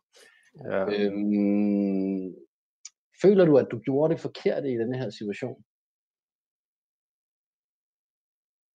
Ja. 0.71 0.85
Øhm, 0.95 2.33
føler 3.21 3.45
du, 3.45 3.57
at 3.57 3.67
du 3.71 3.79
gjorde 3.79 4.13
det 4.13 4.21
forkerte 4.21 4.71
i 4.71 4.77
den 4.77 4.95
her 4.95 5.09
situation? 5.09 5.63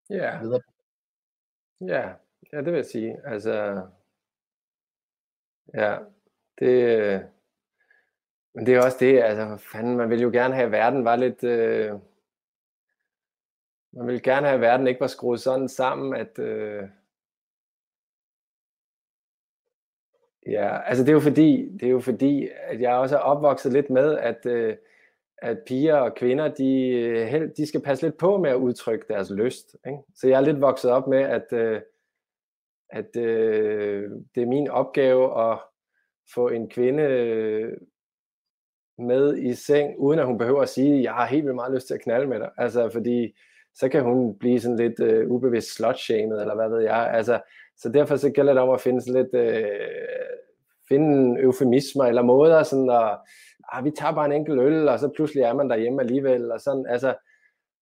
Ja. 0.09 0.39
Ja, 1.81 2.13
ja, 2.53 2.57
det 2.57 2.65
vil 2.65 2.73
jeg 2.73 2.85
sige. 2.85 3.21
Altså, 3.25 3.85
ja, 5.73 5.97
det, 6.59 7.29
men 8.53 8.65
det 8.65 8.75
er 8.75 8.85
også 8.85 8.97
det, 8.99 9.19
altså, 9.23 9.57
fanden, 9.71 9.97
man 9.97 10.09
vil 10.09 10.21
jo 10.21 10.29
gerne 10.29 10.55
have, 10.55 10.65
at 10.65 10.71
verden 10.71 11.05
var 11.05 11.15
lidt, 11.15 11.43
øh, 11.43 11.91
man 13.91 14.07
vil 14.07 14.23
gerne 14.23 14.47
have, 14.47 14.55
at 14.55 14.61
verden 14.61 14.87
ikke 14.87 15.01
var 15.01 15.07
skruet 15.07 15.39
sådan 15.41 15.69
sammen, 15.69 16.15
at, 16.15 16.39
øh, 16.39 16.83
ja, 20.47 20.81
altså 20.81 21.03
det 21.03 21.09
er 21.09 21.13
jo 21.13 21.19
fordi, 21.19 21.69
det 21.79 21.83
er 21.83 21.91
jo 21.91 21.99
fordi, 21.99 22.49
at 22.55 22.81
jeg 22.81 22.93
også 22.95 23.15
er 23.17 23.21
opvokset 23.21 23.73
lidt 23.73 23.89
med, 23.89 24.17
at, 24.17 24.45
øh, 24.45 24.77
at 25.41 25.57
piger 25.67 25.95
og 25.95 26.15
kvinder, 26.15 26.47
de, 26.47 27.51
de 27.57 27.65
skal 27.65 27.81
passe 27.81 28.05
lidt 28.05 28.17
på 28.17 28.37
med 28.37 28.49
at 28.49 28.55
udtrykke 28.55 29.05
deres 29.09 29.31
lyst. 29.31 29.75
Ikke? 29.87 29.99
Så 30.15 30.27
jeg 30.27 30.37
er 30.37 30.45
lidt 30.45 30.61
vokset 30.61 30.91
op 30.91 31.07
med, 31.07 31.21
at, 31.21 31.53
øh, 31.53 31.81
at 32.89 33.15
øh, 33.17 34.11
det 34.35 34.43
er 34.43 34.47
min 34.47 34.69
opgave 34.69 35.51
at 35.51 35.59
få 36.33 36.47
en 36.47 36.69
kvinde 36.69 37.03
øh, 37.03 37.77
med 38.99 39.37
i 39.37 39.53
seng, 39.53 39.99
uden 39.99 40.19
at 40.19 40.25
hun 40.25 40.37
behøver 40.37 40.61
at 40.61 40.69
sige, 40.69 41.03
jeg 41.03 41.13
har 41.13 41.25
helt 41.25 41.43
vildt 41.43 41.55
meget 41.55 41.73
lyst 41.73 41.87
til 41.87 41.93
at 41.93 42.01
knalde 42.01 42.27
med 42.27 42.39
dig. 42.39 42.49
Altså, 42.57 42.89
fordi 42.89 43.35
så 43.75 43.89
kan 43.89 44.03
hun 44.03 44.37
blive 44.39 44.59
sådan 44.59 44.77
lidt 44.77 44.99
uh, 44.99 45.31
ubevidst 45.31 45.75
slutshamed, 45.75 46.41
eller 46.41 46.55
hvad 46.55 46.69
ved 46.69 46.79
jeg. 46.79 47.11
Altså, 47.13 47.41
så 47.77 47.89
derfor 47.89 48.15
så 48.15 48.29
gælder 48.29 48.53
det 48.53 48.61
om 48.61 48.69
at 48.69 48.81
finde 48.81 49.01
sådan 49.01 49.21
lidt, 49.21 49.35
uh, 49.35 49.69
finde 50.89 51.41
eufemismer 51.41 52.05
eller 52.05 52.21
måder 52.21 52.63
sådan 52.63 52.89
at, 52.89 53.17
ah, 53.71 53.85
vi 53.85 53.91
tager 53.91 54.13
bare 54.13 54.25
en 54.25 54.31
enkelt 54.31 54.61
øl, 54.61 54.89
og 54.89 54.99
så 54.99 55.07
pludselig 55.15 55.43
er 55.43 55.53
man 55.53 55.69
derhjemme 55.69 56.01
alligevel, 56.01 56.51
og 56.51 56.61
sådan, 56.61 56.85
altså, 56.89 57.15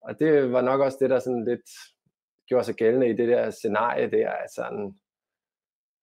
og 0.01 0.19
det 0.19 0.51
var 0.51 0.61
nok 0.61 0.81
også 0.81 0.97
det, 1.01 1.09
der 1.09 1.19
sådan 1.19 1.45
lidt 1.45 1.69
gjorde 2.47 2.65
sig 2.65 2.75
gældende 2.75 3.09
i 3.09 3.13
det 3.13 3.27
der 3.27 3.49
scenarie 3.49 4.11
der, 4.11 4.29
altså, 4.29 4.91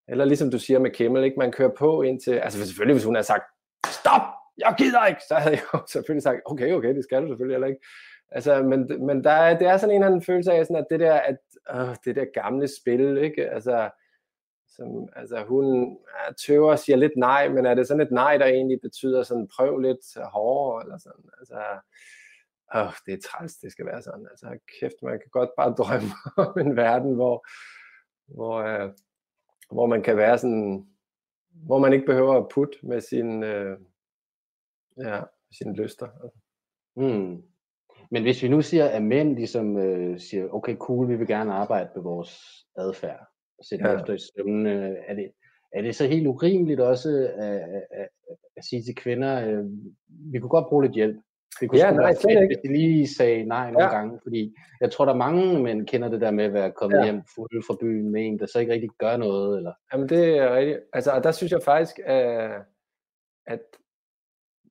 eller 0.09 0.25
ligesom 0.25 0.51
du 0.51 0.59
siger 0.59 0.79
med 0.79 0.90
Kimmel, 0.90 1.25
ikke? 1.25 1.38
man 1.38 1.53
kører 1.53 1.75
på 1.79 2.03
ind 2.03 2.20
til, 2.20 2.33
altså 2.33 2.66
selvfølgelig 2.66 2.94
hvis 2.94 3.05
hun 3.05 3.14
havde 3.14 3.27
sagt, 3.27 3.44
stop, 3.87 4.23
jeg 4.59 4.75
gider 4.79 5.07
ikke, 5.07 5.20
så 5.29 5.35
havde 5.35 5.55
jeg 5.55 5.62
jo 5.75 5.79
selvfølgelig 5.92 6.23
sagt, 6.23 6.40
okay, 6.44 6.73
okay, 6.73 6.94
det 6.94 7.05
skal 7.05 7.23
du 7.23 7.29
selvfølgelig 7.29 7.55
heller 7.55 7.68
ikke. 7.68 7.87
Altså, 8.31 8.62
men, 8.62 9.07
men 9.07 9.25
der 9.25 9.31
er, 9.31 9.59
det 9.59 9.66
er 9.66 9.77
sådan 9.77 9.94
en 9.94 10.03
eller 10.03 10.07
anden 10.07 10.23
følelse 10.23 10.53
af, 10.53 10.66
sådan, 10.66 10.83
at 10.83 10.87
det 10.90 11.01
der, 11.01 11.14
at, 11.14 11.37
øh, 11.75 11.97
det 12.05 12.16
der 12.16 12.40
gamle 12.42 12.68
spil, 12.81 13.18
ikke? 13.18 13.51
Altså, 13.51 13.90
som, 14.76 15.08
altså 15.16 15.44
hun 15.44 15.98
tøver 16.46 16.70
og 16.70 16.78
siger 16.78 16.96
lidt 16.96 17.16
nej, 17.16 17.48
men 17.48 17.66
er 17.66 17.74
det 17.74 17.88
sådan 17.88 18.00
et 18.06 18.12
nej, 18.12 18.37
der 18.38 18.46
egentlig 18.46 18.80
betyder 18.80 19.22
sådan 19.22 19.48
prøv 19.48 19.78
lidt 19.78 20.22
hårdere, 20.24 20.82
eller 20.82 20.98
sådan, 20.98 21.24
altså, 21.38 21.60
åh, 22.74 22.92
det 23.06 23.14
er 23.14 23.28
træls, 23.28 23.56
det 23.56 23.72
skal 23.72 23.87
være 23.87 24.02
sådan, 24.02 24.26
altså 24.30 24.58
kæft, 24.80 25.02
man 25.02 25.18
kan 25.18 25.30
godt 25.30 25.50
bare 25.56 25.74
drømme 25.80 26.12
om 26.37 26.58
en 26.58 26.76
verden, 26.76 27.14
hvor, 27.14 27.46
hvor, 28.26 28.56
øh, 28.58 28.90
hvor 29.70 29.87
man 29.87 30.02
kan 30.02 30.16
være 30.16 30.38
sådan, 30.38 30.87
hvor 31.50 31.78
man 31.78 31.92
ikke 31.92 32.06
behøver 32.06 32.34
at 32.34 32.48
putte 32.48 32.78
med 32.82 33.00
sin, 33.00 33.42
øh, 33.42 33.78
ja, 34.98 35.20
sine 35.52 35.74
lyster. 35.74 36.08
Mm. 36.96 37.42
Men 38.10 38.22
hvis 38.22 38.42
vi 38.42 38.48
nu 38.48 38.62
siger, 38.62 38.88
at 38.88 39.02
mænd 39.02 39.37
ligesom 39.37 39.76
øh, 39.76 40.20
siger, 40.20 40.48
okay, 40.48 40.76
cool, 40.76 41.08
vi 41.08 41.16
vil 41.16 41.26
gerne 41.26 41.52
arbejde 41.52 41.90
med 41.94 42.02
vores 42.02 42.64
adfærd, 42.76 43.34
sætte 43.62 43.88
ja. 43.88 43.95
efter 43.95 44.14
i 44.14 44.19
søvnene, 44.19 44.97
er 45.07 45.14
det, 45.14 45.31
er 45.73 45.83
det 45.83 45.97
så 45.97 46.07
helt 46.07 46.27
urimeligt 46.27 46.81
også 46.81 47.31
at, 47.37 47.57
at, 47.90 48.09
at, 48.57 48.64
sige 48.64 48.83
til 48.83 48.95
kvinder, 48.95 49.49
øh, 49.49 49.64
vi 50.33 50.38
kunne 50.38 50.49
godt 50.49 50.69
bruge 50.69 50.83
lidt 50.83 50.95
hjælp. 50.95 51.17
Det 51.61 51.69
kunne 51.69 51.79
ja, 51.79 51.90
nej, 51.90 52.05
være 52.05 52.17
fedt, 52.23 52.49
hvis 52.49 52.59
de 52.62 52.73
lige 52.73 53.09
sagde 53.09 53.45
nej 53.45 53.71
nogle 53.71 53.85
ja. 53.85 53.97
gange, 53.97 54.21
fordi 54.23 54.55
jeg 54.81 54.90
tror, 54.90 55.05
der 55.05 55.12
er 55.12 55.17
mange 55.17 55.62
mænd 55.62 55.87
kender 55.87 56.09
det 56.09 56.21
der 56.21 56.31
med 56.31 56.45
at 56.45 56.53
være 56.53 56.73
kommet 56.73 56.99
ja. 56.99 57.05
hjem 57.05 57.23
fuld 57.35 57.64
fra 57.67 57.77
byen 57.81 58.11
med 58.11 58.27
en, 58.27 58.38
der 58.38 58.47
så 58.47 58.59
ikke 58.59 58.73
rigtig 58.73 58.90
gør 58.99 59.17
noget. 59.17 59.57
Eller... 59.57 59.73
Jamen 59.93 60.09
det 60.09 60.38
er 60.38 60.57
rigtigt. 60.57 60.81
Altså, 60.93 61.11
og 61.11 61.25
der 61.25 61.33
synes 61.33 61.53
jeg 61.53 61.62
faktisk, 61.62 61.99
at 63.47 63.61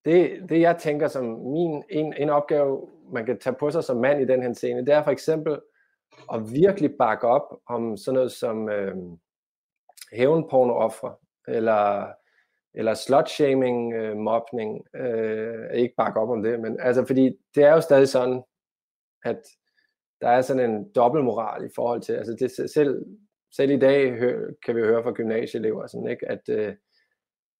det, 0.06 0.50
det 0.50 0.62
jeg 0.62 0.78
tænker 0.78 1.08
som 1.08 1.26
min 1.26 1.84
en, 1.89 2.13
en 2.17 2.30
opgave, 2.30 2.89
man 3.12 3.26
kan 3.26 3.39
tage 3.39 3.56
på 3.60 3.72
sig 3.72 3.84
som 3.84 3.98
mand 3.98 4.22
i 4.22 4.26
den 4.26 4.41
her 4.41 4.54
scene, 4.54 4.86
det 4.86 4.93
er 4.93 5.04
for 5.04 5.12
eksempel 5.12 5.60
at 6.34 6.54
virkelig 6.54 6.91
bakke 6.99 7.28
op 7.28 7.60
om 7.65 7.97
sådan 7.97 8.15
noget 8.15 8.32
som 8.32 8.69
øh, 8.69 8.95
hævnporno-offer, 10.13 11.19
eller, 11.47 12.13
eller 12.73 12.93
slutshaming, 12.93 13.93
øh, 13.93 14.17
mobning, 14.17 14.95
øh, 14.95 15.73
ikke 15.73 15.93
bakke 15.97 16.19
op 16.19 16.30
om 16.30 16.43
det, 16.43 16.60
men 16.60 16.80
altså 16.80 17.06
fordi 17.06 17.38
det 17.56 17.63
er 17.63 17.71
jo 17.73 17.82
stadig 17.82 18.10
sådan, 18.10 18.43
at 19.26 19.41
der 20.21 20.30
er 20.30 20.41
sådan 20.41 20.71
en 20.71 20.91
dobbeltmoral 20.91 21.65
i 21.65 21.69
forhold 21.76 22.02
til, 22.02 22.13
altså 22.13 22.36
det, 22.39 22.71
selv, 22.71 23.06
selv 23.56 23.71
i 23.71 23.80
dag 23.80 24.17
hø, 24.19 24.47
kan 24.65 24.76
vi 24.76 24.82
høre 24.82 25.04
fra 25.04 25.12
gymnasieelever, 25.12 25.88
sådan, 25.88 26.08
ikke, 26.08 26.32
at, 26.32 26.49
øh, 26.49 26.76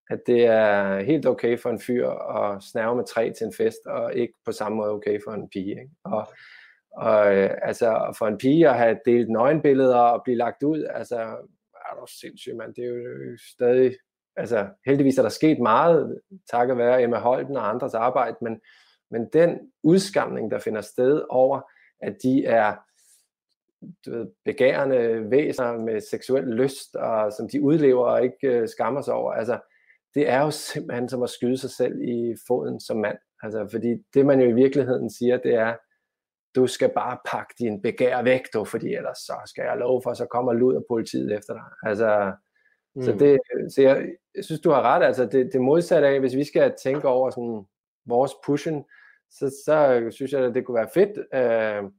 at 0.10 0.20
det 0.28 0.46
er 0.46 1.00
helt 1.00 1.26
okay 1.26 1.60
for 1.60 1.70
en 1.70 1.80
fyr 1.80 2.10
at 2.10 2.64
snæve 2.64 2.96
med 2.96 3.06
tre 3.06 3.34
til 3.34 3.46
en 3.48 3.54
fest, 3.54 3.86
og 3.86 4.16
ikke 4.16 4.34
på 4.46 4.52
samme 4.52 4.76
måde 4.76 4.92
okay 4.92 5.20
for 5.24 5.32
en 5.32 5.50
pige. 5.50 5.70
Ikke? 5.70 5.90
Og, 6.04 6.28
og 6.94 7.36
øh, 7.36 7.50
altså 7.62 8.16
for 8.18 8.28
en 8.28 8.38
pige 8.38 8.70
at 8.70 8.78
have 8.78 9.00
delt 9.06 9.30
nøgenbilleder 9.30 9.98
og 9.98 10.24
blive 10.24 10.38
lagt 10.38 10.64
ud, 10.64 10.84
altså 10.84 11.18
er 11.76 11.96
du 12.02 12.06
sindssygt, 12.22 12.56
mand. 12.56 12.74
Det 12.74 12.84
er 12.84 12.88
jo 12.88 13.38
stadig, 13.54 13.96
altså 14.36 14.68
heldigvis 14.86 15.18
er 15.18 15.22
der 15.22 15.30
sket 15.30 15.60
meget, 15.60 16.20
takket 16.52 16.78
være 16.78 17.04
Emma 17.04 17.18
Holten 17.18 17.58
og 17.58 17.70
andres 17.70 17.94
arbejde, 17.94 18.36
men, 18.42 18.62
men 19.12 19.30
den 19.34 19.60
udskamning, 19.84 20.52
der 20.52 20.60
finder 20.60 20.82
sted 20.82 21.22
over, 21.30 21.62
at 22.02 22.16
de 22.24 22.46
er 22.46 22.76
du 24.06 24.12
ved, 24.12 24.28
begærende 24.46 25.32
væsener 25.32 25.78
med 25.78 26.02
seksuel 26.02 26.44
lyst, 26.44 26.96
og 26.96 27.34
som 27.34 27.50
de 27.50 27.62
udlever 27.62 28.06
og 28.06 28.24
ikke 28.24 28.48
øh, 28.48 28.68
skammer 28.68 29.02
sig 29.02 29.14
over, 29.14 29.34
altså 29.34 29.60
det 30.16 30.30
er 30.30 30.42
jo 30.42 30.52
simpelthen 30.52 31.10
som 31.10 31.24
at 31.24 31.30
skyde 31.30 31.58
sig 31.58 31.70
selv 31.70 32.02
i 32.02 32.36
foden 32.48 32.80
som 32.80 32.98
mand. 32.98 33.18
Altså, 33.44 33.68
fordi 33.72 34.04
det 34.14 34.26
man 34.26 34.42
jo 34.42 34.50
i 34.50 34.54
virkeligheden 34.54 35.10
siger, 35.10 35.38
det 35.38 35.54
er, 35.56 35.76
du 36.56 36.68
skal 36.68 36.92
bare 36.96 37.18
pakke 37.32 37.54
din 37.60 37.82
begær 37.82 38.22
væk, 38.22 38.42
du, 38.54 38.66
fordi 38.66 38.94
ellers 38.96 39.18
så 39.18 39.34
skal 39.46 39.64
jeg 39.64 39.78
love 39.78 40.02
for, 40.04 40.14
så 40.14 40.26
kommer 40.26 40.54
lud 40.54 40.76
og 40.76 40.86
politiet 40.90 41.38
efter 41.38 41.54
dig. 41.54 41.64
Altså, 41.84 42.32
mm. 42.96 43.02
så, 43.02 43.12
det, 43.12 43.40
så 43.74 43.82
jeg, 43.82 44.08
jeg 44.36 44.44
synes, 44.44 44.62
du 44.62 44.70
har 44.70 44.82
ret. 44.82 45.06
Altså, 45.06 45.26
det, 45.26 45.50
det 45.54 45.62
modsatte 45.62 46.08
af, 46.08 46.20
hvis 46.20 46.36
vi 46.36 46.44
skal 46.44 46.74
tænke 46.84 47.08
over 47.08 47.30
sådan, 47.30 47.66
vores 48.06 48.32
pushen, 48.46 48.84
så, 49.32 49.56
så 49.66 50.08
synes 50.12 50.32
jeg, 50.32 50.42
at 50.42 50.56
det 50.56 50.66
kunne 50.66 50.76
være 50.76 50.90
fedt, 50.94 51.18
øh, 51.34 51.90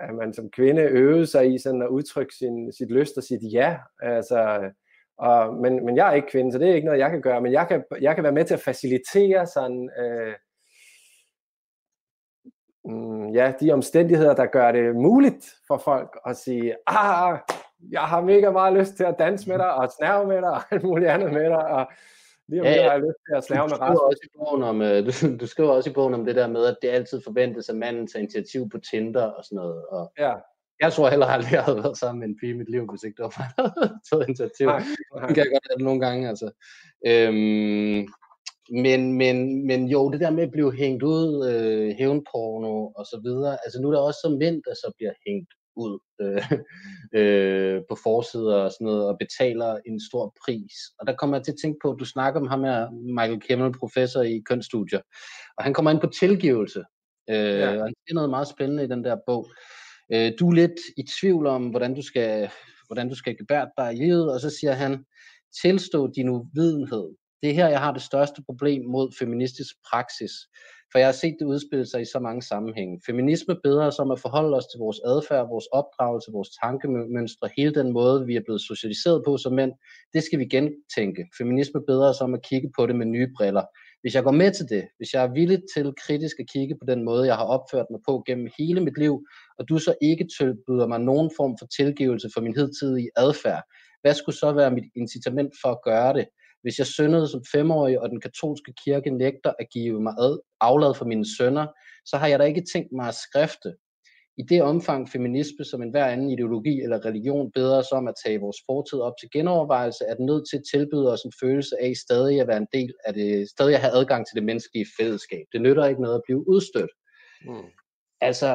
at 0.00 0.14
man 0.14 0.32
som 0.34 0.50
kvinde 0.50 0.82
øvede 0.82 1.26
sig 1.26 1.54
i 1.54 1.58
sådan 1.58 1.82
at 1.82 1.88
udtrykke 1.88 2.34
sin, 2.34 2.72
sit 2.72 2.90
lyst 2.90 3.16
og 3.16 3.22
sit 3.22 3.40
ja. 3.52 3.78
Altså, 4.02 4.70
og, 5.18 5.54
men, 5.54 5.84
men 5.84 5.96
jeg 5.96 6.08
er 6.08 6.12
ikke 6.12 6.28
kvinde, 6.28 6.52
så 6.52 6.58
det 6.58 6.70
er 6.70 6.74
ikke 6.74 6.86
noget, 6.86 7.00
jeg 7.00 7.10
kan 7.10 7.22
gøre, 7.22 7.40
men 7.40 7.52
jeg 7.52 7.68
kan, 7.68 7.84
jeg 8.00 8.14
kan 8.14 8.24
være 8.24 8.32
med 8.32 8.44
til 8.44 8.54
at 8.54 8.60
facilitere 8.60 9.46
sådan, 9.46 9.90
øh, 9.98 10.34
mm, 12.86 13.28
ja, 13.28 13.52
de 13.60 13.72
omstændigheder, 13.72 14.34
der 14.34 14.46
gør 14.46 14.72
det 14.72 14.96
muligt 14.96 15.54
for 15.66 15.78
folk 15.78 16.18
at 16.26 16.36
sige, 16.36 16.74
ah, 16.86 17.38
jeg 17.90 18.00
har 18.00 18.20
mega 18.20 18.50
meget 18.50 18.78
lyst 18.78 18.96
til 18.96 19.04
at 19.04 19.18
danse 19.18 19.48
med 19.48 19.58
dig, 19.58 19.74
og 19.74 19.90
snæve 19.98 20.26
med 20.26 20.36
dig, 20.36 20.50
og 20.50 20.60
alt 20.70 20.82
muligt 20.82 21.10
andet 21.10 21.32
med 21.32 21.44
dig, 21.44 21.66
og 21.66 21.86
Lige 22.48 22.60
om 22.60 22.66
ja, 22.66 22.82
har 22.82 22.92
jeg 22.92 23.00
lyst 23.00 23.20
til 23.28 23.34
at 23.36 23.44
snæve 23.44 23.68
med 23.68 23.80
Rasmus. 23.80 24.00
Også 24.00 24.20
i 24.24 24.28
bogen 24.38 24.62
om, 24.62 24.82
øh, 24.82 25.06
du, 25.06 25.36
du 25.40 25.46
skriver 25.46 25.70
også 25.70 25.90
i 25.90 25.92
bogen 25.92 26.14
om 26.14 26.24
det 26.24 26.36
der 26.36 26.48
med, 26.48 26.64
at 26.66 26.76
det 26.82 26.88
altid 26.88 27.20
forventes, 27.24 27.68
at 27.68 27.76
manden 27.76 28.06
tager 28.06 28.22
initiativ 28.22 28.68
på 28.70 28.78
Tinder 28.90 29.22
og 29.22 29.44
sådan 29.44 29.56
noget. 29.56 29.86
Og 29.86 30.12
ja. 30.18 30.34
Jeg 30.80 30.92
tror 30.92 31.10
heller 31.10 31.26
aldrig, 31.26 31.52
jeg 31.52 31.62
havde 31.62 31.78
været 31.78 31.98
sammen 31.98 32.20
med 32.20 32.28
en 32.28 32.36
pige 32.40 32.50
i 32.50 32.56
mit 32.56 32.70
liv, 32.70 32.86
hvis 32.90 33.02
ikke 33.02 33.16
det 33.16 33.22
var 33.22 33.34
mig, 33.38 33.48
der 33.56 33.80
havde 33.80 34.00
taget 34.10 34.28
initiativ. 34.28 34.66
Nej, 34.66 34.82
nej. 35.14 35.26
Det 35.26 35.34
kan 35.34 35.44
jeg 35.44 35.52
godt 35.52 35.66
have 35.68 35.78
det 35.78 35.84
nogle 35.84 36.00
gange, 36.00 36.28
altså. 36.28 36.50
Øhm, 37.06 38.08
men, 38.70 39.12
men, 39.12 39.66
men 39.66 39.88
jo, 39.88 40.10
det 40.10 40.20
der 40.20 40.30
med 40.30 40.42
at 40.42 40.50
blive 40.50 40.72
hængt 40.76 41.02
ud, 41.02 41.48
øh, 41.50 41.96
hævnporno 41.98 42.86
og 42.86 43.04
så 43.06 43.20
videre, 43.24 43.58
altså 43.64 43.80
nu 43.80 43.88
er 43.88 43.92
der 43.92 44.00
også 44.00 44.20
så 44.22 44.36
mænd, 44.40 44.62
der 44.68 44.74
så 44.74 44.92
bliver 44.96 45.12
hængt 45.26 45.50
ud 45.76 45.98
øh, 46.20 46.42
øh, 47.20 47.82
på 47.88 47.96
forsider 48.02 48.56
og 48.56 48.72
sådan 48.72 48.84
noget, 48.84 49.08
og 49.08 49.16
betaler 49.18 49.78
en 49.86 50.00
stor 50.08 50.34
pris. 50.44 50.74
Og 50.98 51.06
der 51.06 51.14
kommer 51.16 51.36
jeg 51.36 51.44
til 51.44 51.52
at 51.52 51.58
tænke 51.62 51.78
på, 51.82 51.90
at 51.90 51.98
du 51.98 52.04
snakker 52.04 52.40
om 52.40 52.46
ham 52.46 52.64
her, 52.64 52.90
Michael 52.90 53.40
Kimmel, 53.40 53.72
professor 53.78 54.22
i 54.22 54.42
kønsstudier, 54.48 55.00
og 55.56 55.64
han 55.64 55.74
kommer 55.74 55.90
ind 55.90 56.00
på 56.00 56.10
tilgivelse, 56.20 56.84
øh, 57.30 57.36
ja. 57.36 57.68
og 57.68 57.84
han 57.84 57.94
siger 58.06 58.14
noget 58.14 58.30
meget 58.30 58.48
spændende 58.48 58.84
i 58.84 58.88
den 58.88 59.04
der 59.04 59.16
bog. 59.26 59.50
Øh, 60.12 60.32
du 60.38 60.48
er 60.48 60.54
lidt 60.54 60.80
i 60.96 61.02
tvivl 61.20 61.46
om, 61.46 61.68
hvordan 61.68 61.94
du 61.94 62.02
skal, 62.02 62.50
hvordan 62.86 63.08
du 63.08 63.14
skal 63.14 63.36
gebære 63.36 63.70
dig 63.78 63.92
i 63.92 63.96
livet, 63.96 64.32
og 64.32 64.40
så 64.40 64.50
siger 64.50 64.72
han, 64.72 65.04
tilstå 65.62 66.10
din 66.16 66.28
uvidenhed. 66.28 67.14
Det 67.42 67.50
er 67.50 67.54
her, 67.54 67.68
jeg 67.68 67.80
har 67.80 67.92
det 67.92 68.02
største 68.02 68.42
problem 68.46 68.84
mod 68.84 69.12
feministisk 69.18 69.74
praksis. 69.90 70.32
For 70.92 70.98
jeg 70.98 71.08
har 71.08 71.12
set 71.12 71.36
det 71.38 71.46
udspille 71.46 71.86
sig 71.86 72.00
i 72.02 72.04
så 72.04 72.18
mange 72.18 72.42
sammenhænge. 72.42 73.00
Feminisme 73.06 73.56
beder 73.64 73.86
os 73.86 73.98
om 73.98 74.10
at 74.10 74.20
forholde 74.20 74.56
os 74.56 74.66
til 74.66 74.78
vores 74.78 75.00
adfærd, 75.04 75.48
vores 75.48 75.66
opdragelse, 75.72 76.32
vores 76.32 76.50
tankemønstre, 76.62 77.50
hele 77.56 77.74
den 77.74 77.92
måde, 77.92 78.26
vi 78.26 78.36
er 78.36 78.40
blevet 78.46 78.60
socialiseret 78.60 79.22
på 79.26 79.36
som 79.36 79.52
mænd, 79.52 79.72
det 80.12 80.22
skal 80.22 80.38
vi 80.38 80.44
gentænke. 80.44 81.22
Feminisme 81.38 81.80
beder 81.86 82.08
os 82.08 82.20
om 82.20 82.34
at 82.34 82.42
kigge 82.42 82.70
på 82.78 82.86
det 82.86 82.96
med 82.96 83.06
nye 83.06 83.28
briller. 83.36 83.64
Hvis 84.00 84.14
jeg 84.14 84.22
går 84.24 84.30
med 84.30 84.50
til 84.52 84.68
det, 84.68 84.84
hvis 84.96 85.12
jeg 85.14 85.24
er 85.24 85.32
villig 85.32 85.62
til 85.74 85.94
kritisk 86.06 86.36
at 86.40 86.48
kigge 86.52 86.74
på 86.80 86.86
den 86.88 87.04
måde, 87.04 87.26
jeg 87.26 87.36
har 87.36 87.44
opført 87.44 87.86
mig 87.90 88.00
på 88.08 88.22
gennem 88.26 88.48
hele 88.58 88.80
mit 88.80 88.98
liv, 88.98 89.26
og 89.58 89.68
du 89.68 89.78
så 89.78 89.94
ikke 90.02 90.28
tilbyder 90.38 90.86
mig 90.86 91.00
nogen 91.00 91.30
form 91.36 91.56
for 91.60 91.66
tilgivelse 91.66 92.28
for 92.34 92.40
min 92.40 92.56
hidtidige 92.56 93.10
adfærd, 93.16 93.62
hvad 94.02 94.14
skulle 94.14 94.36
så 94.36 94.52
være 94.52 94.70
mit 94.70 94.84
incitament 94.96 95.52
for 95.62 95.68
at 95.68 95.82
gøre 95.84 96.12
det? 96.14 96.26
Hvis 96.66 96.78
jeg 96.78 96.86
syndede 96.86 97.28
som 97.28 97.42
femårig, 97.52 98.00
og 98.00 98.10
den 98.10 98.20
katolske 98.20 98.72
kirke 98.84 99.10
nægter 99.10 99.52
at 99.58 99.66
give 99.72 100.00
mig 100.00 100.14
aflad 100.60 100.94
for 100.94 101.04
mine 101.04 101.26
sønner, 101.36 101.66
så 102.04 102.16
har 102.16 102.26
jeg 102.26 102.38
da 102.38 102.44
ikke 102.44 102.64
tænkt 102.72 102.92
mig 102.92 103.08
at 103.08 103.14
skrifte. 103.14 103.76
I 104.38 104.42
det 104.42 104.62
omfang 104.62 105.08
feminisme 105.08 105.64
som 105.64 105.82
enhver 105.82 106.06
anden 106.06 106.30
ideologi 106.30 106.80
eller 106.80 107.04
religion 107.04 107.52
beder 107.52 107.78
os 107.78 107.92
om 107.92 108.08
at 108.08 108.14
tage 108.24 108.40
vores 108.40 108.56
fortid 108.66 108.98
op 108.98 109.12
til 109.20 109.30
genovervejelse, 109.32 110.04
er 110.04 110.14
den 110.14 110.26
nødt 110.26 110.48
til 110.50 110.56
at 110.56 110.62
tilbyde 110.72 111.12
os 111.12 111.22
en 111.22 111.32
følelse 111.40 111.74
af 111.80 111.96
stadig 111.96 112.40
at 112.40 112.48
være 112.48 112.62
en 112.64 112.72
del 112.72 112.92
af 113.04 113.14
det, 113.14 113.48
stadig 113.48 113.74
at 113.74 113.80
have 113.80 113.92
adgang 113.92 114.26
til 114.26 114.36
det 114.36 114.44
menneskelige 114.44 114.86
fællesskab. 115.00 115.44
Det 115.52 115.60
nytter 115.62 115.86
ikke 115.86 116.02
noget 116.02 116.14
at 116.14 116.26
blive 116.26 116.48
udstødt. 116.48 116.90
Mm. 117.48 117.70
Altså, 118.20 118.48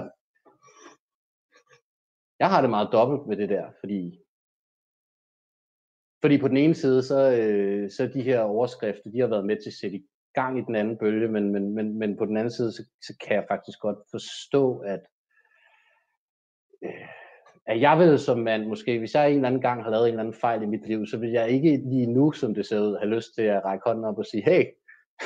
jeg 2.40 2.50
har 2.50 2.62
det 2.62 2.70
meget 2.70 2.90
dobbelt 2.92 3.28
med 3.28 3.38
det 3.38 3.50
der, 3.50 3.66
fordi 3.80 4.20
fordi 6.22 6.38
på 6.38 6.48
den 6.48 6.58
ene 6.58 6.76
side, 6.76 7.04
så, 7.04 7.32
øh, 7.32 7.92
så 7.92 8.08
de 8.08 8.22
her 8.22 8.42
overskrifter, 8.42 9.12
de 9.12 9.20
har 9.20 9.28
været 9.28 9.46
med 9.46 9.56
til 9.56 9.70
at 9.70 9.74
sætte 9.74 9.98
i 9.98 10.06
gang 10.34 10.60
i 10.60 10.62
den 10.68 10.76
anden 10.76 10.98
bølge, 10.98 11.28
men, 11.28 11.52
men, 11.52 11.76
men, 11.76 12.00
men 12.00 12.18
på 12.18 12.26
den 12.26 12.38
anden 12.38 12.52
side, 12.52 12.72
så, 12.72 12.84
så 13.02 13.18
kan 13.26 13.36
jeg 13.36 13.46
faktisk 13.50 13.80
godt 13.80 13.98
forstå, 14.12 14.78
at, 14.80 15.00
øh, 16.84 17.08
at 17.66 17.82
jeg 17.82 18.00
vil 18.00 18.20
som 18.20 18.40
mand 18.40 18.66
måske, 18.66 19.00
hvis 19.00 19.16
jeg 19.16 19.30
en 19.30 19.36
eller 19.36 19.48
anden 19.48 19.62
gang 19.62 19.84
har 19.84 19.92
lavet 19.92 20.08
en 20.08 20.14
eller 20.14 20.24
anden 20.24 20.40
fejl 20.40 20.64
i 20.64 20.66
mit 20.66 20.88
liv, 20.88 21.06
så 21.06 21.18
vil 21.18 21.32
jeg 21.32 21.50
ikke 21.50 21.78
lige 21.78 22.14
nu, 22.14 22.32
som 22.32 22.54
det 22.54 22.66
ser 22.66 22.80
ud, 22.80 22.98
have 22.98 23.16
lyst 23.16 23.36
til 23.36 23.42
at 23.42 23.66
række 23.66 23.84
hånden 23.86 24.06
op 24.06 24.18
og 24.18 24.26
sige, 24.26 24.44
hey, 24.44 24.66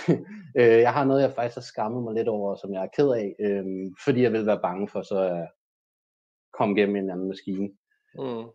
øh, 0.60 0.80
jeg 0.86 0.93
har 0.93 1.06
noget, 1.06 1.22
jeg 1.22 1.32
faktisk 1.32 1.56
har 1.56 1.62
skammet 1.62 2.04
mig 2.04 2.14
lidt 2.14 2.28
over, 2.28 2.56
som 2.56 2.74
jeg 2.74 2.84
er 2.84 2.89
ked 2.98 3.10
af, 3.10 3.36
øh, 3.39 3.66
fordi 4.06 4.22
jeg 4.22 4.32
vil 4.32 4.46
være 4.46 4.62
bange 4.62 4.88
for 4.88 5.02
så 5.02 5.20
at 5.20 5.48
komme 6.58 6.76
gennem 6.76 6.96
en 6.96 7.10
anden 7.10 7.28
maskine 7.28 7.70
mm. 8.16 8.46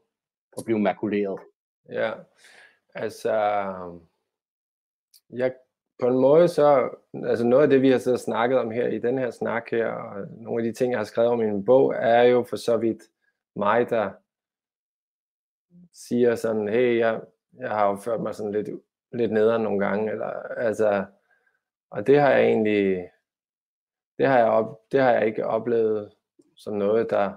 og 0.57 0.65
blive 0.65 0.79
makuleret. 0.79 1.41
Ja, 1.89 2.13
altså, 2.95 3.33
jeg, 5.31 5.55
på 6.01 6.07
en 6.07 6.19
måde 6.21 6.49
så, 6.49 6.91
altså 7.25 7.45
noget 7.45 7.63
af 7.63 7.69
det, 7.69 7.83
vi 7.83 7.91
har 7.91 7.99
så 7.99 8.17
snakket 8.17 8.59
om 8.59 8.71
her 8.71 8.89
i 8.89 8.99
den 8.99 9.19
her 9.19 9.31
snak 9.31 9.71
her, 9.71 9.87
og 9.87 10.27
nogle 10.31 10.63
af 10.63 10.73
de 10.73 10.79
ting, 10.79 10.93
jeg 10.93 10.99
har 10.99 11.05
skrevet 11.05 11.31
om 11.31 11.43
i 11.43 11.47
min 11.47 11.65
bog, 11.65 11.95
er 11.97 12.23
jo 12.23 12.43
for 12.43 12.57
så 12.57 12.77
vidt 12.77 13.03
mig, 13.57 13.91
der 13.91 14.11
siger 15.93 16.35
sådan, 16.35 16.69
hey, 16.69 16.99
jeg, 16.99 17.21
jeg 17.59 17.71
har 17.71 17.91
jo 17.91 17.97
ført 17.97 18.21
mig 18.21 18.35
sådan 18.35 18.53
lidt, 18.53 18.69
lidt 19.13 19.33
nederen 19.33 19.63
nogle 19.63 19.87
gange, 19.87 20.11
eller, 20.11 20.27
altså, 20.57 21.05
og 21.91 22.07
det 22.07 22.21
har 22.21 22.31
jeg 22.31 22.45
egentlig, 22.45 23.11
det 24.19 24.27
har 24.27 24.39
jeg, 24.39 24.47
op, 24.47 24.81
det 24.93 25.01
har 25.01 25.13
jeg 25.13 25.27
ikke 25.27 25.47
oplevet 25.47 26.13
som 26.57 26.75
noget, 26.75 27.11
der 27.11 27.33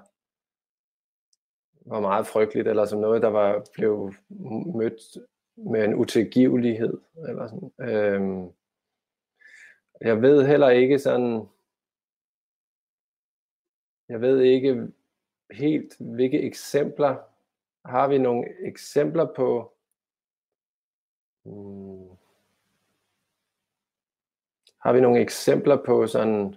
var 1.86 2.00
meget 2.00 2.28
frygteligt, 2.28 2.68
eller 2.68 2.86
som 2.86 3.00
noget, 3.00 3.22
der 3.22 3.28
var 3.28 3.66
blev 3.74 4.14
mødt 4.76 5.02
med 5.56 5.84
en 5.84 5.96
utilgivelighed. 5.96 7.02
Eller 7.28 7.48
sådan. 7.48 7.72
Øhm, 7.80 8.52
jeg 10.02 10.22
ved 10.22 10.48
heller 10.48 10.70
ikke 10.70 11.00
sådan, 11.00 11.48
jeg 14.10 14.22
ved 14.22 14.42
ikke 14.42 14.88
helt, 15.52 15.98
hvilke 16.00 16.42
eksempler, 16.42 17.16
har 17.86 18.08
vi 18.08 18.18
nogle 18.18 18.68
eksempler 18.68 19.34
på, 19.36 19.74
hmm, 21.44 22.10
har 24.80 24.94
vi 24.94 25.02
nogle 25.02 25.22
eksempler 25.22 25.84
på 25.86 26.08
sådan 26.08 26.56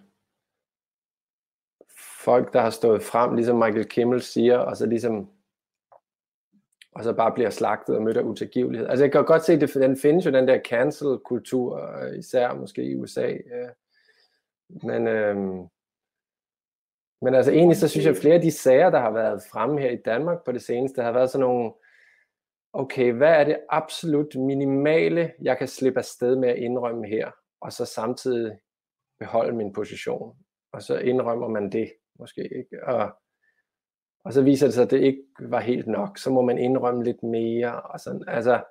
folk, 2.27 2.53
der 2.53 2.61
har 2.61 2.71
stået 2.71 3.03
frem, 3.03 3.35
ligesom 3.35 3.57
Michael 3.57 3.89
Kimmel 3.89 4.23
siger, 4.23 4.59
og 4.59 4.77
så 4.77 4.87
ligesom 4.87 5.29
og 6.97 7.05
så 7.05 7.13
bare 7.13 7.33
bliver 7.33 7.51
slagtet 7.51 7.97
og 7.97 8.03
mødt 8.03 8.17
af 8.17 8.23
utilgivelighed. 8.23 8.89
Altså 8.89 9.05
jeg 9.05 9.13
kan 9.13 9.25
godt 9.25 9.45
se, 9.45 9.53
at 9.53 9.75
den 9.75 9.97
findes 9.97 10.27
jo, 10.27 10.31
den 10.31 10.49
der 10.49 10.61
cancel-kultur, 10.61 12.03
især 12.19 12.55
måske 12.55 12.83
i 12.85 12.95
USA. 12.95 13.27
Ja. 13.27 13.69
Men, 14.69 15.07
øhm, 15.07 15.67
men 17.23 17.35
altså 17.35 17.53
egentlig 17.53 17.77
så 17.77 17.89
synes 17.89 18.07
jeg, 18.07 18.15
at 18.15 18.21
flere 18.21 18.35
af 18.35 18.41
de 18.41 18.51
sager, 18.51 18.91
der 18.91 19.01
har 19.01 19.11
været 19.11 19.43
fremme 19.53 19.81
her 19.81 19.91
i 19.91 20.03
Danmark 20.05 20.45
på 20.45 20.53
det 20.53 20.63
seneste, 20.63 21.03
har 21.03 21.13
været 21.13 21.31
sådan 21.31 21.47
nogle, 21.47 21.73
okay, 22.73 23.13
hvad 23.13 23.33
er 23.33 23.45
det 23.45 23.59
absolut 23.69 24.35
minimale, 24.35 25.33
jeg 25.43 25.59
kan 25.59 25.69
slippe 25.69 25.99
afsted 25.99 26.37
med 26.37 26.49
at 26.49 26.59
indrømme 26.59 27.07
her, 27.07 27.31
og 27.61 27.73
så 27.73 27.85
samtidig 27.85 28.59
beholde 29.19 29.57
min 29.57 29.73
position. 29.73 30.37
Og 30.73 30.83
så 30.83 30.99
indrømmer 30.99 31.49
man 31.49 31.73
det 31.73 31.93
måske 32.19 32.41
ikke. 32.41 32.85
Og, 32.89 33.17
og 34.25 34.33
så 34.33 34.43
viser 34.43 34.67
det 34.67 34.75
sig, 34.75 34.85
at 34.85 34.91
det 34.91 35.01
ikke 35.01 35.23
var 35.41 35.61
helt 35.61 35.87
nok. 35.87 36.19
Så 36.19 36.31
må 36.31 36.43
man 36.43 36.59
indrømme 36.59 37.05
lidt 37.05 37.23
mere. 37.23 37.83
Og 37.83 38.01
sådan. 38.01 38.25
Altså, 38.29 38.65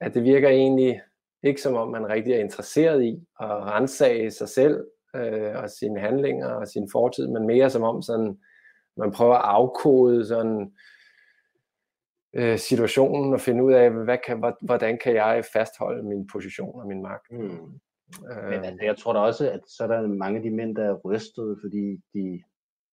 at 0.00 0.14
det 0.14 0.22
virker 0.22 0.48
egentlig 0.48 1.00
ikke 1.42 1.62
som 1.62 1.74
om, 1.74 1.88
man 1.88 2.08
rigtig 2.08 2.32
er 2.32 2.38
interesseret 2.38 3.02
i 3.04 3.26
at 3.40 3.50
rensage 3.50 4.30
sig 4.30 4.48
selv 4.48 4.86
øh, 5.16 5.56
og 5.56 5.70
sine 5.70 6.00
handlinger 6.00 6.48
og 6.48 6.68
sin 6.68 6.88
fortid, 6.92 7.28
men 7.28 7.46
mere 7.46 7.70
som 7.70 7.82
om 7.82 8.02
sådan, 8.02 8.38
man 8.96 9.12
prøver 9.12 9.34
at 9.34 9.44
afkode 9.44 10.26
sådan, 10.26 10.72
øh, 12.34 12.58
situationen 12.58 13.34
og 13.34 13.40
finde 13.40 13.64
ud 13.64 13.72
af, 13.72 13.90
hvad 13.90 14.18
kan, 14.26 14.54
hvordan 14.60 14.98
kan 14.98 15.14
jeg 15.14 15.44
fastholde 15.52 16.02
min 16.02 16.26
position 16.32 16.80
og 16.80 16.86
min 16.86 17.02
magt. 17.02 17.26
Mm. 17.30 17.80
Øh, 18.30 18.44
Men 18.50 18.64
altså, 18.64 18.84
jeg 18.84 18.96
tror 18.96 19.12
da 19.12 19.18
også, 19.18 19.50
at 19.50 19.60
så 19.66 19.84
er 19.84 19.86
der 19.86 20.06
mange 20.06 20.36
af 20.36 20.42
de 20.42 20.50
mænd, 20.50 20.76
der 20.76 20.84
er 20.84 20.94
rystet, 20.94 21.58
fordi 21.62 22.00
de 22.14 22.42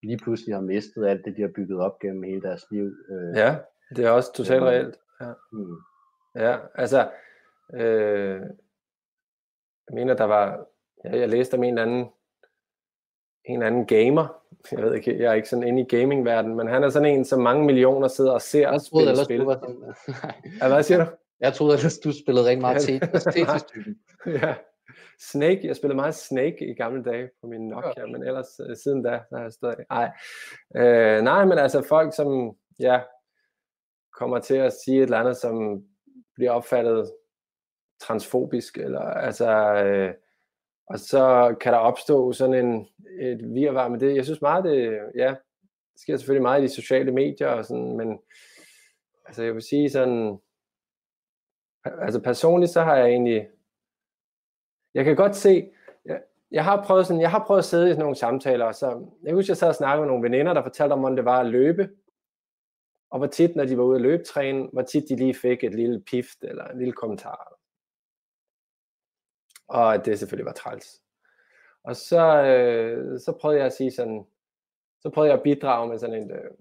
lige 0.03 0.17
pludselig 0.17 0.55
har 0.55 0.61
mistet 0.61 1.07
alt 1.07 1.25
det, 1.25 1.37
de 1.37 1.41
har 1.41 1.51
bygget 1.55 1.79
op 1.79 1.99
gennem 1.99 2.23
hele 2.23 2.41
deres 2.41 2.65
liv. 2.71 2.83
Øh, 3.09 3.37
ja, 3.37 3.55
det 3.95 4.05
er 4.05 4.09
også 4.09 4.33
totalt 4.33 4.63
øh, 4.63 4.67
reelt. 4.67 4.95
Ja, 5.21 5.33
mm. 5.51 5.75
ja 6.35 6.57
altså, 6.75 7.09
øh, 7.73 8.41
jeg 9.87 9.93
mener, 9.93 10.13
der 10.13 10.23
var, 10.23 10.65
ja, 11.05 11.19
jeg 11.19 11.29
læste 11.29 11.55
om 11.55 11.63
en 11.63 11.77
eller 11.77 11.81
anden, 11.81 12.09
en 13.45 13.61
anden 13.63 13.85
gamer, 13.85 14.41
jeg 14.71 14.83
ved 14.83 14.93
ikke, 14.93 15.19
jeg 15.19 15.29
er 15.29 15.33
ikke 15.33 15.49
sådan 15.49 15.67
inde 15.67 15.81
i 15.81 15.95
gamingverdenen, 15.95 16.57
men 16.57 16.67
han 16.67 16.83
er 16.83 16.89
sådan 16.89 17.17
en, 17.17 17.25
som 17.25 17.41
mange 17.41 17.65
millioner 17.65 18.07
sidder 18.07 18.31
og 18.31 18.41
ser 18.41 18.67
og 18.67 18.81
spiller 18.81 19.23
spil. 19.23 19.39
Du 19.39 19.45
var 19.45 19.59
sådan, 19.59 19.93
ja, 20.61 20.67
hvad 20.67 20.83
siger 20.83 21.05
du? 21.05 21.11
Jeg 21.39 21.53
troede 21.53 21.73
at 21.73 21.99
du 22.03 22.11
spillede 22.23 22.45
rigtig 22.45 22.61
meget 22.61 22.81
Tetris-typen. 23.33 23.99
ja, 24.25 24.55
Snake, 25.29 25.67
jeg 25.67 25.75
spillede 25.75 25.95
meget 25.95 26.15
Snake 26.15 26.71
i 26.71 26.73
gamle 26.73 27.03
dage 27.03 27.29
på 27.41 27.47
min 27.47 27.67
Nokia, 27.67 27.89
okay. 27.89 28.11
men 28.11 28.23
ellers 28.23 28.59
uh, 28.69 28.75
siden 28.83 29.03
da, 29.03 29.09
der 29.29 29.37
har 29.37 29.43
jeg 29.43 29.53
stadig... 29.53 29.85
Ej. 29.89 30.11
Uh, 30.75 31.23
nej, 31.23 31.45
men 31.45 31.57
altså 31.57 31.81
folk, 31.81 32.15
som 32.15 32.55
ja, 32.79 33.01
kommer 34.13 34.39
til 34.39 34.55
at 34.55 34.73
sige 34.85 34.97
et 34.97 35.03
eller 35.03 35.17
andet, 35.17 35.37
som 35.37 35.85
bliver 36.35 36.51
opfattet 36.51 37.11
transfobisk, 38.01 38.77
eller 38.77 39.01
altså... 39.01 39.73
Uh, 39.85 40.21
og 40.87 40.99
så 40.99 41.55
kan 41.61 41.73
der 41.73 41.79
opstå 41.79 42.33
sådan 42.33 42.65
en, 42.65 42.87
et 43.19 43.53
virvar 43.53 43.87
med 43.87 43.99
det. 43.99 44.15
Jeg 44.15 44.25
synes 44.25 44.41
meget, 44.41 44.63
det, 44.63 44.99
ja, 45.15 45.29
det 45.93 46.01
sker 46.01 46.17
selvfølgelig 46.17 46.41
meget 46.41 46.61
i 46.61 46.63
de 46.63 46.69
sociale 46.69 47.11
medier, 47.11 47.47
og 47.47 47.65
sådan, 47.65 47.97
men 47.97 48.19
altså 49.25 49.43
jeg 49.43 49.53
vil 49.53 49.61
sige 49.61 49.89
sådan, 49.89 50.37
altså 51.85 52.21
personligt 52.21 52.71
så 52.71 52.81
har 52.81 52.95
jeg 52.95 53.07
egentlig 53.09 53.47
jeg 54.93 55.05
kan 55.05 55.15
godt 55.15 55.35
se, 55.35 55.71
jeg, 56.05 56.21
jeg 56.51 56.63
har 56.63 56.83
prøvet 56.85 57.07
sådan, 57.07 57.21
jeg 57.21 57.31
har 57.31 57.43
prøvet 57.45 57.59
at 57.59 57.65
sidde 57.65 57.87
i 57.87 57.91
sådan 57.91 58.01
nogle 58.01 58.15
samtaler, 58.15 58.71
så 58.71 59.07
jeg 59.23 59.33
husker, 59.33 59.51
jeg 59.51 59.57
sad 59.57 59.67
og 59.67 59.75
snakkede 59.75 60.01
med 60.01 60.07
nogle 60.07 60.23
veninder, 60.23 60.53
der 60.53 60.63
fortalte 60.63 60.93
om, 60.93 60.99
hvordan 60.99 61.17
det 61.17 61.25
var 61.25 61.39
at 61.39 61.45
løbe, 61.45 61.89
og 63.09 63.17
hvor 63.17 63.27
tit, 63.27 63.55
når 63.55 63.65
de 63.65 63.77
var 63.77 63.83
ude 63.83 63.95
at 63.95 64.01
løbetræne, 64.01 64.69
hvor 64.73 64.81
tit 64.81 65.03
de 65.09 65.15
lige 65.15 65.33
fik 65.33 65.63
et 65.63 65.75
lille 65.75 66.01
pift 66.01 66.43
eller 66.43 66.67
en 66.67 66.77
lille 66.77 66.93
kommentar. 66.93 67.57
Og 69.67 69.93
at 69.93 70.05
det 70.05 70.19
selvfølgelig 70.19 70.45
var 70.45 70.53
træls. 70.53 71.01
Og 71.83 71.95
så, 71.95 72.43
øh, 72.43 73.19
så 73.19 73.37
prøvede 73.41 73.59
jeg 73.59 73.65
at 73.65 73.73
sige 73.73 73.91
sådan, 73.91 74.25
så 74.99 75.09
prøvede 75.09 75.31
jeg 75.31 75.37
at 75.37 75.43
bidrage 75.43 75.89
med 75.89 75.97
sådan 75.97 76.21
en, 76.21 76.31
øh, 76.31 76.51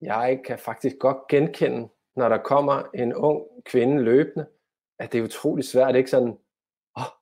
jeg 0.00 0.42
kan 0.44 0.58
faktisk 0.58 0.96
godt 0.98 1.28
genkende, 1.28 1.88
når 2.16 2.28
der 2.28 2.38
kommer 2.38 2.82
en 2.94 3.14
ung 3.14 3.42
kvinde 3.64 4.02
løbende, 4.02 4.46
at 4.98 5.12
det 5.12 5.18
er 5.18 5.24
utrolig 5.24 5.64
svært, 5.64 5.96
ikke 5.96 6.10
sådan, 6.10 6.28
åh, 6.96 7.02
oh, 7.02 7.12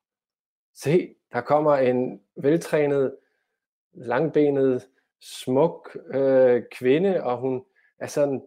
se, 0.74 1.14
der 1.32 1.40
kommer 1.40 1.76
en 1.76 2.22
veltrænet, 2.36 3.16
langbenet, 3.92 4.88
smuk 5.20 5.96
øh, 6.14 6.62
kvinde, 6.72 7.22
og 7.24 7.38
hun 7.38 7.64
er 7.98 8.06
sådan 8.06 8.42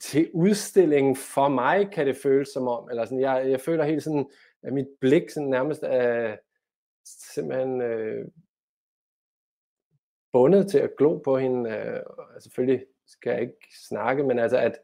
til 0.00 0.30
udstillingen 0.34 1.16
for 1.16 1.48
mig, 1.48 1.90
kan 1.92 2.06
det 2.06 2.16
føles 2.16 2.48
som 2.48 2.68
om, 2.68 2.90
eller 2.90 3.04
sådan, 3.04 3.20
jeg, 3.20 3.50
jeg 3.50 3.60
føler 3.60 3.84
helt 3.84 4.02
sådan, 4.02 4.30
at 4.62 4.72
mit 4.72 4.86
blik 5.00 5.30
sådan 5.30 5.48
nærmest 5.48 5.82
er 5.82 6.36
simpelthen 7.04 7.80
øh, 7.80 8.28
bundet 10.32 10.70
til 10.70 10.78
at 10.78 10.96
glo 10.98 11.18
på 11.18 11.38
hende, 11.38 11.70
øh, 11.70 12.00
selvfølgelig 12.40 12.86
skal 13.06 13.30
jeg 13.30 13.40
ikke 13.40 13.66
snakke, 13.88 14.22
men 14.22 14.38
altså 14.38 14.58
at, 14.58 14.78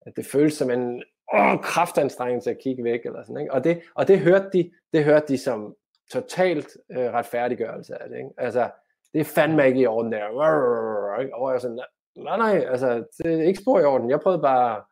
at 0.00 0.16
det 0.16 0.26
føles 0.26 0.54
som 0.54 0.70
en 0.70 1.02
åh, 1.34 1.60
kraftanstrengelse 1.62 2.50
at 2.50 2.58
kigge 2.58 2.84
væk, 2.84 3.00
eller 3.06 3.22
sådan, 3.22 3.40
ikke? 3.40 3.52
Og, 3.52 3.64
det, 3.64 3.82
og 3.94 4.08
det 4.08 4.18
hørte 4.18 4.50
de, 4.52 4.70
det 4.92 5.04
hørte 5.04 5.26
de 5.28 5.38
som 5.38 5.76
totalt 6.12 6.76
øh, 6.90 7.12
retfærdiggørelse 7.12 8.02
af 8.02 8.08
det, 8.08 8.16
ikke? 8.16 8.30
Altså, 8.38 8.70
det 9.12 9.20
er 9.20 9.24
fandme 9.24 9.66
ikke 9.66 9.80
i 9.80 9.86
orden 9.86 10.12
der, 10.12 10.24
og 11.34 11.50
jeg 11.50 11.54
er 11.54 11.58
sådan, 11.58 11.80
nej, 12.16 12.36
nej, 12.36 12.66
altså, 12.70 13.04
det 13.18 13.26
er 13.34 13.42
ikke 13.42 13.60
spor 13.60 13.80
i 13.80 13.84
orden, 13.84 14.10
jeg 14.10 14.20
prøvede 14.20 14.42
bare 14.42 14.82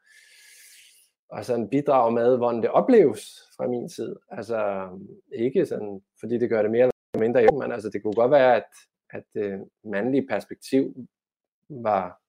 at 1.38 1.46
sådan 1.46 1.68
bidrage 1.68 2.12
med, 2.12 2.36
hvordan 2.36 2.62
det 2.62 2.70
opleves 2.70 3.42
fra 3.56 3.66
min 3.66 3.88
side, 3.88 4.16
altså, 4.30 4.88
ikke 5.32 5.66
sådan, 5.66 6.02
fordi 6.20 6.38
det 6.38 6.50
gør 6.50 6.62
det 6.62 6.70
mere 6.70 6.90
eller 7.14 7.26
mindre, 7.26 7.58
men 7.58 7.72
altså, 7.72 7.90
det 7.90 8.02
kunne 8.02 8.14
godt 8.14 8.30
være, 8.30 8.56
at, 8.56 8.66
at 9.10 9.24
øh, 9.34 9.52
det 9.52 9.68
mandlige 9.84 10.26
perspektiv 10.26 10.94
var 11.68 12.20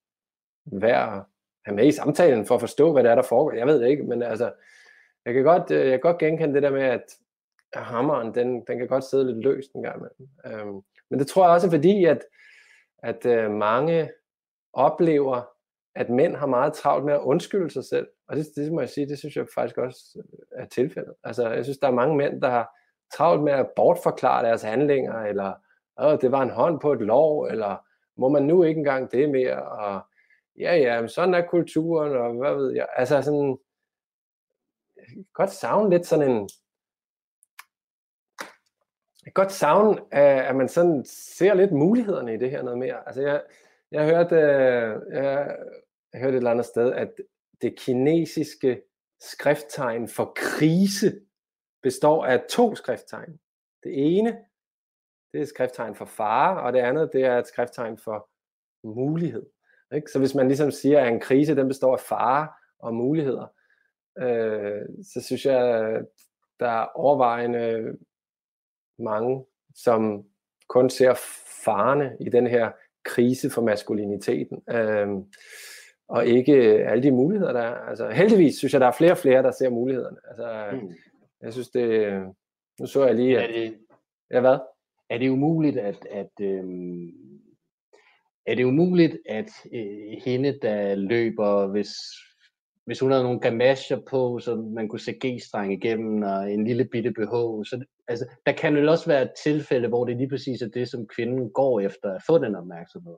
værd 0.65 1.25
have 1.65 1.75
med 1.75 1.87
i 1.87 1.91
samtalen 1.91 2.45
for 2.45 2.55
at 2.55 2.61
forstå, 2.61 2.91
hvad 2.93 3.03
det 3.03 3.11
er, 3.11 3.15
der 3.15 3.21
foregår. 3.21 3.57
Jeg 3.57 3.67
ved 3.67 3.81
det 3.81 3.89
ikke, 3.89 4.03
men 4.03 4.23
altså, 4.23 4.53
jeg 5.25 5.33
kan 5.33 5.43
godt, 5.43 5.71
øh, 5.71 5.79
jeg 5.79 5.91
kan 5.91 5.99
godt 5.99 6.17
genkende 6.17 6.53
det 6.53 6.63
der 6.63 6.71
med, 6.71 6.83
at 6.83 7.03
hammeren, 7.73 8.35
den, 8.35 8.63
den 8.67 8.77
kan 8.77 8.87
godt 8.87 9.03
sidde 9.03 9.27
lidt 9.27 9.43
løst 9.43 9.73
en 9.73 9.83
gang 9.83 9.95
imellem. 9.95 10.29
Øhm, 10.45 10.81
men 11.09 11.19
det 11.19 11.27
tror 11.27 11.45
jeg 11.45 11.53
også 11.53 11.67
er 11.67 11.71
fordi, 11.71 12.05
at, 12.05 12.25
at 13.03 13.25
øh, 13.25 13.51
mange 13.51 14.11
oplever, 14.73 15.49
at 15.95 16.09
mænd 16.09 16.35
har 16.35 16.47
meget 16.47 16.73
travlt 16.73 17.05
med 17.05 17.13
at 17.13 17.21
undskylde 17.21 17.69
sig 17.69 17.85
selv. 17.85 18.07
Og 18.27 18.35
det, 18.35 18.45
det 18.55 18.71
må 18.71 18.79
jeg 18.79 18.89
sige, 18.89 19.09
det 19.09 19.19
synes 19.19 19.35
jeg 19.35 19.47
faktisk 19.55 19.77
også 19.77 19.99
øh, 20.17 20.61
er 20.63 20.65
tilfældet. 20.65 21.13
Altså, 21.23 21.49
jeg 21.49 21.63
synes, 21.63 21.77
der 21.77 21.87
er 21.87 21.91
mange 21.91 22.15
mænd, 22.15 22.41
der 22.41 22.49
har 22.49 22.69
travlt 23.13 23.43
med 23.43 23.53
at 23.53 23.69
bortforklare 23.75 24.45
deres 24.45 24.61
handlinger, 24.61 25.13
eller 25.13 25.53
Åh, 26.01 26.17
det 26.21 26.31
var 26.31 26.41
en 26.41 26.49
hånd 26.49 26.79
på 26.79 26.93
et 26.93 27.01
lov, 27.01 27.43
eller 27.45 27.85
må 28.17 28.29
man 28.29 28.43
nu 28.43 28.63
ikke 28.63 28.77
engang 28.77 29.11
det 29.11 29.29
mere, 29.29 29.63
og 29.63 30.01
ja, 30.59 30.75
ja, 30.75 31.01
men 31.01 31.09
sådan 31.09 31.33
er 31.33 31.47
kulturen, 31.47 32.15
og 32.15 32.33
hvad 32.33 32.55
ved 32.55 32.73
jeg. 32.73 32.87
Altså 32.95 33.21
sådan, 33.21 33.57
jeg 34.95 35.05
kan 35.07 35.25
godt 35.33 35.51
savne 35.51 35.89
lidt 35.89 36.05
sådan 36.05 36.31
en, 36.31 36.49
jeg 39.25 39.33
kan 39.33 39.43
godt 39.43 39.51
savne, 39.51 40.13
at 40.47 40.55
man 40.55 40.69
sådan 40.69 41.05
ser 41.05 41.53
lidt 41.53 41.71
mulighederne 41.71 42.33
i 42.33 42.37
det 42.37 42.51
her 42.51 42.61
noget 42.63 42.79
mere. 42.79 43.07
Altså 43.07 43.21
jeg, 43.21 43.43
jeg 43.91 44.05
hørte, 44.05 44.35
øh, 44.35 45.13
jeg, 45.13 45.57
jeg 46.13 46.21
hørte 46.21 46.33
et 46.33 46.37
eller 46.37 46.51
andet 46.51 46.65
sted, 46.65 46.93
at 46.93 47.11
det 47.61 47.79
kinesiske 47.79 48.81
skrifttegn 49.19 50.07
for 50.07 50.33
krise 50.35 51.21
består 51.83 52.25
af 52.25 52.45
to 52.49 52.75
skrifttegn. 52.75 53.39
Det 53.83 54.17
ene, 54.17 54.29
det 55.31 55.37
er 55.37 55.41
et 55.41 55.49
skrifttegn 55.49 55.95
for 55.95 56.05
fare, 56.05 56.61
og 56.61 56.73
det 56.73 56.79
andet, 56.79 57.09
det 57.13 57.23
er 57.23 57.37
et 57.37 57.47
skrifttegn 57.47 57.97
for 57.97 58.29
mulighed. 58.83 59.45
Ikke? 59.95 60.11
Så 60.11 60.19
hvis 60.19 60.35
man 60.35 60.47
ligesom 60.47 60.71
siger, 60.71 60.99
at 61.01 61.07
en 61.07 61.19
krise 61.19 61.55
den 61.55 61.67
består 61.67 61.93
af 61.93 61.99
fare 61.99 62.47
og 62.79 62.93
muligheder, 62.93 63.47
øh, 64.19 64.81
så 65.13 65.21
synes 65.21 65.45
jeg, 65.45 66.01
der 66.59 66.67
er 66.67 66.87
overvejende 66.95 67.97
mange, 68.99 69.45
som 69.75 70.25
kun 70.69 70.89
ser 70.89 71.13
farene 71.65 72.17
i 72.19 72.29
den 72.29 72.47
her 72.47 72.71
krise 73.05 73.49
for 73.49 73.61
maskuliniteten, 73.61 74.61
øh, 74.69 75.07
og 76.07 76.25
ikke 76.25 76.53
alle 76.63 77.03
de 77.03 77.11
muligheder, 77.11 77.53
der 77.53 77.61
er. 77.61 77.75
Altså, 77.75 78.09
heldigvis 78.09 78.57
synes 78.57 78.73
jeg, 78.73 78.81
der 78.81 78.87
er 78.87 78.91
flere 78.91 79.11
og 79.11 79.17
flere, 79.17 79.43
der 79.43 79.51
ser 79.51 79.69
mulighederne. 79.69 80.17
Altså, 80.27 80.69
mm. 80.73 80.93
Jeg 81.41 81.53
synes, 81.53 81.69
det... 81.69 82.21
Nu 82.79 82.85
så 82.85 83.05
jeg 83.05 83.15
lige... 83.15 83.37
At, 83.37 83.49
er 83.49 83.53
det, 83.53 83.77
ja, 84.31 84.39
hvad? 84.39 84.57
Er 85.09 85.17
det 85.17 85.29
umuligt, 85.29 85.77
at, 85.77 86.07
at 86.11 86.31
øhm, 86.41 87.11
er 88.47 88.55
det 88.55 88.63
umuligt, 88.63 89.17
at 89.29 89.49
øh, 89.73 90.21
hende, 90.25 90.59
der 90.61 90.95
løber, 90.95 91.67
hvis, 91.67 91.89
hvis 92.85 92.99
hun 92.99 93.11
havde 93.11 93.23
nogle 93.23 93.39
gamasher 93.39 93.99
på, 94.09 94.39
så 94.39 94.55
man 94.55 94.87
kunne 94.87 94.99
se 94.99 95.13
G-streng 95.25 95.73
igennem, 95.73 96.21
og 96.21 96.51
en 96.51 96.67
lille 96.67 96.85
bitte 96.85 97.11
BH, 97.11 97.33
så 97.69 97.85
altså, 98.07 98.25
der 98.45 98.51
kan 98.51 98.77
jo 98.77 98.91
også 98.91 99.07
være 99.07 99.21
et 99.21 99.31
tilfælde, 99.43 99.87
hvor 99.87 100.05
det 100.05 100.17
lige 100.17 100.29
præcis 100.29 100.61
er 100.61 100.69
det, 100.69 100.89
som 100.89 101.07
kvinden 101.07 101.49
går 101.49 101.79
efter 101.79 102.13
at 102.13 102.23
få 102.27 102.37
den 102.37 102.55
opmærksomhed. 102.55 103.15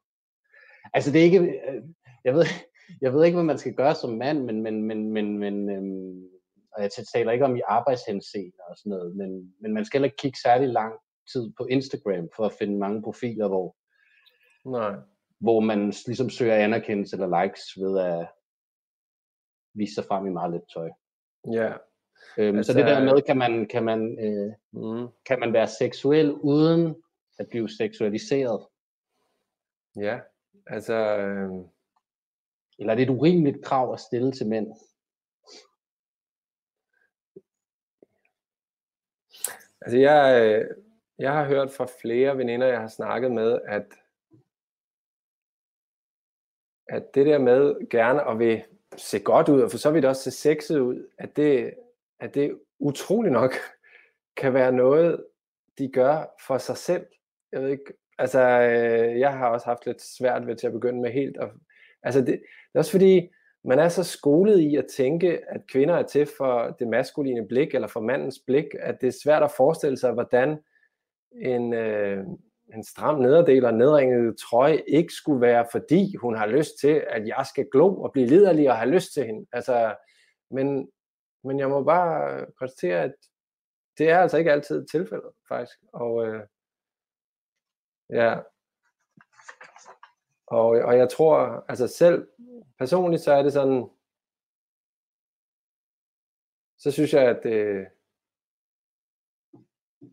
Altså 0.93 1.11
det 1.11 1.21
er 1.21 1.25
ikke, 1.25 1.39
øh, 1.39 1.83
jeg 2.23 2.33
ved, 2.33 2.45
jeg 3.01 3.13
ved 3.13 3.25
ikke, 3.25 3.35
hvad 3.35 3.45
man 3.45 3.57
skal 3.57 3.73
gøre 3.73 3.95
som 3.95 4.13
mand, 4.13 4.43
men, 4.43 4.61
men, 4.61 4.83
men, 4.83 5.11
men, 5.13 5.37
men 5.37 5.69
øhm, 5.69 6.23
og 6.71 6.83
jeg 6.83 6.91
taler 7.13 7.31
ikke 7.31 7.45
om 7.45 7.55
i 7.55 7.61
arbejdshensene 7.67 8.51
og 8.69 8.77
sådan 8.77 8.89
noget, 8.89 9.15
men, 9.15 9.53
men 9.61 9.73
man 9.73 9.85
skal 9.85 9.97
heller 9.97 10.05
ikke 10.05 10.21
kigge 10.21 10.37
særlig 10.43 10.69
lang 10.69 10.93
tid 11.33 11.51
på 11.57 11.65
Instagram 11.65 12.29
for 12.35 12.45
at 12.45 12.51
finde 12.59 12.77
mange 12.77 13.01
profiler, 13.01 13.47
hvor, 13.47 13.75
Nej 14.65 14.95
hvor 15.39 15.59
man 15.59 15.93
ligesom 16.07 16.29
søger 16.29 16.55
anerkendelse 16.55 17.15
eller 17.15 17.43
likes 17.43 17.77
ved 17.77 17.99
at 17.99 18.27
vise 19.73 19.93
sig 19.93 20.05
frem 20.05 20.27
i 20.27 20.29
meget 20.29 20.51
let 20.51 20.63
tøj. 20.73 20.89
Ja. 21.51 21.73
Øhm, 22.37 22.57
altså, 22.57 22.73
så 22.73 22.79
det 22.79 22.87
der 22.87 23.03
med, 23.03 23.21
kan 23.21 23.37
man, 23.37 23.67
kan, 23.67 23.83
man, 23.83 24.19
øh, 24.19 24.53
mm. 24.71 25.07
kan 25.25 25.39
man 25.39 25.53
være 25.53 25.67
seksuel 25.67 26.33
uden 26.33 26.95
at 27.39 27.47
blive 27.49 27.69
seksualiseret? 27.69 28.67
Ja, 29.95 30.19
altså... 30.67 30.93
Øh... 30.93 31.49
Eller 32.79 32.93
er 32.93 32.95
det 32.95 33.03
et 33.03 33.09
urimeligt 33.09 33.65
krav 33.65 33.93
at 33.93 33.99
stille 33.99 34.31
til 34.31 34.47
mænd? 34.47 34.67
Altså 39.81 39.97
jeg, 39.97 40.41
øh, 40.41 40.65
jeg 41.19 41.33
har 41.33 41.45
hørt 41.45 41.71
fra 41.71 41.87
flere 42.01 42.37
veninder, 42.37 42.67
jeg 42.67 42.81
har 42.81 42.87
snakket 42.87 43.31
med, 43.31 43.59
at 43.67 43.85
at 46.89 47.15
det 47.15 47.25
der 47.25 47.37
med 47.37 47.89
gerne 47.89 48.29
at 48.29 48.39
vil 48.39 48.63
se 48.97 49.19
godt 49.19 49.49
ud, 49.49 49.61
og 49.61 49.71
for 49.71 49.77
så 49.77 49.91
vidt 49.91 50.05
også 50.05 50.23
se 50.23 50.31
sexet 50.31 50.79
ud, 50.79 51.07
at 51.17 51.37
det, 51.37 51.73
at 52.19 52.35
det 52.35 52.59
utrolig 52.79 53.31
nok 53.31 53.53
kan 54.41 54.53
være 54.53 54.71
noget, 54.71 55.23
de 55.77 55.87
gør 55.87 56.35
for 56.47 56.57
sig 56.57 56.77
selv. 56.77 57.05
Jeg 57.51 57.61
ved 57.61 57.69
ikke, 57.69 57.93
altså 58.17 58.41
øh, 58.41 59.19
jeg 59.19 59.33
har 59.33 59.49
også 59.49 59.65
haft 59.65 59.85
lidt 59.85 60.01
svært 60.01 60.47
ved 60.47 60.55
til 60.55 60.67
at 60.67 60.73
begynde 60.73 61.01
med 61.01 61.11
helt 61.11 61.37
at, 61.37 61.49
altså 62.03 62.19
det, 62.19 62.27
det 62.27 62.75
er 62.75 62.79
også 62.79 62.91
fordi, 62.91 63.29
man 63.63 63.79
er 63.79 63.89
så 63.89 64.03
skolet 64.03 64.59
i 64.59 64.75
at 64.75 64.85
tænke, 64.95 65.39
at 65.49 65.67
kvinder 65.67 65.95
er 65.95 66.03
til 66.03 66.27
for 66.37 66.75
det 66.79 66.87
maskuline 66.87 67.47
blik, 67.47 67.75
eller 67.75 67.87
for 67.87 67.99
mandens 67.99 68.39
blik, 68.47 68.65
at 68.79 69.01
det 69.01 69.07
er 69.07 69.19
svært 69.23 69.43
at 69.43 69.51
forestille 69.51 69.97
sig, 69.97 70.11
hvordan 70.11 70.57
en, 71.41 71.73
øh, 71.73 72.23
en 72.73 72.83
stram 72.83 73.19
nederdel 73.19 73.65
og 73.65 73.73
nedringet 73.73 74.37
trøje 74.37 74.81
ikke 74.87 75.13
skulle 75.13 75.41
være, 75.41 75.67
fordi 75.71 76.15
hun 76.15 76.35
har 76.35 76.45
lyst 76.45 76.79
til, 76.79 77.03
at 77.07 77.27
jeg 77.27 77.45
skal 77.49 77.67
glo 77.71 78.01
og 78.01 78.11
blive 78.11 78.27
liderlig 78.27 78.69
og 78.69 78.77
have 78.77 78.91
lyst 78.91 79.13
til 79.13 79.25
hende. 79.25 79.47
Altså, 79.51 79.95
men, 80.51 80.91
men 81.43 81.59
jeg 81.59 81.69
må 81.69 81.83
bare 81.83 82.45
konstatere, 82.59 83.03
at 83.03 83.13
det 83.97 84.09
er 84.09 84.19
altså 84.19 84.37
ikke 84.37 84.51
altid 84.51 84.85
tilfældet, 84.85 85.31
faktisk. 85.47 85.79
Og 85.93 86.25
øh, 86.25 86.43
ja, 88.09 88.39
og, 90.47 90.65
og 90.67 90.97
jeg 90.97 91.09
tror, 91.09 91.65
altså 91.69 91.87
selv 91.87 92.27
personligt, 92.77 93.23
så 93.23 93.31
er 93.31 93.43
det 93.43 93.53
sådan, 93.53 93.89
så 96.77 96.91
synes 96.91 97.13
jeg, 97.13 97.23
at 97.23 97.45
øh, 97.45 97.85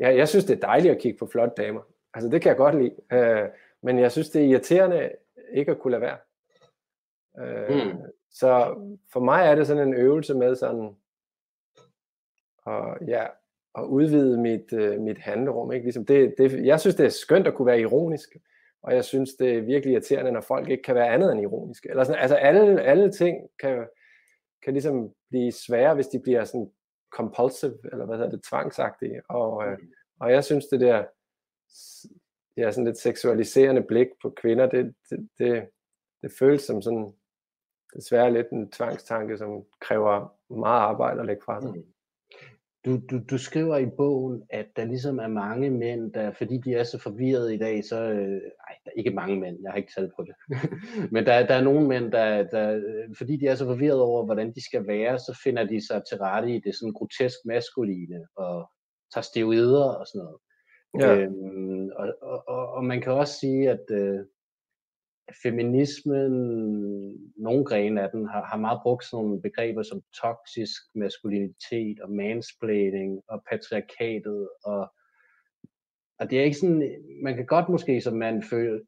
ja, 0.00 0.16
jeg 0.16 0.28
synes, 0.28 0.44
det 0.44 0.56
er 0.56 0.66
dejligt 0.66 0.94
at 0.94 1.00
kigge 1.00 1.18
på 1.18 1.26
flotte 1.26 1.62
damer. 1.62 1.93
Altså 2.14 2.28
det 2.28 2.42
kan 2.42 2.48
jeg 2.48 2.56
godt 2.56 2.74
lide. 2.74 2.94
Øh, 3.12 3.48
men 3.82 3.98
jeg 3.98 4.12
synes, 4.12 4.30
det 4.30 4.42
er 4.42 4.46
irriterende 4.46 5.10
ikke 5.52 5.70
at 5.70 5.78
kunne 5.78 5.90
lade 5.90 6.02
være. 6.02 6.18
Øh, 7.38 7.86
mm. 7.86 8.02
Så 8.30 8.74
for 9.12 9.20
mig 9.20 9.46
er 9.46 9.54
det 9.54 9.66
sådan 9.66 9.88
en 9.88 9.94
øvelse 9.94 10.34
med 10.34 10.54
sådan 10.54 10.96
og 12.64 12.98
ja, 13.06 13.26
og 13.74 13.90
udvide 13.90 14.40
mit, 14.40 14.72
øh, 14.72 15.00
mit 15.00 15.18
handlerum. 15.18 15.72
Ikke? 15.72 15.84
Ligesom 15.84 16.06
det, 16.06 16.34
det, 16.38 16.64
jeg 16.64 16.80
synes, 16.80 16.96
det 16.96 17.06
er 17.06 17.10
skønt 17.10 17.46
at 17.46 17.54
kunne 17.54 17.66
være 17.66 17.80
ironisk, 17.80 18.36
og 18.82 18.94
jeg 18.94 19.04
synes, 19.04 19.34
det 19.34 19.54
er 19.54 19.60
virkelig 19.60 19.92
irriterende, 19.92 20.32
når 20.32 20.40
folk 20.40 20.68
ikke 20.68 20.82
kan 20.82 20.94
være 20.94 21.08
andet 21.08 21.32
end 21.32 21.40
ironiske. 21.40 21.90
Eller 21.90 22.04
sådan, 22.04 22.20
altså 22.20 22.36
alle, 22.36 22.82
alle 22.82 23.12
ting 23.12 23.48
kan, 23.60 23.86
kan 24.62 24.72
ligesom 24.72 25.12
blive 25.30 25.52
svære, 25.52 25.94
hvis 25.94 26.08
de 26.08 26.20
bliver 26.20 26.44
sådan 26.44 26.70
compulsive, 27.12 27.78
eller 27.92 28.06
hvad 28.06 28.16
hedder 28.16 28.30
det, 28.30 28.44
tvangsagtige. 28.44 29.22
Og, 29.28 29.66
øh, 29.66 29.78
og 30.20 30.32
jeg 30.32 30.44
synes, 30.44 30.66
det 30.66 30.80
der 30.80 31.04
ja, 32.56 32.70
sådan 32.70 32.84
lidt 32.84 32.98
seksualiserende 32.98 33.82
blik 33.82 34.06
på 34.22 34.30
kvinder, 34.30 34.66
det, 34.68 34.94
det, 35.10 35.28
det, 35.38 35.68
det 36.22 36.32
føles 36.38 36.62
som 36.62 36.82
sådan 36.82 37.12
desværre 37.96 38.32
lidt 38.32 38.50
en 38.50 38.70
tvangstanke, 38.70 39.38
som 39.38 39.64
kræver 39.80 40.34
meget 40.54 40.80
arbejde 40.80 41.20
at 41.20 41.26
lægge 41.26 41.42
fra 41.44 41.60
sig. 41.60 41.70
Mm. 41.70 41.84
Du, 42.84 43.00
du, 43.10 43.20
du 43.30 43.38
skriver 43.38 43.76
i 43.76 43.86
bogen, 43.86 44.42
at 44.50 44.66
der 44.76 44.84
ligesom 44.84 45.18
er 45.18 45.28
mange 45.28 45.70
mænd, 45.70 46.12
der, 46.12 46.32
fordi 46.32 46.58
de 46.58 46.74
er 46.74 46.84
så 46.84 46.98
forvirrede 46.98 47.54
i 47.54 47.58
dag, 47.58 47.84
så, 47.84 48.00
øh, 48.00 48.42
ej, 48.68 48.76
der 48.84 48.90
er 48.90 48.98
ikke 48.98 49.10
mange 49.10 49.40
mænd, 49.40 49.58
jeg 49.62 49.70
har 49.70 49.76
ikke 49.76 49.92
talt 49.96 50.12
på 50.16 50.24
det, 50.24 50.34
men 51.12 51.26
der, 51.26 51.46
der 51.46 51.54
er 51.54 51.62
nogle 51.62 51.88
mænd, 51.88 52.12
der, 52.12 52.42
der, 52.42 52.76
øh, 52.76 53.16
fordi 53.18 53.36
de 53.36 53.46
er 53.46 53.54
så 53.54 53.64
forvirrede 53.64 54.02
over, 54.02 54.24
hvordan 54.24 54.52
de 54.54 54.64
skal 54.64 54.86
være, 54.86 55.18
så 55.18 55.40
finder 55.44 55.64
de 55.64 55.86
sig 55.86 56.02
til 56.08 56.18
rette 56.18 56.54
i 56.54 56.60
det 56.60 56.74
sådan 56.74 56.92
grotesk 56.92 57.36
maskuline, 57.44 58.26
og 58.36 58.70
tager 59.14 59.22
steroider 59.22 59.84
og 59.84 60.06
sådan 60.06 60.24
noget. 60.24 60.38
Ja. 61.00 61.16
Øhm, 61.16 61.90
og, 61.96 62.14
og, 62.22 62.48
og, 62.48 62.72
og 62.72 62.84
man 62.84 63.00
kan 63.00 63.12
også 63.12 63.34
sige, 63.40 63.70
at 63.70 63.90
øh, 63.90 64.20
feminismen, 65.42 66.32
nogle 67.36 67.64
grene 67.64 68.02
af 68.02 68.10
den, 68.10 68.28
har, 68.28 68.44
har 68.44 68.56
meget 68.56 68.80
brugt 68.82 69.04
sådan 69.04 69.24
nogle 69.24 69.42
begreber 69.42 69.82
som 69.82 70.02
toksisk 70.22 70.82
maskulinitet 70.94 72.00
og 72.00 72.10
mansplaining 72.10 73.22
og 73.28 73.42
patriarkatet. 73.50 74.48
Og, 74.64 74.92
og 76.18 76.30
det 76.30 76.40
er 76.40 76.44
ikke 76.44 76.56
sådan, 76.56 77.04
man 77.22 77.36
kan 77.36 77.46
godt 77.46 77.68
måske 77.68 78.00
som 78.00 78.14
man 78.14 78.42
føle, 78.42 78.82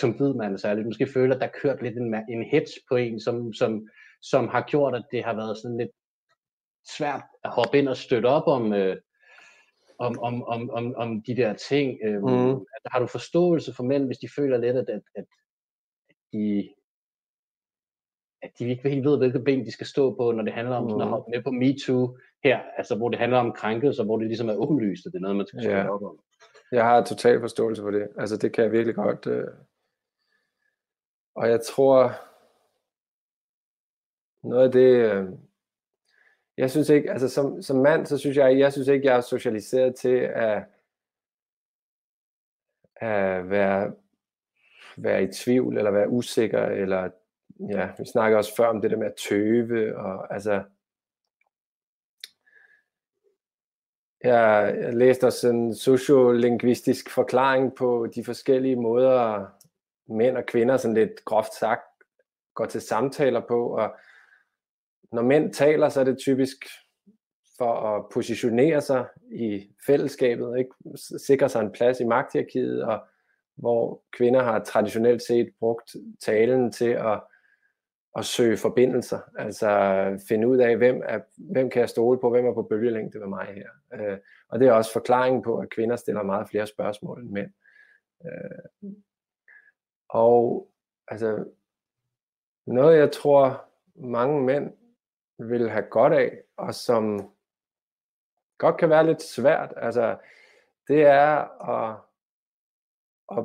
som 0.00 0.10
hvid 0.10 0.34
mand 0.34 0.58
særligt, 0.58 0.86
måske 0.86 1.06
føle, 1.06 1.34
at 1.34 1.40
der 1.40 1.58
kørt 1.62 1.82
lidt 1.82 1.96
en, 1.96 2.14
en 2.28 2.44
hits 2.50 2.72
på 2.88 2.96
en, 2.96 3.20
som, 3.20 3.52
som, 3.52 3.88
som 4.22 4.48
har 4.48 4.66
gjort, 4.68 4.94
at 4.94 5.04
det 5.10 5.24
har 5.24 5.34
været 5.36 5.58
sådan 5.58 5.76
lidt 5.76 5.90
svært 6.96 7.22
at 7.44 7.50
hoppe 7.50 7.78
ind 7.78 7.88
og 7.88 7.96
støtte 7.96 8.26
op 8.26 8.46
om, 8.46 8.72
øh, 8.72 8.96
om, 9.98 10.18
om, 10.18 10.44
om, 10.44 10.70
om, 10.70 10.94
om 10.96 11.22
de 11.22 11.36
der 11.36 11.54
ting. 11.54 11.98
Øh, 12.04 12.22
mm. 12.22 12.66
Har 12.92 12.98
du 13.00 13.06
forståelse 13.06 13.74
for 13.74 13.82
mænd, 13.82 14.06
hvis 14.06 14.18
de 14.18 14.28
føler 14.36 14.58
lidt, 14.58 14.76
at, 14.76 14.88
at, 14.88 15.02
at 15.14 15.24
de, 16.32 16.74
at 18.42 18.50
de 18.58 18.68
ikke 18.68 18.88
helt 18.88 19.04
ved, 19.04 19.18
hvilket 19.18 19.44
ben 19.44 19.64
de 19.66 19.72
skal 19.72 19.86
stå 19.86 20.14
på, 20.14 20.32
når 20.32 20.42
det 20.42 20.52
handler 20.52 20.76
om 20.76 20.82
mm. 20.82 20.90
sådan 20.90 21.02
at 21.02 21.08
hoppe 21.08 21.30
med 21.30 21.42
på 21.42 21.50
MeToo 21.50 22.18
her, 22.44 22.58
altså 22.76 22.96
hvor 22.96 23.08
det 23.08 23.18
handler 23.18 23.38
om 23.38 23.52
krænkelser, 23.52 24.04
hvor 24.04 24.18
det 24.18 24.26
ligesom 24.26 24.48
er 24.48 24.54
åbenlyst, 24.54 25.06
at 25.06 25.12
det 25.12 25.18
er 25.18 25.22
noget, 25.22 25.36
man 25.36 25.46
skal 25.46 25.62
ja. 25.62 25.88
op 25.88 26.02
om. 26.02 26.18
Jeg 26.72 26.84
har 26.84 27.04
total 27.04 27.40
forståelse 27.40 27.82
for 27.82 27.90
det. 27.90 28.08
Altså 28.18 28.36
det 28.36 28.52
kan 28.52 28.64
jeg 28.64 28.72
virkelig 28.72 28.94
godt. 28.94 29.26
Øh... 29.26 29.48
Og 31.34 31.48
jeg 31.48 31.60
tror, 31.60 32.12
noget 34.48 34.64
af 34.64 34.72
det, 34.72 35.12
øh 35.12 35.28
jeg 36.56 36.70
synes 36.70 36.88
ikke, 36.88 37.10
altså 37.10 37.28
som, 37.28 37.62
som 37.62 37.76
mand, 37.76 38.06
så 38.06 38.18
synes 38.18 38.36
jeg, 38.36 38.58
jeg 38.58 38.72
synes 38.72 38.88
ikke, 38.88 39.06
jeg 39.06 39.16
er 39.16 39.20
socialiseret 39.20 39.94
til 39.94 40.16
at, 40.34 40.62
at 42.96 43.50
være 43.50 43.92
være 44.96 45.22
i 45.22 45.32
tvivl, 45.32 45.78
eller 45.78 45.90
være 45.90 46.08
usikker, 46.08 46.62
eller 46.62 47.10
ja, 47.70 47.88
vi 47.98 48.04
snakker 48.04 48.38
også 48.38 48.56
før 48.56 48.66
om 48.66 48.80
det 48.80 48.90
der 48.90 48.96
med 48.96 49.06
at 49.06 49.14
tøve, 49.28 49.96
og 49.96 50.34
altså, 50.34 50.62
jeg, 54.24 54.76
jeg 54.80 54.94
læste 54.94 55.24
også 55.26 55.48
en 55.48 55.74
sociolingvistisk 55.74 57.10
forklaring 57.10 57.74
på 57.74 58.06
de 58.14 58.24
forskellige 58.24 58.76
måder, 58.76 59.46
mænd 60.06 60.36
og 60.36 60.46
kvinder, 60.46 60.76
sådan 60.76 60.94
lidt 60.94 61.24
groft 61.24 61.54
sagt, 61.54 61.82
går 62.54 62.66
til 62.66 62.80
samtaler 62.80 63.40
på, 63.40 63.68
og 63.68 63.96
når 65.16 65.22
mænd 65.22 65.52
taler, 65.52 65.88
så 65.88 66.00
er 66.00 66.04
det 66.04 66.18
typisk 66.18 66.56
for 67.58 67.72
at 67.72 68.04
positionere 68.12 68.80
sig 68.80 69.06
i 69.32 69.70
fællesskabet, 69.86 70.58
ikke? 70.58 70.70
sikre 71.26 71.48
sig 71.48 71.60
en 71.60 71.72
plads 71.72 72.00
i 72.00 72.04
magthierarkiet, 72.04 72.84
og 72.84 73.04
hvor 73.56 74.02
kvinder 74.12 74.42
har 74.42 74.64
traditionelt 74.64 75.22
set 75.22 75.52
brugt 75.58 75.96
talen 76.20 76.72
til 76.72 76.90
at, 76.90 77.20
at 78.16 78.24
søge 78.24 78.56
forbindelser, 78.56 79.18
altså 79.38 79.68
finde 80.28 80.48
ud 80.48 80.58
af, 80.58 80.76
hvem, 80.76 81.02
er, 81.04 81.20
hvem 81.36 81.70
kan 81.70 81.80
jeg 81.80 81.88
stole 81.88 82.18
på, 82.20 82.30
hvem 82.30 82.46
er 82.46 82.54
på 82.54 82.62
bølgelængde 82.62 83.18
med 83.18 83.26
mig 83.26 83.46
her. 83.46 83.68
Øh, 83.94 84.18
og 84.48 84.60
det 84.60 84.68
er 84.68 84.72
også 84.72 84.92
forklaringen 84.92 85.42
på, 85.42 85.58
at 85.58 85.70
kvinder 85.70 85.96
stiller 85.96 86.22
meget 86.22 86.48
flere 86.48 86.66
spørgsmål 86.66 87.22
end 87.22 87.30
mænd. 87.30 87.50
Øh, 88.26 88.92
og 90.08 90.70
altså, 91.08 91.44
noget 92.66 92.98
jeg 92.98 93.12
tror 93.12 93.64
mange 93.94 94.42
mænd 94.44 94.72
vil 95.38 95.70
have 95.70 95.84
godt 95.90 96.12
af, 96.12 96.38
og 96.56 96.74
som 96.74 97.30
godt 98.58 98.76
kan 98.76 98.90
være 98.90 99.06
lidt 99.06 99.22
svært, 99.22 99.74
altså, 99.76 100.16
det 100.88 101.02
er 101.02 101.28
at 101.70 101.96
at, 103.32 103.44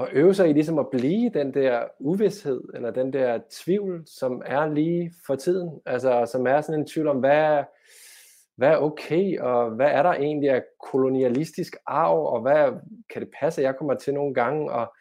at 0.00 0.08
øve 0.12 0.34
sig 0.34 0.50
i 0.50 0.52
ligesom 0.52 0.78
at 0.78 0.90
blive 0.90 1.30
den 1.30 1.54
der 1.54 1.84
uvidshed, 1.98 2.62
eller 2.74 2.90
den 2.90 3.12
der 3.12 3.40
tvivl, 3.50 4.02
som 4.06 4.42
er 4.46 4.66
lige 4.66 5.14
for 5.26 5.36
tiden, 5.36 5.80
altså 5.86 6.26
som 6.32 6.46
er 6.46 6.60
sådan 6.60 6.80
en 6.80 6.86
tvivl 6.86 7.08
om, 7.08 7.18
hvad, 7.20 7.64
hvad 8.56 8.68
er 8.68 8.76
okay, 8.76 9.38
og 9.38 9.70
hvad 9.70 9.90
er 9.90 10.02
der 10.02 10.12
egentlig 10.12 10.50
af 10.50 10.64
kolonialistisk 10.90 11.76
arv, 11.86 12.26
og 12.26 12.40
hvad 12.40 12.72
kan 13.10 13.22
det 13.22 13.30
passe, 13.40 13.60
at 13.60 13.64
jeg 13.64 13.76
kommer 13.76 13.94
til 13.94 14.14
nogle 14.14 14.34
gange? 14.34 14.72
Og 14.72 14.94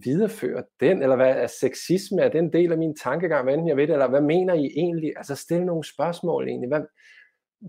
videreføre 0.00 0.64
den, 0.80 1.02
eller 1.02 1.16
hvad 1.16 1.36
er 1.36 1.46
sexisme, 1.46 2.22
er 2.22 2.28
det 2.28 2.38
en 2.38 2.52
del 2.52 2.72
af 2.72 2.78
min 2.78 2.96
tankegang, 2.96 3.44
hvad 3.44 3.54
enten 3.54 3.68
jeg 3.68 3.76
ved 3.76 3.86
det, 3.86 3.92
eller 3.92 4.08
hvad 4.08 4.20
mener 4.20 4.54
I 4.54 4.66
egentlig, 4.76 5.12
altså 5.16 5.34
stille 5.34 5.66
nogle 5.66 5.84
spørgsmål 5.84 6.48
egentlig, 6.48 6.68
hvad, 6.68 6.82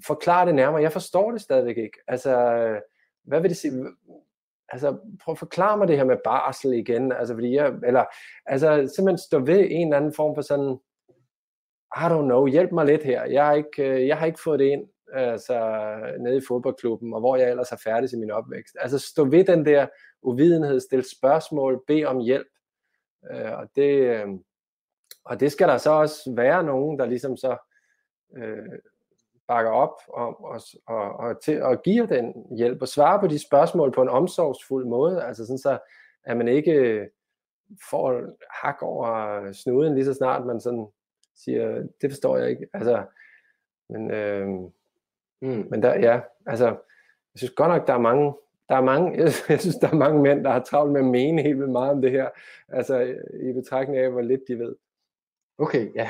forklar 0.08 0.46
det 0.46 0.56
nærmere, 0.56 0.82
jeg 0.82 0.92
forstår 0.92 1.32
det 1.32 1.42
stadigvæk 1.42 1.78
ikke, 1.78 1.98
altså 2.08 2.34
hvad 3.24 3.42
vil 3.42 3.50
det 3.50 3.58
sige, 3.58 3.74
altså 4.70 4.98
prøv 5.24 5.32
at 5.32 5.40
forklare 5.40 5.78
mig 5.78 5.88
det 5.88 5.98
her 5.98 6.06
med 6.06 6.18
barsel 6.24 6.74
igen, 6.74 7.12
altså 7.12 7.34
fordi 7.34 7.56
jeg, 7.56 7.74
eller 7.86 8.06
altså 8.46 8.92
simpelthen 8.96 9.18
stå 9.18 9.40
ved 9.40 9.68
en 9.70 9.88
eller 9.88 9.98
anden 9.98 10.14
form 10.14 10.36
for 10.36 10.42
sådan, 10.42 10.80
I 11.96 12.06
don't 12.14 12.28
know, 12.30 12.46
hjælp 12.46 12.72
mig 12.72 12.86
lidt 12.86 13.04
her, 13.04 13.26
jeg 13.26 13.46
har 13.46 13.54
ikke, 13.54 13.84
øh, 13.90 14.08
jeg 14.08 14.18
har 14.18 14.26
ikke 14.26 14.44
fået 14.44 14.60
det 14.60 14.66
ind, 14.66 14.88
altså 15.14 15.86
nede 16.20 16.38
i 16.38 16.42
fodboldklubben, 16.48 17.14
og 17.14 17.20
hvor 17.20 17.36
jeg 17.36 17.50
ellers 17.50 17.72
er 17.72 17.82
færdig 17.84 18.14
i 18.14 18.20
min 18.20 18.32
opvækst. 18.32 18.76
Altså 18.80 19.00
stå 19.00 19.26
ved 19.26 19.44
den 19.44 19.66
der 19.66 19.88
uvidenhed, 20.24 20.80
stille 20.80 21.06
spørgsmål, 21.10 21.84
bede 21.88 22.06
om 22.06 22.20
hjælp, 22.20 22.48
øh, 23.32 23.52
og 23.58 23.70
det, 23.76 23.98
øh, 23.98 24.28
og 25.24 25.40
det 25.40 25.52
skal 25.52 25.68
der 25.68 25.78
så 25.78 25.92
også 25.92 26.34
være 26.36 26.64
nogen, 26.64 27.00
der 27.00 27.06
ligesom 27.06 27.38
så 27.38 27.58
øh, 28.38 28.80
bakker 29.48 29.72
op 29.72 29.96
om 30.14 30.36
os 30.44 30.76
og, 30.86 30.96
og, 30.96 31.18
og, 31.18 31.42
til, 31.42 31.64
og 31.64 31.82
giver 31.82 32.06
den 32.06 32.56
hjælp 32.58 32.82
og 32.82 32.88
svarer 32.88 33.20
på 33.20 33.28
de 33.28 33.40
spørgsmål 33.40 33.92
på 33.92 34.02
en 34.02 34.10
omsorgsfuld 34.10 34.86
måde, 34.86 35.24
altså 35.24 35.46
sådan 35.46 35.58
så, 35.58 35.80
at 36.24 36.38
man 36.38 36.48
ikke 36.48 36.72
øh, 36.72 37.08
får 37.90 38.22
hak 38.64 38.82
over 38.82 39.52
snuden 39.52 39.96
lige 39.96 40.06
så 40.06 40.14
snart 40.14 40.46
man 40.46 40.62
sådan 40.62 40.88
siger, 41.36 41.88
det 42.02 42.12
forstår 42.12 42.38
jeg 42.38 42.50
ikke, 42.50 42.68
altså, 42.74 43.06
men, 43.90 44.12
øh, 44.12 44.48
mm. 45.42 45.68
men 45.70 45.84
der, 45.84 46.00
ja, 46.00 46.22
altså, 46.46 46.66
jeg 46.66 47.38
synes 47.38 47.54
godt 47.54 47.70
nok, 47.70 47.88
der 47.88 47.94
er 47.94 47.98
mange, 48.00 48.34
der 48.70 48.76
er 48.76 48.82
mange, 48.82 49.18
jeg 49.50 49.60
synes, 49.60 49.76
der 49.76 49.90
er 49.90 49.96
mange 49.96 50.22
mænd, 50.22 50.44
der 50.44 50.52
har 50.52 50.64
travlt 50.64 50.92
med 50.92 51.02
at 51.02 51.08
mene 51.08 51.42
helt 51.42 51.58
vildt 51.58 51.72
meget 51.72 51.92
om 51.92 52.02
det 52.02 52.12
her, 52.12 52.30
altså 52.70 53.00
i 53.50 53.54
betragtning 53.54 54.00
af, 54.00 54.12
hvor 54.12 54.22
lidt 54.22 54.42
de 54.48 54.60
ved. 54.60 54.76
Okay, 55.58 55.96
ja. 55.96 56.10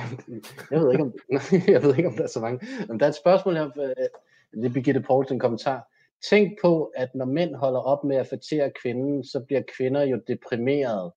Jeg 0.72 0.80
ved 0.80 0.91
ikke, 0.91 1.04
om, 1.04 1.14
jeg 1.74 1.84
ved 1.84 1.95
ikke, 1.97 2.10
om 2.10 2.16
der 2.16 2.24
er 2.24 2.28
så 2.28 2.39
mange. 2.39 2.68
Men 2.88 2.99
der 2.99 3.06
er 3.06 3.10
et 3.10 3.16
spørgsmål 3.16 3.56
her. 3.56 3.66
Øh, 3.66 4.62
det 4.62 4.70
er 4.70 4.74
Birgitte 4.74 5.01
Poulsen 5.01 5.39
kommentar. 5.39 5.88
Tænk 6.30 6.62
på, 6.62 6.91
at 6.95 7.16
når 7.16 7.26
mænd 7.26 7.56
holder 7.56 7.80
op 7.80 8.04
med 8.04 8.18
at 8.18 8.28
fætere 8.28 8.72
kvinden, 8.82 9.24
så 9.24 9.45
bliver 9.47 9.62
kvinder 9.78 10.04
jo 10.04 10.22
deprimerede. 10.28 11.16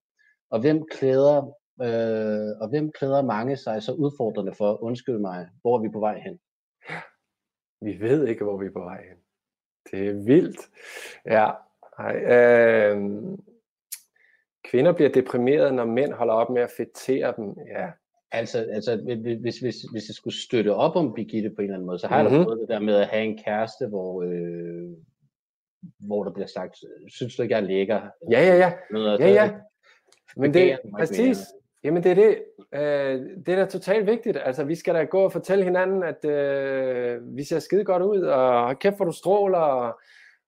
Og 0.49 0.59
hvem 0.59 0.85
klæder, 0.91 1.37
øh, 1.81 2.61
og 2.61 2.69
hvem 2.69 2.91
klæder 2.91 3.21
mange 3.21 3.57
sig 3.57 3.83
så 3.83 3.93
udfordrende 3.93 4.53
for? 4.53 4.83
Undskyld 4.83 5.17
mig, 5.17 5.47
hvor 5.61 5.77
er 5.77 5.81
vi 5.81 5.89
på 5.93 5.99
vej 5.99 6.19
hen? 6.19 6.39
Vi 7.81 7.99
ved 7.99 8.27
ikke, 8.27 8.43
hvor 8.43 8.57
vi 8.57 8.65
er 8.65 8.71
på 8.71 8.79
vej 8.79 9.03
hen. 9.09 9.17
Det 9.91 10.07
er 10.07 10.13
vildt. 10.25 10.59
Ja, 11.25 11.51
Ej, 11.99 12.15
øh, 12.15 12.97
kvinder 14.63 14.91
bliver 14.93 15.09
deprimerede, 15.09 15.71
når 15.71 15.85
mænd 15.85 16.13
holder 16.13 16.33
op 16.33 16.49
med 16.49 16.61
at 16.61 16.71
fætere 16.77 17.33
dem. 17.37 17.55
Ja, 17.67 17.87
Altså, 18.31 18.67
altså 18.71 18.95
hvis, 19.41 19.59
hvis, 19.59 19.75
hvis 19.91 20.09
jeg 20.09 20.15
skulle 20.15 20.41
støtte 20.41 20.73
op 20.73 20.95
om 20.95 21.13
Birgitte 21.13 21.49
på 21.49 21.61
en 21.61 21.63
eller 21.63 21.75
anden 21.75 21.85
måde, 21.85 21.99
så 21.99 22.07
har 22.07 22.23
mm-hmm. 22.23 22.37
jeg 22.37 22.45
da 22.45 22.53
mhm. 22.53 22.59
det 22.59 22.69
der 22.69 22.79
med 22.79 22.95
at 22.95 23.07
have 23.07 23.23
en 23.23 23.37
kæreste, 23.45 23.87
hvor, 23.87 24.23
øh, 24.23 24.89
hvor 25.99 26.23
der 26.23 26.31
bliver 26.31 26.47
sagt, 26.47 26.77
synes 27.07 27.35
du 27.35 27.41
ikke, 27.41 27.55
jeg 27.55 27.61
er 27.61 27.67
lækker? 27.67 28.01
Ja, 28.31 28.39
ja, 28.39 28.55
ja. 28.55 28.73
Noget, 28.91 29.19
ja, 29.19 29.27
ja. 29.27 29.53
Men 30.35 30.53
det, 30.53 30.79
præcis, 30.97 31.37
Jamen 31.83 32.03
det 32.03 32.11
er 32.11 32.15
det. 32.15 32.43
Øh, 32.73 33.21
det 33.45 33.49
er 33.49 33.55
da 33.55 33.65
totalt 33.65 34.07
vigtigt. 34.07 34.37
Altså 34.45 34.63
vi 34.63 34.75
skal 34.75 34.95
da 34.95 35.03
gå 35.03 35.19
og 35.19 35.31
fortælle 35.31 35.63
hinanden, 35.63 36.03
at 36.03 36.25
øh, 36.25 37.37
vi 37.37 37.43
ser 37.43 37.59
skide 37.59 37.83
godt 37.83 38.03
ud, 38.03 38.21
og 38.21 38.79
kæft 38.79 38.95
hvor 38.95 39.05
du 39.05 39.11
stråler, 39.11 39.57
og, 39.57 39.99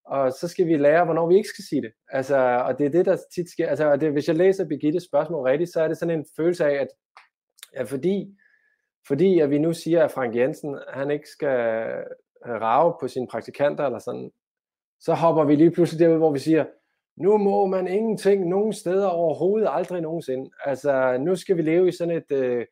og 0.05 0.31
så 0.31 0.47
skal 0.47 0.67
vi 0.67 0.77
lære, 0.77 1.05
hvornår 1.05 1.27
vi 1.27 1.35
ikke 1.35 1.49
skal 1.49 1.63
sige 1.63 1.81
det. 1.81 1.91
Altså, 2.09 2.37
og 2.37 2.79
det 2.79 2.85
er 2.85 2.89
det, 2.89 3.05
der 3.05 3.17
tit 3.35 3.51
sker. 3.51 3.69
Altså, 3.69 3.95
det, 3.95 4.11
hvis 4.11 4.27
jeg 4.27 4.35
læser 4.35 4.67
Birgittes 4.67 5.03
spørgsmål 5.03 5.43
rigtigt, 5.43 5.73
så 5.73 5.81
er 5.81 5.87
det 5.87 5.97
sådan 5.97 6.19
en 6.19 6.25
følelse 6.35 6.65
af, 6.65 6.81
at, 6.81 6.87
at 7.73 7.89
fordi, 7.89 8.35
fordi 9.07 9.39
at 9.39 9.49
vi 9.49 9.59
nu 9.59 9.73
siger, 9.73 10.03
at 10.03 10.11
Frank 10.11 10.35
Jensen, 10.35 10.79
han 10.93 11.11
ikke 11.11 11.29
skal 11.29 11.57
øh, 12.45 12.61
rave 12.61 12.93
på 12.99 13.07
sine 13.07 13.27
praktikanter, 13.27 13.85
eller 13.85 13.99
sådan, 13.99 14.31
så 14.99 15.13
hopper 15.13 15.43
vi 15.43 15.55
lige 15.55 15.71
pludselig 15.71 15.99
derud, 16.05 16.17
hvor 16.17 16.31
vi 16.31 16.39
siger, 16.39 16.65
nu 17.19 17.37
må 17.37 17.65
man 17.65 17.87
ingenting 17.87 18.49
nogen 18.49 18.73
steder 18.73 19.07
overhovedet 19.07 19.69
aldrig 19.71 20.01
nogensinde. 20.01 20.49
Altså, 20.65 21.17
nu 21.17 21.35
skal 21.35 21.57
vi 21.57 21.61
leve 21.61 21.87
i 21.87 21.91
sådan 21.91 22.15
et 22.15 22.31
øh, 22.31 22.65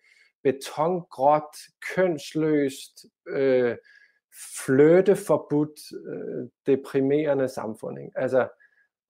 betongråt, 0.43 1.57
kønsløst, 1.95 3.05
øh, 3.29 3.75
fløteforbudt, 4.65 5.79
øh, 6.07 6.49
deprimerende 6.65 7.47
samfund. 7.47 7.99
Ikke? 7.99 8.11
Altså, 8.15 8.47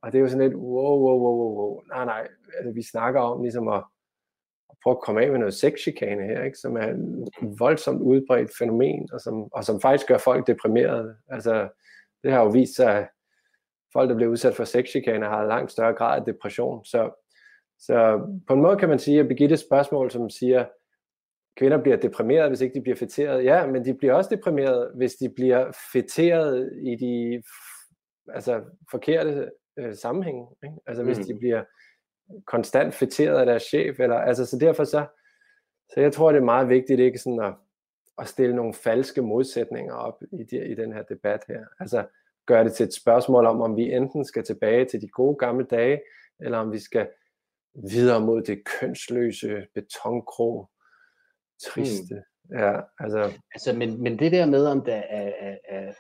og 0.02 0.12
det 0.12 0.18
er 0.18 0.22
jo 0.22 0.30
sådan 0.30 0.44
lidt, 0.50 0.56
wow, 0.56 1.00
wow, 1.00 1.20
wow, 1.20 1.36
wow, 1.36 1.56
wow. 1.56 1.82
nej, 1.88 2.06
nej, 2.06 2.28
altså, 2.58 2.72
vi 2.74 2.84
snakker 2.84 3.22
om 3.22 3.42
ligesom 3.42 3.68
at, 3.68 3.84
at 4.70 4.76
prøve 4.84 4.96
at 4.96 5.02
komme 5.02 5.22
af 5.22 5.32
med 5.32 5.40
noget 5.40 5.54
sexchikane 5.54 6.24
her, 6.24 6.44
ikke? 6.44 6.58
som 6.58 6.78
er 6.78 6.88
et 6.88 7.60
voldsomt 7.60 8.02
udbredt 8.02 8.58
fænomen, 8.58 9.10
og 9.14 9.22
som, 9.22 9.54
og 9.54 9.64
som 9.64 9.82
faktisk 9.82 10.08
gør 10.08 10.18
folk 10.18 10.48
deprimerede. 10.48 11.16
Altså, 11.28 11.70
det 12.24 12.32
har 12.32 12.42
jo 12.42 12.50
vist 12.50 12.76
sig, 12.76 13.08
folk, 13.94 14.10
der 14.10 14.16
bliver 14.16 14.32
udsat 14.32 14.56
for 14.56 14.64
sexchikane, 14.64 15.26
har 15.26 15.48
langt 15.48 15.72
større 15.72 15.94
grad 15.94 16.20
af 16.20 16.26
depression. 16.26 16.86
Så, 16.86 17.24
så 17.80 18.28
på 18.48 18.54
en 18.54 18.62
måde 18.62 18.78
kan 18.78 18.90
man 18.90 19.00
sige, 19.00 19.20
at 19.20 19.28
Birgittes 19.28 19.60
spørgsmål, 19.60 20.12
som 20.12 20.30
siger, 20.30 20.66
kvinder 21.58 21.82
bliver 21.82 21.98
deprimeret, 21.98 22.50
hvis 22.50 22.62
ikke 22.62 22.76
de 22.76 22.82
bliver 22.82 22.96
fætteret. 22.96 23.44
Ja, 23.44 23.68
men 23.68 23.86
de 23.86 23.94
bliver 23.94 24.14
også 24.14 24.36
deprimeret, 24.36 24.92
hvis 24.96 25.16
de 25.16 25.30
bliver 25.30 25.72
fætteret 25.94 26.72
i 26.84 26.96
de 26.96 27.44
altså, 28.34 28.62
forkerte 28.92 29.52
øh, 29.80 29.96
sammenhænge. 29.96 30.48
Ikke? 30.64 30.76
Altså 30.88 31.04
hvis 31.04 31.18
de 31.18 31.34
mm. 31.34 31.40
bliver 31.40 31.64
konstant 32.46 32.94
fætteret 32.94 33.40
af 33.40 33.46
deres 33.46 33.64
chef. 33.64 34.00
Eller, 34.00 34.16
altså, 34.16 34.46
så 34.46 34.58
derfor 34.58 34.84
så, 34.84 35.06
så 35.94 36.02
jeg 36.02 36.14
tror, 36.14 36.32
det 36.32 36.40
er 36.40 36.46
meget 36.46 36.70
vigtigt 36.70 37.00
ikke 37.00 37.20
sådan 37.20 37.40
at, 37.40 37.54
at 38.18 38.28
stille 38.28 38.56
nogle 38.56 38.74
falske 38.74 39.22
modsætninger 39.22 39.94
op 39.94 40.24
i, 40.40 40.44
de, 40.44 40.68
i 40.68 40.76
den 40.76 40.94
her 40.94 41.04
debat 41.04 41.44
her. 41.48 41.66
Altså 41.80 42.06
gøre 42.48 42.64
det 42.64 42.74
til 42.74 42.86
et 42.86 42.94
spørgsmål 42.94 43.46
om, 43.46 43.62
om 43.62 43.76
vi 43.76 43.94
enten 43.94 44.26
skal 44.26 44.44
tilbage 44.44 44.86
til 44.86 45.02
de 45.02 45.08
gode 45.08 45.38
gamle 45.38 45.66
dage, 45.66 46.02
eller 46.40 46.58
om 46.58 46.72
vi 46.72 46.80
skal 46.80 47.08
videre 47.92 48.22
mod 48.22 48.42
det 48.42 48.64
kønsløse 48.80 49.68
betonkrog, 49.76 50.70
triste. 51.64 52.16
Mm. 52.16 52.58
Ja, 52.58 52.80
altså. 53.00 53.40
altså 53.54 53.74
men, 53.74 54.04
men 54.04 54.20
det 54.20 54.32
der 54.32 54.46
med, 54.46 54.66
om 54.66 54.86
der 54.86 54.96
er, 54.96 55.32
er, 55.40 55.58
er 55.70 55.94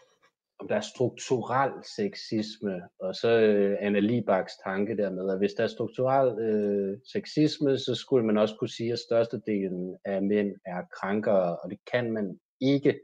om 0.60 0.68
der 0.68 0.76
er 0.76 0.82
strukturel 0.82 1.72
sexisme, 1.95 2.82
og 3.00 3.16
så 3.16 3.39
øh, 3.39 3.78
Anna 3.80 4.00
Libaks 4.00 4.54
tanke 4.66 4.98
der 4.98 5.10
med, 5.10 5.32
at 5.32 5.38
hvis 5.38 5.54
der 5.54 5.64
er 5.64 5.68
strukturel 5.68 6.39
øh, 6.39 6.98
sexisme, 7.14 7.78
så 7.78 7.95
skulle 7.95 8.26
man 8.26 8.38
også 8.38 8.56
kunne 8.60 8.70
sige, 8.70 8.93
at 8.93 9.00
størstedelen 9.00 9.98
af 10.06 10.22
mænd 10.22 10.56
er 10.66 10.82
krankere, 11.00 11.58
og 11.58 11.70
det 11.70 11.80
kan 11.91 12.12
man 12.12 12.39
ikke. 12.62 13.00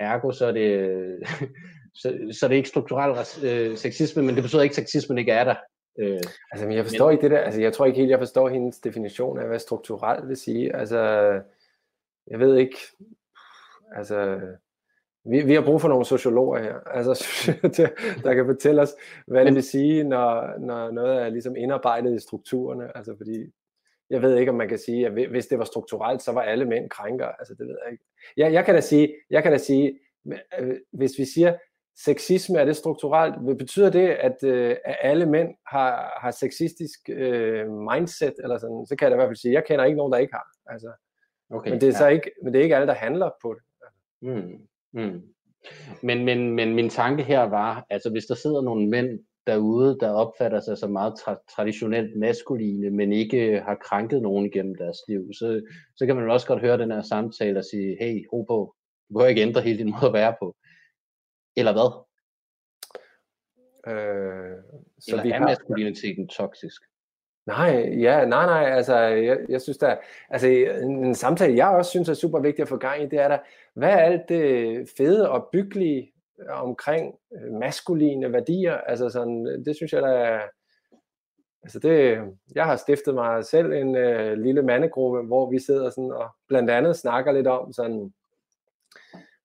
Ergo 0.00 0.32
så 0.32 0.46
er 0.46 0.52
det, 0.52 0.70
så, 1.94 2.28
så 2.32 2.46
er 2.46 2.48
det 2.48 2.56
ikke 2.56 2.68
strukturel 2.68 3.26
øh, 3.44 3.76
sexisme, 3.76 4.22
men 4.22 4.34
det 4.34 4.42
betyder 4.42 4.62
ikke, 4.62 4.72
at 4.72 4.76
sexismen 4.76 5.18
ikke 5.18 5.32
er 5.32 5.44
der. 5.44 5.54
Øh, 5.98 6.20
altså, 6.52 6.66
men 6.66 6.76
jeg 6.76 6.84
forstår 6.84 7.06
men, 7.06 7.12
ikke 7.12 7.22
det 7.22 7.30
der, 7.30 7.38
altså 7.38 7.60
jeg 7.60 7.72
tror 7.72 7.86
ikke 7.86 7.98
helt, 7.98 8.10
jeg 8.10 8.18
forstår 8.18 8.48
hendes 8.48 8.78
definition 8.78 9.38
af, 9.38 9.46
hvad 9.46 9.58
strukturelt 9.58 10.28
vil 10.28 10.36
sige. 10.36 10.76
Altså, 10.76 10.98
jeg 12.26 12.38
ved 12.38 12.56
ikke, 12.56 12.76
altså, 13.96 14.40
vi, 15.24 15.42
vi 15.42 15.54
har 15.54 15.62
brug 15.62 15.80
for 15.80 15.88
nogle 15.88 16.04
sociologer 16.04 16.62
her, 16.62 16.74
altså, 16.86 17.12
der 18.24 18.34
kan 18.34 18.46
fortælle 18.46 18.82
os, 18.82 18.94
hvad 19.26 19.44
det 19.44 19.54
vil 19.54 19.62
sige, 19.62 20.04
når, 20.04 20.58
når 20.58 20.90
noget 20.90 21.22
er 21.22 21.28
ligesom 21.28 21.56
indarbejdet 21.56 22.14
i 22.14 22.22
strukturerne, 22.22 22.96
altså 22.96 23.14
fordi, 23.16 23.52
jeg 24.10 24.22
ved 24.22 24.36
ikke, 24.36 24.50
om 24.50 24.56
man 24.56 24.68
kan 24.68 24.78
sige, 24.78 25.06
at 25.06 25.12
hvis 25.12 25.46
det 25.46 25.58
var 25.58 25.64
strukturelt, 25.64 26.22
så 26.22 26.32
var 26.32 26.42
alle 26.42 26.64
mænd 26.64 26.90
krænker, 26.90 27.26
altså 27.26 27.54
det 27.54 27.66
ved 27.66 27.76
jeg 27.84 27.92
ikke. 27.92 28.04
Jeg, 28.36 28.52
jeg 28.52 28.64
kan 28.64 28.74
da 28.74 28.80
sige, 28.80 29.14
jeg 29.30 29.42
kan 29.42 29.52
da 29.52 29.58
sige, 29.58 29.98
øh, 30.58 30.76
hvis 30.92 31.18
vi 31.18 31.24
siger, 31.24 31.54
sexisme, 31.96 32.58
er 32.58 32.64
det 32.64 32.76
strukturelt? 32.76 33.58
Betyder 33.58 33.90
det, 33.90 34.08
at, 34.08 34.36
øh, 34.44 34.76
at 34.84 34.96
alle 35.00 35.26
mænd 35.26 35.48
har, 35.66 36.18
har 36.22 36.30
sexistisk 36.30 37.00
øh, 37.08 37.70
mindset, 37.70 38.34
eller 38.42 38.58
sådan, 38.58 38.86
så 38.86 38.96
kan 38.98 39.04
jeg 39.04 39.10
da 39.10 39.14
i 39.14 39.18
hvert 39.18 39.28
fald 39.28 39.36
sige, 39.36 39.54
jeg 39.54 39.64
kender 39.64 39.84
ikke 39.84 39.96
nogen, 39.96 40.12
der 40.12 40.18
ikke 40.18 40.32
har. 40.32 40.46
Altså, 40.66 40.92
okay, 41.50 41.70
men 41.70 41.80
det 41.80 41.86
er 41.86 41.92
ja. 41.92 41.98
så 41.98 42.08
ikke, 42.08 42.30
men 42.42 42.52
det 42.52 42.58
er 42.58 42.62
ikke 42.62 42.76
alle, 42.76 42.86
der 42.86 42.94
handler 42.94 43.30
på 43.42 43.54
det. 43.54 43.62
Mm, 44.22 44.58
mm. 44.92 45.22
Men, 46.02 46.24
men, 46.24 46.50
men 46.50 46.74
min 46.74 46.90
tanke 46.90 47.22
her 47.22 47.42
var, 47.42 47.86
altså 47.90 48.10
hvis 48.10 48.24
der 48.26 48.34
sidder 48.34 48.62
nogle 48.62 48.88
mænd 48.88 49.20
derude, 49.46 49.96
der 50.00 50.10
opfatter 50.10 50.60
sig 50.60 50.78
som 50.78 50.90
meget 50.90 51.12
tra- 51.12 51.54
traditionelt 51.56 52.18
maskuline, 52.18 52.90
men 52.90 53.12
ikke 53.12 53.62
har 53.66 53.74
krænket 53.74 54.22
nogen 54.22 54.46
igennem 54.46 54.74
deres 54.74 54.98
liv, 55.08 55.32
så, 55.38 55.62
så 55.96 56.06
kan 56.06 56.16
man 56.16 56.30
også 56.30 56.46
godt 56.46 56.60
høre 56.60 56.78
den 56.78 56.90
her 56.90 57.02
samtale 57.02 57.58
og 57.58 57.64
sige, 57.64 57.96
hey, 58.00 58.26
ro 58.32 58.42
på, 58.42 58.74
du 59.08 59.14
behøver 59.14 59.28
ikke 59.28 59.42
ændre 59.42 59.60
hele 59.60 59.78
din 59.78 59.90
måde 59.90 60.06
at 60.06 60.12
være 60.12 60.34
på. 60.38 60.56
Eller 61.56 61.72
hvad? 61.72 62.04
Øh, 63.86 64.56
så 64.98 65.10
Eller 65.10 65.22
vi 65.22 65.30
er 65.30 65.38
har... 65.38 65.46
maskuliniteten 65.46 66.28
toksisk? 66.28 66.82
Nej, 67.46 67.94
ja, 67.98 68.24
nej, 68.24 68.46
nej, 68.46 68.70
altså, 68.76 68.96
jeg, 68.98 69.38
jeg 69.48 69.60
synes 69.60 69.78
da, 69.78 69.96
altså, 70.30 70.48
en, 70.48 71.04
en 71.04 71.14
samtale, 71.14 71.56
jeg 71.56 71.68
også 71.68 71.90
synes 71.90 72.08
er 72.08 72.14
super 72.14 72.40
vigtig 72.40 72.62
at 72.62 72.68
få 72.68 72.76
gang 72.76 73.02
i, 73.02 73.06
det 73.06 73.18
er 73.18 73.28
der, 73.28 73.38
hvad 73.74 73.88
er 73.88 73.96
alt 73.96 74.28
det 74.28 74.88
fede 74.96 75.30
og 75.30 75.48
byggelige 75.52 76.12
omkring 76.48 77.14
øh, 77.34 77.52
maskuline 77.52 78.32
værdier, 78.32 78.74
altså 78.74 79.08
sådan, 79.08 79.64
det 79.64 79.76
synes 79.76 79.92
jeg 79.92 80.02
da, 80.02 80.40
altså 81.62 81.78
det, 81.78 82.18
jeg 82.54 82.64
har 82.64 82.76
stiftet 82.76 83.14
mig 83.14 83.44
selv 83.44 83.72
en 83.72 83.96
øh, 83.96 84.38
lille 84.38 84.62
mandegruppe, 84.62 85.22
hvor 85.22 85.50
vi 85.50 85.58
sidder 85.58 85.90
sådan 85.90 86.12
og 86.12 86.28
blandt 86.48 86.70
andet 86.70 86.96
snakker 86.96 87.32
lidt 87.32 87.46
om 87.46 87.72
sådan, 87.72 88.12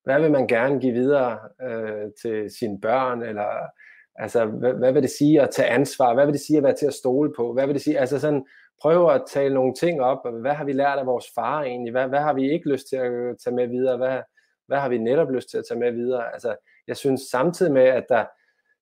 hvad 0.03 0.21
vil 0.21 0.31
man 0.31 0.47
gerne 0.47 0.81
give 0.81 0.93
videre 0.93 1.39
øh, 1.61 2.11
til 2.21 2.49
sine 2.59 2.81
børn, 2.81 3.23
eller 3.23 3.49
altså, 4.15 4.45
hvad, 4.45 4.73
hvad 4.73 4.93
vil 4.93 5.01
det 5.01 5.11
sige 5.11 5.41
at 5.41 5.49
tage 5.49 5.69
ansvar, 5.69 6.13
hvad 6.13 6.25
vil 6.25 6.33
det 6.33 6.41
sige 6.41 6.57
at 6.57 6.63
være 6.63 6.75
til 6.75 6.85
at 6.85 6.93
stole 6.93 7.33
på, 7.35 7.53
hvad 7.53 7.65
vil 7.65 7.75
det 7.75 7.83
sige, 7.83 7.99
altså 7.99 8.19
sådan, 8.19 8.45
prøve 8.81 9.13
at 9.13 9.23
tale 9.27 9.53
nogle 9.53 9.73
ting 9.73 10.01
op, 10.01 10.17
hvad 10.41 10.53
har 10.53 10.65
vi 10.65 10.73
lært 10.73 10.99
af 10.99 11.05
vores 11.05 11.25
far 11.35 11.63
egentlig, 11.63 11.91
hvad, 11.91 12.07
hvad 12.07 12.19
har 12.19 12.33
vi 12.33 12.51
ikke 12.51 12.69
lyst 12.69 12.89
til 12.89 12.95
at 12.95 13.11
øh, 13.11 13.35
tage 13.43 13.55
med 13.55 13.67
videre, 13.67 13.97
hvad, 13.97 14.21
hvad 14.67 14.79
har 14.79 14.89
vi 14.89 14.97
netop 14.97 15.31
lyst 15.31 15.49
til 15.49 15.57
at 15.57 15.65
tage 15.69 15.79
med 15.79 15.91
videre, 15.91 16.33
altså, 16.33 16.55
jeg 16.87 16.97
synes 16.97 17.21
samtidig 17.21 17.71
med, 17.71 17.83
at 17.83 18.05
der, 18.09 18.25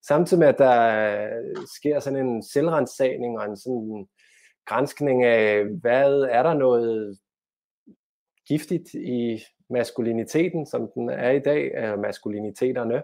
samtidig 0.08 0.38
med, 0.38 0.48
at 0.48 0.58
der 0.58 0.76
øh, 1.14 1.56
sker 1.76 2.00
sådan 2.00 2.26
en 2.26 2.42
selvrensagning 2.42 3.38
og 3.38 3.44
en 3.44 3.56
sådan 3.56 4.06
grænskning 4.66 5.24
af, 5.24 5.64
hvad 5.64 6.12
er 6.30 6.42
der 6.42 6.54
noget 6.54 7.18
giftigt 8.48 8.94
i 8.94 9.42
maskuliniteten, 9.70 10.66
som 10.66 10.90
den 10.94 11.10
er 11.10 11.30
i 11.30 11.38
dag, 11.38 11.72
øh, 11.74 11.98
maskuliniteterne, 11.98 13.02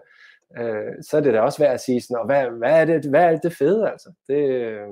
øh, 0.57 0.93
så 1.01 1.17
er 1.17 1.21
det 1.21 1.33
da 1.33 1.41
også 1.41 1.59
værd 1.63 1.73
at 1.73 1.81
sige 1.81 2.01
sådan, 2.01 2.17
og 2.17 2.25
hvad, 2.25 2.45
hvad, 2.45 2.81
er, 2.81 2.85
det, 2.85 3.05
hvad 3.05 3.23
er 3.23 3.37
det 3.37 3.53
fede 3.53 3.91
altså? 3.91 4.11
Det, 4.27 4.49
øh, 4.49 4.87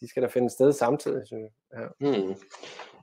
de 0.00 0.08
skal 0.08 0.22
da 0.22 0.28
finde 0.28 0.50
sted 0.50 0.72
samtidig, 0.72 1.26
synes 1.26 1.42
jeg. 1.42 1.80
Ja. 1.80 2.10
Hmm. 2.10 2.34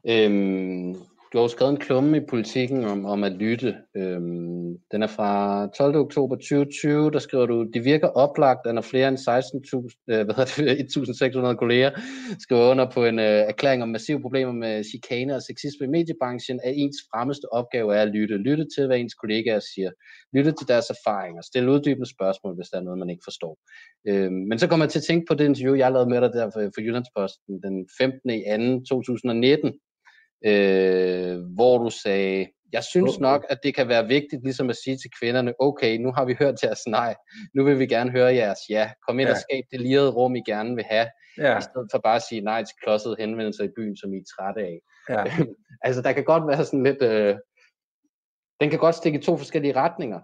Øhm, 0.06 0.96
du 1.34 1.38
har 1.38 1.44
jo 1.44 1.48
skrevet 1.48 1.72
en 1.72 1.80
klumme 1.80 2.18
i 2.18 2.26
politikken 2.30 2.84
om, 2.84 3.06
om 3.06 3.24
at 3.24 3.32
lytte. 3.32 3.76
Øhm, 3.98 4.78
den 4.92 5.04
er 5.04 5.08
fra 5.08 5.68
12. 5.78 5.96
oktober 5.96 6.36
2020, 6.36 7.12
der 7.12 7.20
skriver 7.20 7.46
du, 7.46 7.64
det 7.74 7.86
virker 7.86 8.08
oplagt, 8.08 8.68
at 8.68 8.76
når 8.76 8.82
flere 8.82 9.08
end 9.08 9.18
16.000, 9.18 10.14
øh, 10.14 10.26
hvad 10.26 10.36
det, 10.36 11.48
1.600 11.52 11.56
kolleger 11.56 11.92
skriver 12.40 12.72
under 12.72 12.92
på 12.92 13.06
en 13.06 13.20
øh, 13.20 13.26
erklæring 13.26 13.84
om 13.84 13.90
massive 13.90 14.22
problemer 14.22 14.52
med 14.52 14.84
chikane 14.84 15.36
og 15.36 15.42
sexisme 15.42 15.86
i 15.86 15.90
mediebranchen, 15.90 16.60
at 16.64 16.74
ens 16.76 16.98
fremmeste 17.12 17.54
opgave 17.54 17.96
er 17.96 18.02
at 18.02 18.08
lytte. 18.08 18.38
Lytte 18.38 18.66
til, 18.76 18.88
hvad 18.88 18.98
ens 19.00 19.14
kollegaer 19.14 19.60
siger. 19.60 19.92
Lytte 20.34 20.52
til 20.52 20.68
deres 20.68 20.86
erfaringer. 20.90 21.42
Stille 21.42 21.72
uddybende 21.72 22.10
spørgsmål, 22.16 22.56
hvis 22.56 22.68
der 22.68 22.78
er 22.78 22.84
noget, 22.84 23.00
man 23.00 23.10
ikke 23.10 23.24
forstår. 23.24 23.58
Øhm, 24.08 24.34
men 24.50 24.60
så 24.60 24.68
kommer 24.68 24.86
jeg 24.86 24.92
til 24.92 25.00
at 25.00 25.04
tænke 25.04 25.26
på 25.30 25.34
det 25.34 25.46
interview, 25.46 25.76
jeg 25.76 25.92
lavede 25.92 26.10
med 26.10 26.22
dig 26.22 26.32
der 26.34 26.50
for, 26.54 26.62
for 26.76 26.82
Jyllandsposten 26.82 27.62
den 27.66 27.88
15. 28.00 28.30
i 28.30 28.42
2. 28.90 29.02
2019, 29.02 29.74
øh, 30.46 31.40
hvor 31.56 31.78
du 31.78 31.90
sagde, 31.90 32.48
jeg 32.74 32.84
synes 32.84 33.20
nok, 33.20 33.46
at 33.50 33.60
det 33.64 33.76
kan 33.76 33.88
være 33.88 34.08
vigtigt 34.08 34.44
ligesom 34.44 34.70
at 34.70 34.76
sige 34.76 34.98
til 34.98 35.10
kvinderne, 35.20 35.54
okay, 35.60 35.98
nu 35.98 36.12
har 36.16 36.26
vi 36.26 36.36
hørt 36.40 36.64
jeres 36.64 36.88
nej, 36.88 37.16
nu 37.56 37.64
vil 37.64 37.80
vi 37.80 37.88
gerne 37.88 38.12
høre 38.12 38.36
jeres 38.36 38.60
ja. 38.70 38.92
Kom 39.08 39.20
ind 39.20 39.30
ja. 39.30 39.34
og 39.34 39.40
skab 39.40 39.64
det 39.72 39.82
lirede 39.82 40.12
rum, 40.12 40.36
I 40.36 40.42
gerne 40.46 40.76
vil 40.76 40.86
have, 40.90 41.08
ja. 41.38 41.58
i 41.58 41.62
stedet 41.62 41.88
for 41.92 42.00
bare 42.00 42.16
at 42.16 42.22
sige 42.30 42.42
nej 42.42 42.64
til 42.64 42.76
klodsede 42.84 43.16
henvendelser 43.20 43.64
i 43.64 43.70
byen, 43.78 43.98
som 43.98 44.14
I 44.14 44.18
er 44.18 44.24
trætte 44.38 44.62
af. 44.62 44.80
Ja. 45.10 45.46
altså, 45.86 46.02
der 46.02 46.12
kan 46.12 46.24
godt 46.24 46.48
være 46.48 46.66
sådan 46.66 46.84
lidt, 46.84 47.02
øh, 47.02 47.36
den 48.62 48.70
kan 48.70 48.80
godt 48.80 48.96
stikke 48.96 49.20
i 49.20 49.22
to 49.22 49.38
forskellige 49.38 49.76
retninger. 49.76 50.20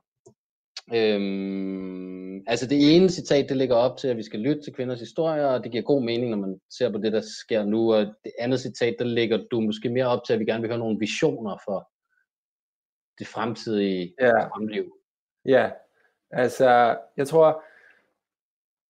Øhm, 0.96 2.44
altså 2.48 2.68
det 2.68 2.96
ene 2.96 3.10
citat, 3.10 3.50
det 3.50 3.58
ligger 3.58 3.76
op 3.76 3.98
til, 3.98 4.08
at 4.08 4.18
vi 4.18 4.24
skal 4.24 4.40
lytte 4.40 4.62
til 4.62 4.74
kvinders 4.74 5.00
historier, 5.00 5.46
og 5.46 5.64
det 5.64 5.72
giver 5.72 5.84
god 5.84 6.04
mening, 6.04 6.30
når 6.32 6.38
man 6.38 6.60
ser 6.70 6.92
på 6.92 6.98
det, 6.98 7.14
der 7.14 7.22
sker 7.22 7.66
nu. 7.66 7.94
Og 7.94 8.06
det 8.24 8.32
andet 8.40 8.60
citat, 8.60 8.96
der 9.00 9.06
ligger 9.06 9.48
du 9.52 9.62
måske 9.62 9.90
mere 9.90 10.06
op 10.06 10.26
til, 10.26 10.34
at 10.34 10.40
vi 10.40 10.46
gerne 10.46 10.62
vil 10.62 10.70
høre 10.70 10.80
nogle 10.80 11.00
visioner 11.00 11.58
for 11.66 11.90
det 13.20 13.28
fremtidige 13.28 14.16
ja. 14.22 14.48
fremliv. 14.48 14.96
Ja, 15.46 15.72
altså 16.32 16.98
jeg 17.18 17.28
tror, 17.28 17.64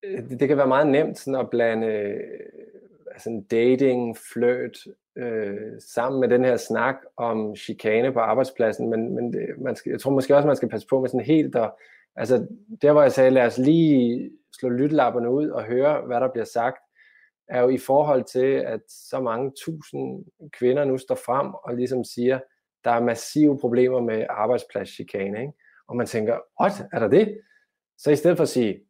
øh, 0.04 0.30
det 0.30 0.48
kan 0.48 0.56
være 0.56 0.66
meget 0.66 0.86
nemt 0.86 1.18
sådan 1.18 1.40
at 1.40 1.50
blande 1.50 2.18
sådan 3.20 3.42
dating, 3.42 4.16
flirt, 4.32 4.78
øh, 5.16 5.80
sammen 5.80 6.20
med 6.20 6.28
den 6.28 6.44
her 6.44 6.56
snak 6.56 6.96
om 7.16 7.56
chikane 7.56 8.12
på 8.12 8.20
arbejdspladsen, 8.20 8.90
men, 8.90 9.14
men 9.14 9.32
det, 9.32 9.46
man 9.58 9.76
skal, 9.76 9.90
jeg 9.90 10.00
tror 10.00 10.10
måske 10.10 10.36
også, 10.36 10.46
man 10.46 10.56
skal 10.56 10.68
passe 10.68 10.86
på 10.86 11.00
med 11.00 11.08
sådan 11.08 11.26
helt, 11.26 11.56
og, 11.56 11.78
altså 12.16 12.46
der 12.82 12.92
hvor 12.92 13.02
jeg 13.02 13.12
sagde, 13.12 13.30
lad 13.30 13.46
os 13.46 13.58
lige 13.58 14.30
slå 14.60 14.68
lyttelapperne 14.68 15.30
ud 15.30 15.48
og 15.48 15.64
høre, 15.64 16.06
hvad 16.06 16.20
der 16.20 16.28
bliver 16.28 16.44
sagt, 16.44 16.78
er 17.48 17.60
jo 17.60 17.68
i 17.68 17.78
forhold 17.78 18.24
til, 18.24 18.46
at 18.46 18.80
så 18.88 19.20
mange 19.20 19.52
tusind 19.64 20.24
kvinder 20.58 20.84
nu 20.84 20.98
står 20.98 21.14
frem 21.14 21.54
og 21.54 21.74
ligesom 21.74 22.04
siger, 22.04 22.40
der 22.84 22.90
er 22.90 23.04
massive 23.04 23.58
problemer 23.58 24.00
med 24.00 24.26
arbejdspladschikane, 24.30 25.40
ikke? 25.40 25.52
og 25.88 25.96
man 25.96 26.06
tænker, 26.06 26.38
what, 26.60 26.72
er 26.92 26.98
der 26.98 27.08
det? 27.08 27.40
Så 27.98 28.10
i 28.10 28.16
stedet 28.16 28.36
for 28.36 28.42
at 28.42 28.48
sige, 28.48 28.80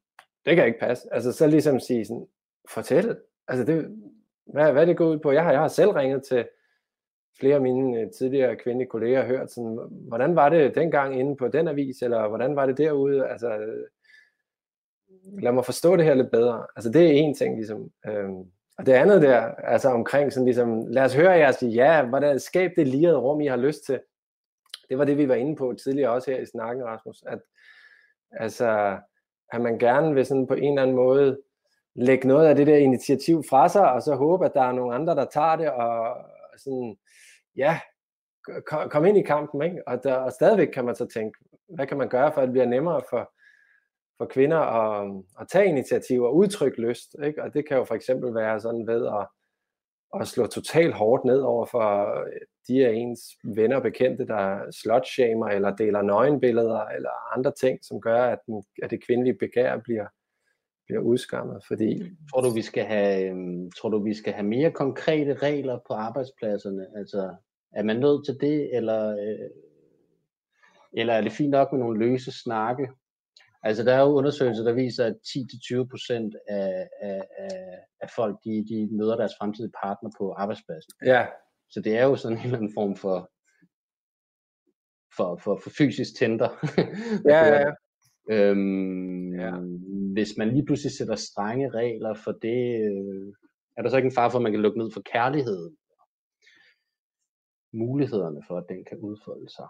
det 0.47 0.57
kan 0.57 0.67
ikke 0.67 0.81
passe, 0.81 1.09
altså 1.13 1.33
så 1.33 1.47
ligesom 1.47 1.81
sige 1.81 2.05
sådan, 2.05 2.27
fortæl, 2.71 3.17
altså 3.49 3.65
det, 3.65 3.89
hvad, 4.53 4.73
hvad 4.73 4.87
det 4.87 4.97
går 4.97 5.07
ud 5.09 5.19
på. 5.19 5.33
Jeg 5.33 5.45
har, 5.45 5.51
jeg 5.51 5.61
har 5.61 5.69
selv 5.69 5.91
ringet 5.91 6.23
til 6.23 6.49
flere 7.41 7.55
af 7.55 7.61
mine 7.61 8.01
øh, 8.01 8.11
tidligere 8.11 8.57
kvindelige 8.57 8.89
kolleger 8.89 9.21
og 9.21 9.27
hørt 9.27 9.51
sådan, 9.51 9.79
hvordan 9.91 10.37
var 10.37 10.49
det 10.49 10.75
dengang 10.75 11.21
inde 11.21 11.37
på 11.37 11.49
den 11.49 11.69
avis, 11.69 12.03
eller 12.03 12.29
hvordan 12.29 12.57
var 12.57 12.67
det 12.67 12.79
derude? 12.79 13.29
Altså, 13.29 13.59
øh, 13.59 13.87
lad 15.43 15.53
mig 15.53 15.65
forstå 15.65 15.97
det 15.97 16.05
her 16.05 16.15
lidt 16.15 16.31
bedre. 16.31 16.67
Altså 16.77 16.91
det 16.91 17.07
er 17.07 17.13
en 17.13 17.35
ting 17.35 17.57
ligesom. 17.57 17.91
Øhm, 18.07 18.45
og 18.79 18.87
det 18.87 18.93
andet 18.93 19.23
der, 19.23 19.41
altså 19.55 19.89
omkring 19.89 20.33
sådan 20.33 20.45
ligesom, 20.45 20.87
lad 20.87 21.05
os 21.05 21.15
høre 21.15 21.31
jeres, 21.31 21.63
ja, 21.63 22.05
hvordan 22.05 22.41
skab 22.41 22.71
det 22.77 22.89
lirede 22.89 23.19
rum, 23.19 23.41
I 23.41 23.47
har 23.47 23.57
lyst 23.57 23.85
til. 23.87 24.01
Det 24.89 24.99
var 24.99 25.05
det, 25.05 25.19
vi 25.19 25.29
var 25.29 25.35
inde 25.35 25.57
på 25.57 25.75
tidligere 25.85 26.11
også 26.11 26.31
her 26.31 26.41
i 26.41 26.47
snakken, 26.47 26.85
Rasmus, 26.85 27.23
at 27.27 27.39
altså, 28.31 28.99
at 29.53 29.61
man 29.61 29.79
gerne 29.79 30.15
vil 30.15 30.27
sådan 30.27 30.47
på 30.47 30.55
en 30.55 30.73
eller 30.73 30.83
anden 30.83 30.97
måde 30.97 31.39
lægge 31.95 32.29
noget 32.29 32.47
af 32.47 32.57
det 32.57 32.67
der 32.67 32.77
initiativ 32.77 33.43
fra 33.51 33.69
sig, 33.69 33.93
og 33.93 34.03
så 34.03 34.15
håbe, 34.15 34.45
at 34.45 34.55
der 34.55 34.63
er 34.63 34.73
nogle 34.73 34.95
andre, 34.95 35.15
der 35.15 35.25
tager 35.25 35.57
det, 35.57 35.71
og 35.71 36.17
sådan, 36.59 36.97
ja, 37.57 37.81
kom 38.67 39.05
ind 39.05 39.19
i 39.19 39.23
kampen, 39.23 39.63
ikke? 39.63 39.89
Og, 39.89 40.05
der, 40.05 40.15
og 40.15 40.33
stadigvæk 40.33 40.69
kan 40.69 40.85
man 40.85 40.95
så 40.95 41.07
tænke, 41.07 41.39
hvad 41.69 41.87
kan 41.87 41.99
man 41.99 42.09
gøre 42.09 42.33
for, 42.33 42.41
at 42.41 42.47
det 42.47 42.53
bliver 42.53 42.67
nemmere 42.67 43.01
for, 43.11 43.33
for 44.19 44.27
kvinder 44.27 44.59
at, 44.59 45.23
at 45.41 45.49
tage 45.49 45.69
initiativ 45.69 46.23
og 46.23 46.37
udtrykke 46.37 46.81
lyst, 46.81 47.17
ikke? 47.25 47.43
Og 47.43 47.55
det 47.55 47.69
kan 47.69 47.77
jo 47.77 47.85
for 47.85 47.95
eksempel 47.95 48.35
være 48.35 48.61
sådan 48.61 48.87
ved 48.87 49.07
at, 49.07 49.27
at 50.21 50.29
slå 50.29 50.47
totalt 50.47 50.95
hårdt 50.95 51.25
ned 51.25 51.41
over 51.41 51.67
for 51.67 52.19
øh, 52.21 52.33
de 52.69 52.87
af 52.87 52.93
ens 52.93 53.21
venner 53.45 53.77
og 53.77 53.83
bekendte, 53.83 54.27
der 54.27 54.71
slutshamer 54.71 55.47
eller 55.47 55.77
deler 55.77 56.03
nøgenbilleder 56.03 56.85
eller 56.85 57.37
andre 57.37 57.53
ting, 57.61 57.79
som 57.83 58.01
gør, 58.01 58.25
at, 58.25 58.39
den, 58.47 58.65
at 58.83 58.91
det 58.91 59.07
kvindelige 59.07 59.39
begær 59.39 59.77
bliver, 59.79 60.07
bliver 60.91 61.03
udskammet, 61.03 61.65
fordi... 61.69 62.03
Tror 62.31 62.41
du, 62.41 62.51
vi 62.51 62.63
skal 62.63 62.85
have, 62.85 63.31
øhm, 63.31 63.71
tror 63.71 63.89
du, 63.89 64.03
vi 64.03 64.15
skal 64.15 64.33
have 64.33 64.47
mere 64.47 64.71
konkrete 64.71 65.35
regler 65.35 65.79
på 65.87 65.95
arbejdspladserne? 65.95 66.87
Altså, 66.97 67.35
er 67.73 67.83
man 67.83 67.97
nødt 67.97 68.25
til 68.25 68.37
det, 68.41 68.77
eller, 68.77 69.11
øh, 69.11 69.51
eller 70.93 71.15
er 71.15 71.21
det 71.21 71.33
fint 71.33 71.51
nok 71.51 71.73
med 71.73 71.81
nogle 71.81 71.99
løse 71.99 72.33
snakke? 72.33 72.89
Altså, 73.63 73.85
der 73.85 73.95
er 73.95 74.01
jo 74.01 74.07
undersøgelser, 74.07 74.65
der 74.65 74.73
viser, 74.73 75.07
at 75.07 75.17
10-20% 75.29 76.31
af, 76.49 76.89
af, 77.01 77.23
af, 77.39 77.79
af 78.01 78.11
folk, 78.17 78.37
de, 78.45 78.65
de 78.69 78.89
møder 78.93 79.17
deres 79.17 79.33
fremtidige 79.39 79.73
partner 79.83 80.11
på 80.19 80.33
arbejdspladsen. 80.33 80.93
Ja. 81.05 81.27
Så 81.71 81.81
det 81.81 81.99
er 81.99 82.05
jo 82.05 82.17
sådan 82.17 82.39
en 82.39 82.45
eller 82.45 82.57
anden 82.57 82.75
form 82.75 82.97
for, 82.97 83.31
for, 85.17 85.37
for, 85.37 85.61
for 85.63 85.71
fysisk 85.79 86.11
tænder. 86.19 86.49
ja, 87.33 87.45
ja, 87.47 87.61
ja. 87.61 87.73
Øhm, 88.31 89.35
ja. 89.35 89.53
Hvis 90.13 90.37
man 90.39 90.49
lige 90.49 90.65
pludselig 90.65 90.93
sætter 90.93 91.15
strenge 91.15 91.71
regler 91.71 92.15
for 92.15 92.33
det, 92.33 92.81
øh, 92.91 93.33
er 93.77 93.83
der 93.83 93.89
så 93.89 93.97
ikke 93.97 94.07
en 94.07 94.15
far 94.15 94.29
for, 94.29 94.39
at 94.39 94.43
man 94.43 94.53
kan 94.53 94.61
lukke 94.61 94.79
ned 94.79 94.91
for 94.91 95.01
kærligheden? 95.01 95.77
Mulighederne 97.73 98.43
for, 98.49 98.57
at 98.59 98.65
den 98.69 98.85
kan 98.85 98.99
udfolde 98.99 99.49
sig. 99.51 99.69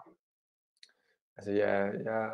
Altså, 1.37 1.51
jeg, 1.51 1.93
jeg, 2.03 2.31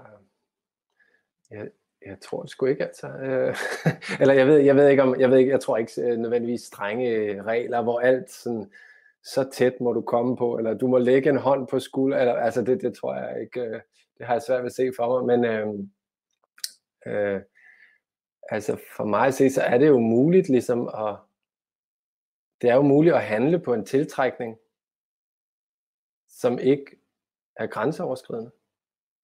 jeg, 1.51 1.67
jeg 2.05 2.17
tror 2.21 2.45
sgu 2.45 2.65
ikke, 2.65 2.85
altså. 2.85 3.07
Øh, 3.07 3.55
eller 4.21 4.33
jeg 4.33 4.47
ved, 4.47 4.57
jeg 4.57 4.75
ved 4.75 4.89
ikke 4.89 5.03
om, 5.03 5.19
jeg 5.19 5.31
ved 5.31 5.37
ikke, 5.37 5.51
jeg 5.51 5.61
tror 5.61 5.77
ikke 5.77 5.91
øh, 6.01 6.17
nødvendigvis 6.17 6.61
strenge 6.61 7.41
regler, 7.43 7.81
hvor 7.81 7.99
alt 7.99 8.31
sådan, 8.31 8.71
så 9.23 9.49
tæt 9.53 9.81
må 9.81 9.93
du 9.93 10.01
komme 10.01 10.37
på, 10.37 10.57
eller 10.57 10.73
du 10.73 10.87
må 10.87 10.97
lægge 10.97 11.29
en 11.29 11.37
hånd 11.37 11.67
på 11.67 11.79
skulder, 11.79 12.17
eller, 12.17 12.33
altså 12.33 12.61
det, 12.61 12.81
det 12.81 12.93
tror 12.93 13.15
jeg 13.15 13.41
ikke, 13.41 13.61
øh, 13.61 13.81
det 14.17 14.25
har 14.25 14.33
jeg 14.33 14.41
svært 14.41 14.61
ved 14.61 14.65
at 14.65 14.75
se 14.75 14.91
for 14.97 15.21
mig, 15.21 15.37
men 15.37 15.51
øh, 15.51 15.87
Øh, 17.05 17.41
altså 18.49 18.81
for 18.95 19.03
mig 19.03 19.27
at 19.27 19.33
se, 19.33 19.49
så 19.49 19.61
er 19.61 19.77
det 19.77 19.87
jo 19.87 19.99
muligt 19.99 20.49
ligesom 20.49 20.87
at, 20.87 21.19
det 22.61 22.69
er 22.69 22.75
jo 22.75 22.81
muligt 22.81 23.15
at 23.15 23.23
handle 23.23 23.59
på 23.59 23.73
en 23.73 23.85
tiltrækning, 23.85 24.57
som 26.27 26.59
ikke 26.59 26.85
er 27.55 27.67
grænseoverskridende. 27.67 28.51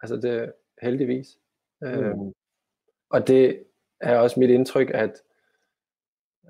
Altså 0.02 0.16
det 0.16 0.54
heldigvis. 0.82 1.40
Mm. 1.82 1.88
Øh, 1.88 2.16
og 3.10 3.28
det 3.28 3.66
er 4.02 4.18
også 4.18 4.40
mit 4.40 4.50
indtryk, 4.50 4.90
at 4.94 5.24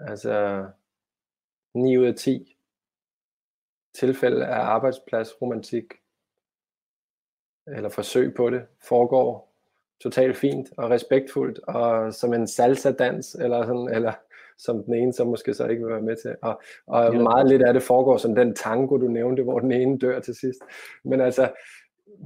altså 0.07 0.67
9 1.73 1.97
ud 1.97 2.05
af 2.05 2.15
10 2.15 2.57
tilfælde 3.93 4.45
af 4.45 4.59
arbejdspladsromantik 4.59 5.93
eller 7.67 7.89
forsøg 7.89 8.35
på 8.35 8.49
det 8.49 8.67
foregår 8.81 9.52
totalt 10.03 10.37
fint 10.37 10.69
og 10.77 10.89
respektfuldt, 10.89 11.59
og 11.59 12.13
som 12.13 12.33
en 12.33 12.47
salsa-dans, 12.47 13.35
eller, 13.35 13.65
sådan, 13.65 13.89
eller 13.93 14.13
som 14.57 14.83
den 14.83 14.93
ene 14.93 15.13
så 15.13 15.23
måske 15.23 15.53
så 15.53 15.67
ikke 15.67 15.83
vil 15.83 15.93
være 15.93 16.01
med 16.01 16.15
til. 16.15 16.35
Og, 16.41 16.61
og 16.87 17.13
ja. 17.13 17.21
meget 17.21 17.49
lidt 17.49 17.63
af 17.63 17.73
det 17.73 17.83
foregår 17.83 18.17
som 18.17 18.35
den 18.35 18.55
tango, 18.55 18.97
du 18.97 19.07
nævnte, 19.07 19.43
hvor 19.43 19.59
den 19.59 19.71
ene 19.71 19.97
dør 19.97 20.19
til 20.19 20.35
sidst. 20.35 20.59
Men 21.03 21.21
altså, 21.21 21.51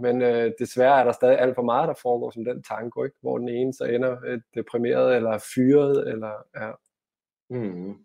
men 0.01 0.21
øh, 0.21 0.51
desværre 0.59 0.99
er 0.99 1.03
der 1.03 1.11
stadig 1.11 1.39
alt 1.39 1.55
for 1.55 1.61
meget, 1.61 1.88
der 1.88 1.93
foregår 2.01 2.32
som 2.32 2.45
den 2.45 2.63
tango, 2.63 3.03
ikke? 3.03 3.15
hvor 3.21 3.38
den 3.38 3.49
ene 3.49 3.73
så 3.73 3.84
ender 3.84 4.17
øh, 4.25 4.41
deprimeret 4.55 5.15
eller 5.15 5.38
fyret. 5.55 6.07
Eller, 6.07 6.32
ja. 6.55 6.71
Mm. 7.49 7.95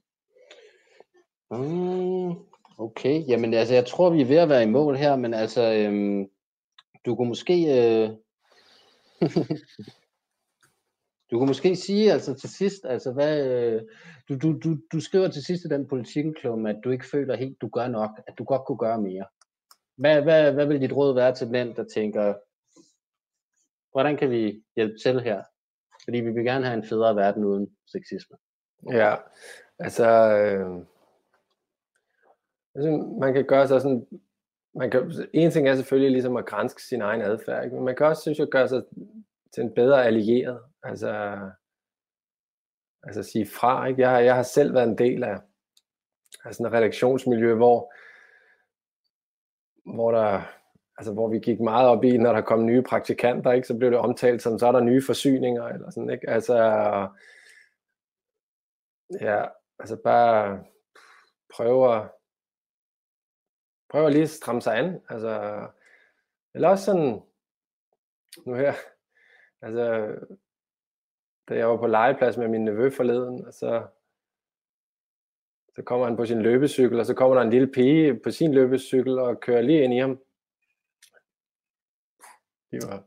Mm, 1.51 2.35
okay, 2.79 3.29
jamen 3.29 3.55
altså, 3.55 3.75
jeg 3.75 3.87
tror, 3.87 4.11
vi 4.11 4.21
er 4.21 4.27
ved 4.27 4.37
at 4.37 4.49
være 4.49 4.63
i 4.63 4.71
mål 4.71 4.97
her, 4.97 5.17
men 5.17 5.35
altså, 5.35 5.73
øhm, 5.73 6.29
du 7.07 7.15
kunne 7.15 7.29
måske 7.29 7.55
øh, 7.55 8.11
du 11.31 11.39
kunne 11.39 11.47
måske 11.47 11.77
sige 11.77 12.13
altså 12.13 12.35
til 12.35 12.51
sidst, 12.51 12.85
altså 12.85 13.13
hvad, 13.13 13.47
øh, 13.47 13.83
du, 14.29 14.39
du, 14.39 14.59
du, 14.59 14.77
du 14.93 15.01
skriver 15.01 15.29
til 15.29 15.45
sidst 15.45 15.65
i 15.65 15.69
den 15.69 15.89
politikklum, 15.89 16.67
at 16.67 16.81
du 16.85 16.91
ikke 16.91 17.07
føler 17.07 17.37
helt, 17.37 17.61
du 17.61 17.69
gør 17.69 17.89
nok, 17.89 18.11
at 18.27 18.35
du 18.39 18.45
godt 18.45 18.63
kunne 18.67 18.79
gøre 18.79 19.01
mere. 19.01 19.27
Hvad, 19.97 20.23
hvad, 20.23 20.53
hvad 20.53 20.67
vil 20.67 20.81
dit 20.81 20.93
råd 20.93 21.15
være 21.15 21.35
til 21.35 21.51
mænd, 21.51 21.75
der 21.75 21.85
tænker, 21.95 22.35
hvordan 23.93 24.17
kan 24.17 24.31
vi 24.31 24.63
hjælpe 24.77 24.99
til 25.03 25.21
her? 25.21 25.43
Fordi 26.05 26.21
vi 26.21 26.31
vil 26.31 26.45
gerne 26.45 26.67
have 26.67 26.77
en 26.77 26.89
federe 26.89 27.17
verden 27.17 27.45
uden 27.45 27.77
sexisme. 27.87 28.37
Ja, 28.93 29.17
altså, 29.79 30.07
øh, 30.39 30.85
altså 32.75 32.91
man 33.21 33.35
kan 33.35 33.47
gøre 33.47 33.69
sig 33.69 33.81
sådan 33.81 34.07
man 34.75 34.91
kan, 34.91 35.13
en 35.33 35.51
ting 35.51 35.69
er 35.69 35.75
selvfølgelig 35.75 36.11
ligesom 36.11 36.37
at 36.37 36.47
grænske 36.47 36.83
sin 36.83 37.03
egen 37.03 37.23
adfærd, 37.23 37.65
ikke? 37.65 37.77
men 37.77 37.85
man 37.85 37.97
kan 37.97 38.07
også, 38.07 38.23
synes 38.23 38.39
jeg, 38.39 38.47
gøre 38.47 38.69
sig 38.69 38.83
til 39.55 39.63
en 39.63 39.75
bedre 39.75 40.05
allieret. 40.05 40.61
Altså, 40.83 41.39
altså 43.03 43.23
sige 43.23 43.47
fra. 43.47 43.87
Ikke? 43.87 44.09
Jeg, 44.09 44.25
jeg 44.25 44.35
har 44.35 44.43
selv 44.43 44.75
været 44.75 44.89
en 44.89 44.99
del 44.99 45.25
af, 45.25 45.39
af 46.45 46.55
sådan 46.55 46.67
et 46.67 46.73
redaktionsmiljø, 46.73 47.55
hvor, 47.55 47.93
hvor 49.95 50.13
der 50.13 50.43
altså 50.99 51.13
hvor 51.13 51.29
vi 51.29 51.39
gik 51.39 51.61
meget 51.61 51.89
op 51.89 52.05
i, 52.05 52.17
når 52.17 52.33
der 52.33 52.41
kom 52.41 52.67
nye 52.67 52.83
praktikanter, 52.83 53.53
ikke, 53.53 53.67
så 53.67 53.79
blev 53.79 53.91
det 53.91 53.99
omtalt 53.99 54.43
som, 54.43 54.59
så 54.59 54.67
er 54.67 54.73
der 54.73 54.81
nye 54.81 55.03
forsyninger, 55.07 55.65
eller 55.65 55.91
sådan, 55.91 56.11
ikke? 56.11 56.31
Altså, 56.31 56.57
ja, 59.21 59.45
altså 59.79 59.97
bare 60.05 60.65
prøve 61.55 61.97
at 61.97 62.09
prøver 63.93 64.09
lige 64.09 64.23
at 64.23 64.31
stramme 64.31 64.63
sig 64.63 64.79
an. 64.79 65.01
Altså, 65.09 65.67
eller 66.55 66.69
også 66.69 66.85
sådan, 66.85 67.21
nu 68.47 68.55
her, 68.55 68.75
altså, 69.63 70.17
da 71.49 71.57
jeg 71.57 71.69
var 71.69 71.77
på 71.77 71.87
legeplads 71.87 72.37
med 72.37 72.49
min 72.49 72.65
nevø 72.65 72.91
forleden, 72.91 73.47
og 73.47 73.53
så, 73.53 73.87
så 75.75 75.83
kommer 75.83 76.07
han 76.07 76.17
på 76.17 76.27
sin 76.27 76.43
løbecykel, 76.43 77.01
og 77.01 77.07
så 77.07 77.15
kommer 77.15 77.37
der 77.37 77.43
en 77.43 77.51
lille 77.51 77.73
pige 77.73 78.21
på 78.21 78.31
sin 78.31 78.55
løbecykel 78.55 79.19
og 79.19 79.41
kører 79.41 79.63
lige 79.63 79.85
ind 79.85 79.95
i 79.95 79.99
ham. 79.99 80.21
De 82.71 82.79
var 82.83 83.05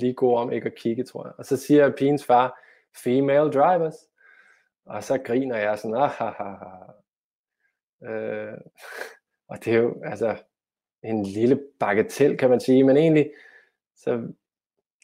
lige 0.00 0.14
god 0.14 0.38
om 0.38 0.52
ikke 0.52 0.66
at 0.66 0.74
kigge, 0.74 1.04
tror 1.04 1.26
jeg. 1.26 1.34
Og 1.38 1.44
så 1.44 1.56
siger 1.56 1.96
pigens 1.96 2.24
far, 2.24 2.60
female 3.04 3.52
drivers. 3.52 3.96
Og 4.84 5.04
så 5.04 5.18
griner 5.18 5.56
jeg 5.56 5.78
sådan, 5.78 5.96
ah, 5.96 6.10
ha, 6.10 6.24
ha, 6.24 6.44
ha. 6.44 6.92
Øh, 8.10 8.58
og 9.50 9.64
det 9.64 9.74
er 9.74 9.78
jo 9.78 10.02
altså 10.04 10.36
en 11.02 11.22
lille 11.22 11.60
bagatel, 11.80 12.38
kan 12.38 12.50
man 12.50 12.60
sige, 12.60 12.84
men 12.84 12.96
egentlig 12.96 13.32
så 13.96 14.32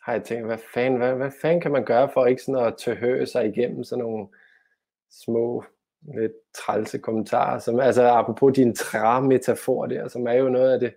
har 0.03 0.13
jeg 0.13 0.25
tænkt, 0.25 0.47
hvad 0.47 0.59
fanden, 0.75 0.99
hvad, 0.99 1.15
hvad 1.15 1.31
fanden 1.43 1.61
kan 1.61 1.73
man 1.73 1.85
gøre 1.85 2.11
for 2.15 2.27
ikke 2.27 2.43
sådan 2.43 2.67
at 2.67 2.77
tøhøge 2.79 3.27
sig 3.27 3.47
igennem 3.47 3.85
sådan 3.85 4.05
nogle 4.05 4.29
små, 5.11 5.65
lidt 6.01 6.33
trælse 6.55 6.99
kommentarer, 6.99 7.59
som 7.59 7.81
altså 7.81 8.03
apropos 8.03 8.55
din 8.57 8.75
træ-metafor 8.75 9.87
der, 9.87 10.09
som 10.09 10.27
er 10.27 10.33
jo 10.33 10.49
noget 10.49 10.73
af 10.73 10.81
det, 10.81 10.95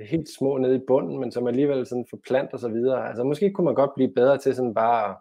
helt 0.00 0.28
små 0.28 0.58
nede 0.58 0.76
i 0.76 0.86
bunden, 0.86 1.20
men 1.20 1.32
som 1.32 1.46
alligevel 1.46 1.86
sådan 1.86 2.06
forplanter 2.10 2.58
sig 2.58 2.72
videre. 2.72 3.08
Altså 3.08 3.24
måske 3.24 3.52
kunne 3.52 3.64
man 3.64 3.74
godt 3.74 3.94
blive 3.94 4.14
bedre 4.14 4.38
til 4.38 4.54
sådan 4.54 4.74
bare 4.74 5.16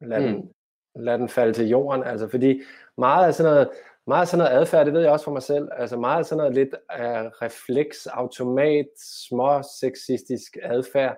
lade, 0.00 0.32
mm. 0.32 0.42
den, 0.42 0.54
lade 0.94 1.18
den 1.18 1.28
falde 1.28 1.52
til 1.52 1.68
jorden, 1.68 2.04
altså 2.04 2.28
fordi 2.28 2.62
meget 2.98 3.26
af 3.26 3.34
sådan 3.34 3.52
noget, 3.52 3.70
meget 4.08 4.28
sådan 4.28 4.44
noget 4.44 4.60
adfærd, 4.60 4.86
det 4.86 4.94
ved 4.94 5.00
jeg 5.00 5.10
også 5.10 5.24
for 5.24 5.32
mig 5.32 5.42
selv, 5.42 5.68
altså 5.72 5.96
meget 5.96 6.26
sådan 6.26 6.38
noget 6.38 6.54
lidt 6.54 6.74
uh, 6.74 7.26
refleks, 7.42 8.06
automat, 8.06 8.86
små 9.28 9.62
sexistisk 9.80 10.56
adfærd, 10.62 11.16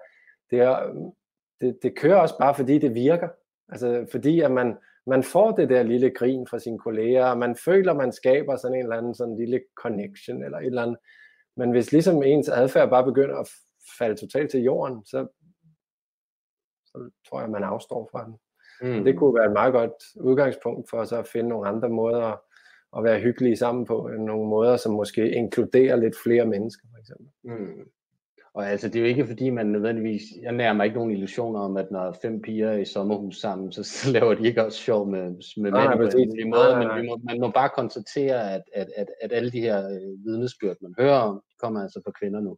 det, 0.50 0.60
er, 0.60 1.08
det, 1.60 1.78
det 1.82 1.96
kører 1.96 2.16
også 2.16 2.38
bare 2.38 2.54
fordi 2.54 2.78
det 2.78 2.94
virker. 2.94 3.28
Altså 3.68 4.06
fordi 4.10 4.40
at 4.40 4.50
man, 4.50 4.76
man 5.06 5.22
får 5.22 5.50
det 5.50 5.68
der 5.68 5.82
lille 5.82 6.10
grin 6.10 6.46
fra 6.46 6.58
sine 6.58 6.78
kolleger, 6.78 7.26
og 7.26 7.38
man 7.38 7.56
føler, 7.56 7.92
man 7.92 8.12
skaber 8.12 8.56
sådan 8.56 8.74
en 8.74 8.82
eller 8.82 8.96
anden 8.96 9.14
sådan 9.14 9.36
lille 9.36 9.60
connection 9.76 10.44
eller 10.44 10.58
et 10.58 10.66
eller 10.66 10.82
andet. 10.82 10.96
Men 11.56 11.70
hvis 11.70 11.92
ligesom 11.92 12.22
ens 12.22 12.48
adfærd 12.48 12.90
bare 12.90 13.04
begynder 13.04 13.36
at 13.36 13.48
falde 13.98 14.16
totalt 14.16 14.50
til 14.50 14.60
jorden, 14.60 15.04
så, 15.04 15.26
så 16.86 17.10
tror 17.28 17.40
jeg, 17.40 17.50
man 17.50 17.64
afstår 17.64 18.08
fra 18.12 18.24
den. 18.24 18.36
Mm. 18.82 19.04
Det 19.04 19.18
kunne 19.18 19.34
være 19.34 19.46
et 19.46 19.52
meget 19.52 19.72
godt 19.72 19.92
udgangspunkt 20.20 20.90
for 20.90 20.98
os 20.98 21.12
at 21.12 21.28
finde 21.28 21.48
nogle 21.48 21.68
andre 21.68 21.88
måder 21.88 22.22
at 22.22 22.38
være 22.98 23.20
hyggelige 23.20 23.56
sammen 23.56 23.84
på, 23.84 24.10
nogle 24.18 24.48
måder, 24.48 24.76
som 24.76 24.92
måske 24.92 25.30
inkluderer 25.30 25.96
lidt 25.96 26.14
flere 26.24 26.46
mennesker, 26.46 26.86
for 26.92 26.98
eksempel. 26.98 27.26
Mm. 27.44 27.90
Og 28.54 28.70
altså, 28.70 28.88
det 28.88 28.96
er 28.96 29.00
jo 29.00 29.06
ikke 29.06 29.26
fordi, 29.26 29.50
man 29.50 29.66
nødvendigvis, 29.66 30.22
jeg 30.42 30.52
nærer 30.52 30.72
mig 30.72 30.84
ikke 30.84 30.96
nogen 30.96 31.10
illusioner 31.10 31.60
om, 31.60 31.76
at 31.76 31.90
når 31.90 32.16
fem 32.22 32.42
piger 32.42 32.70
er 32.70 32.78
i 32.78 32.84
sommerhus 32.84 33.40
sammen, 33.40 33.72
så, 33.72 33.82
så 33.82 34.12
laver 34.12 34.34
de 34.34 34.46
ikke 34.46 34.64
også 34.64 34.78
sjov 34.78 35.08
med, 35.08 35.22
med 35.56 35.70
mænd 35.72 36.10
på 36.10 36.18
en 36.38 36.50
måde, 36.50 36.76
men 36.78 37.02
vi 37.02 37.08
må, 37.08 37.20
man 37.24 37.40
må 37.40 37.50
bare 37.50 37.68
konstatere, 37.68 38.54
at, 38.54 38.62
at, 38.74 38.88
at, 38.96 39.06
at 39.22 39.32
alle 39.32 39.50
de 39.50 39.60
her 39.60 39.88
øh, 39.88 40.24
vidnesbyrd, 40.24 40.76
man 40.80 40.94
hører 40.98 41.18
om, 41.18 41.42
de 41.50 41.54
kommer 41.60 41.82
altså 41.82 42.00
på 42.06 42.12
kvinder 42.20 42.40
nu, 42.40 42.56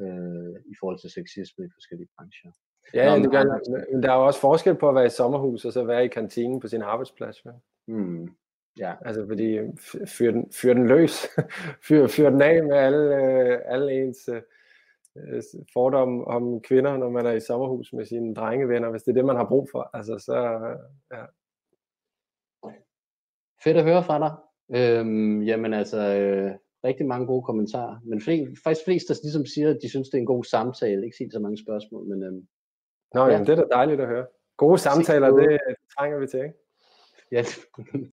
øh, 0.00 0.54
i 0.72 0.74
forhold 0.80 0.98
til 0.98 1.10
sexisme 1.10 1.64
i 1.64 1.70
forskellige 1.74 2.08
brancher. 2.18 2.50
Ja, 2.94 3.16
Nå, 3.16 3.22
det 3.22 3.30
gør, 3.30 3.44
men 3.92 4.02
der 4.02 4.12
er 4.12 4.16
jo 4.16 4.26
også 4.26 4.40
forskel 4.40 4.74
på 4.74 4.88
at 4.88 4.94
være 4.94 5.06
i 5.06 5.18
sommerhus, 5.20 5.64
og 5.64 5.72
så 5.72 5.84
være 5.84 6.04
i 6.04 6.08
kantinen 6.08 6.60
på 6.60 6.68
sin 6.68 6.82
arbejdsplads. 6.82 7.44
Ja. 7.44 7.50
Mm. 7.88 8.28
Ja. 8.80 8.94
Altså 9.04 9.26
fordi, 9.26 9.58
fyr 10.06 10.30
den, 10.30 10.52
fyr 10.52 10.74
den 10.74 10.86
løs, 10.88 11.26
fyr, 11.88 12.06
fyr 12.06 12.30
den 12.30 12.42
af 12.42 12.64
med 12.64 12.76
alle, 12.76 13.16
øh, 13.16 13.58
alle 13.64 13.92
ens 13.92 14.28
øh, 14.28 14.42
Øh, 15.16 15.42
fordomme 15.72 16.24
om 16.24 16.60
kvinder, 16.60 16.96
når 16.96 17.10
man 17.10 17.26
er 17.26 17.32
i 17.32 17.40
sommerhus 17.40 17.92
med 17.92 18.04
sine 18.04 18.34
drengevenner, 18.34 18.90
hvis 18.90 19.02
det 19.02 19.10
er 19.10 19.14
det, 19.14 19.24
man 19.24 19.36
har 19.36 19.48
brug 19.48 19.68
for. 19.72 19.90
Altså, 19.92 20.18
så, 20.18 20.36
ja. 21.12 21.24
Fedt 23.64 23.76
at 23.76 23.84
høre 23.84 24.04
fra 24.04 24.18
dig. 24.18 24.32
Øhm, 24.78 25.42
jamen 25.42 25.74
altså, 25.74 25.98
øh, 25.98 26.52
rigtig 26.84 27.06
mange 27.06 27.26
gode 27.26 27.42
kommentarer. 27.42 28.00
Men 28.04 28.20
flest, 28.20 28.62
faktisk 28.64 28.84
flest, 28.84 29.08
der 29.08 29.14
ligesom 29.22 29.46
siger, 29.46 29.70
at 29.70 29.78
de 29.82 29.88
synes, 29.88 30.08
det 30.08 30.14
er 30.14 30.20
en 30.20 30.34
god 30.34 30.44
samtale. 30.44 31.04
Ikke 31.04 31.16
sige 31.16 31.30
så 31.30 31.40
mange 31.40 31.58
spørgsmål, 31.64 32.08
men... 32.08 32.22
Øhm, 32.22 32.46
Nå, 33.14 33.20
ja. 33.20 33.32
jamen, 33.32 33.46
det 33.46 33.52
er 33.52 33.62
da 33.62 33.74
dejligt 33.74 34.00
at 34.00 34.06
høre. 34.08 34.26
Gode 34.56 34.78
samtaler, 34.78 35.30
det 35.30 35.58
trænger 35.98 36.18
vi 36.18 36.26
til, 36.26 36.40
ikke? 36.40 36.54
Ja, 37.32 37.44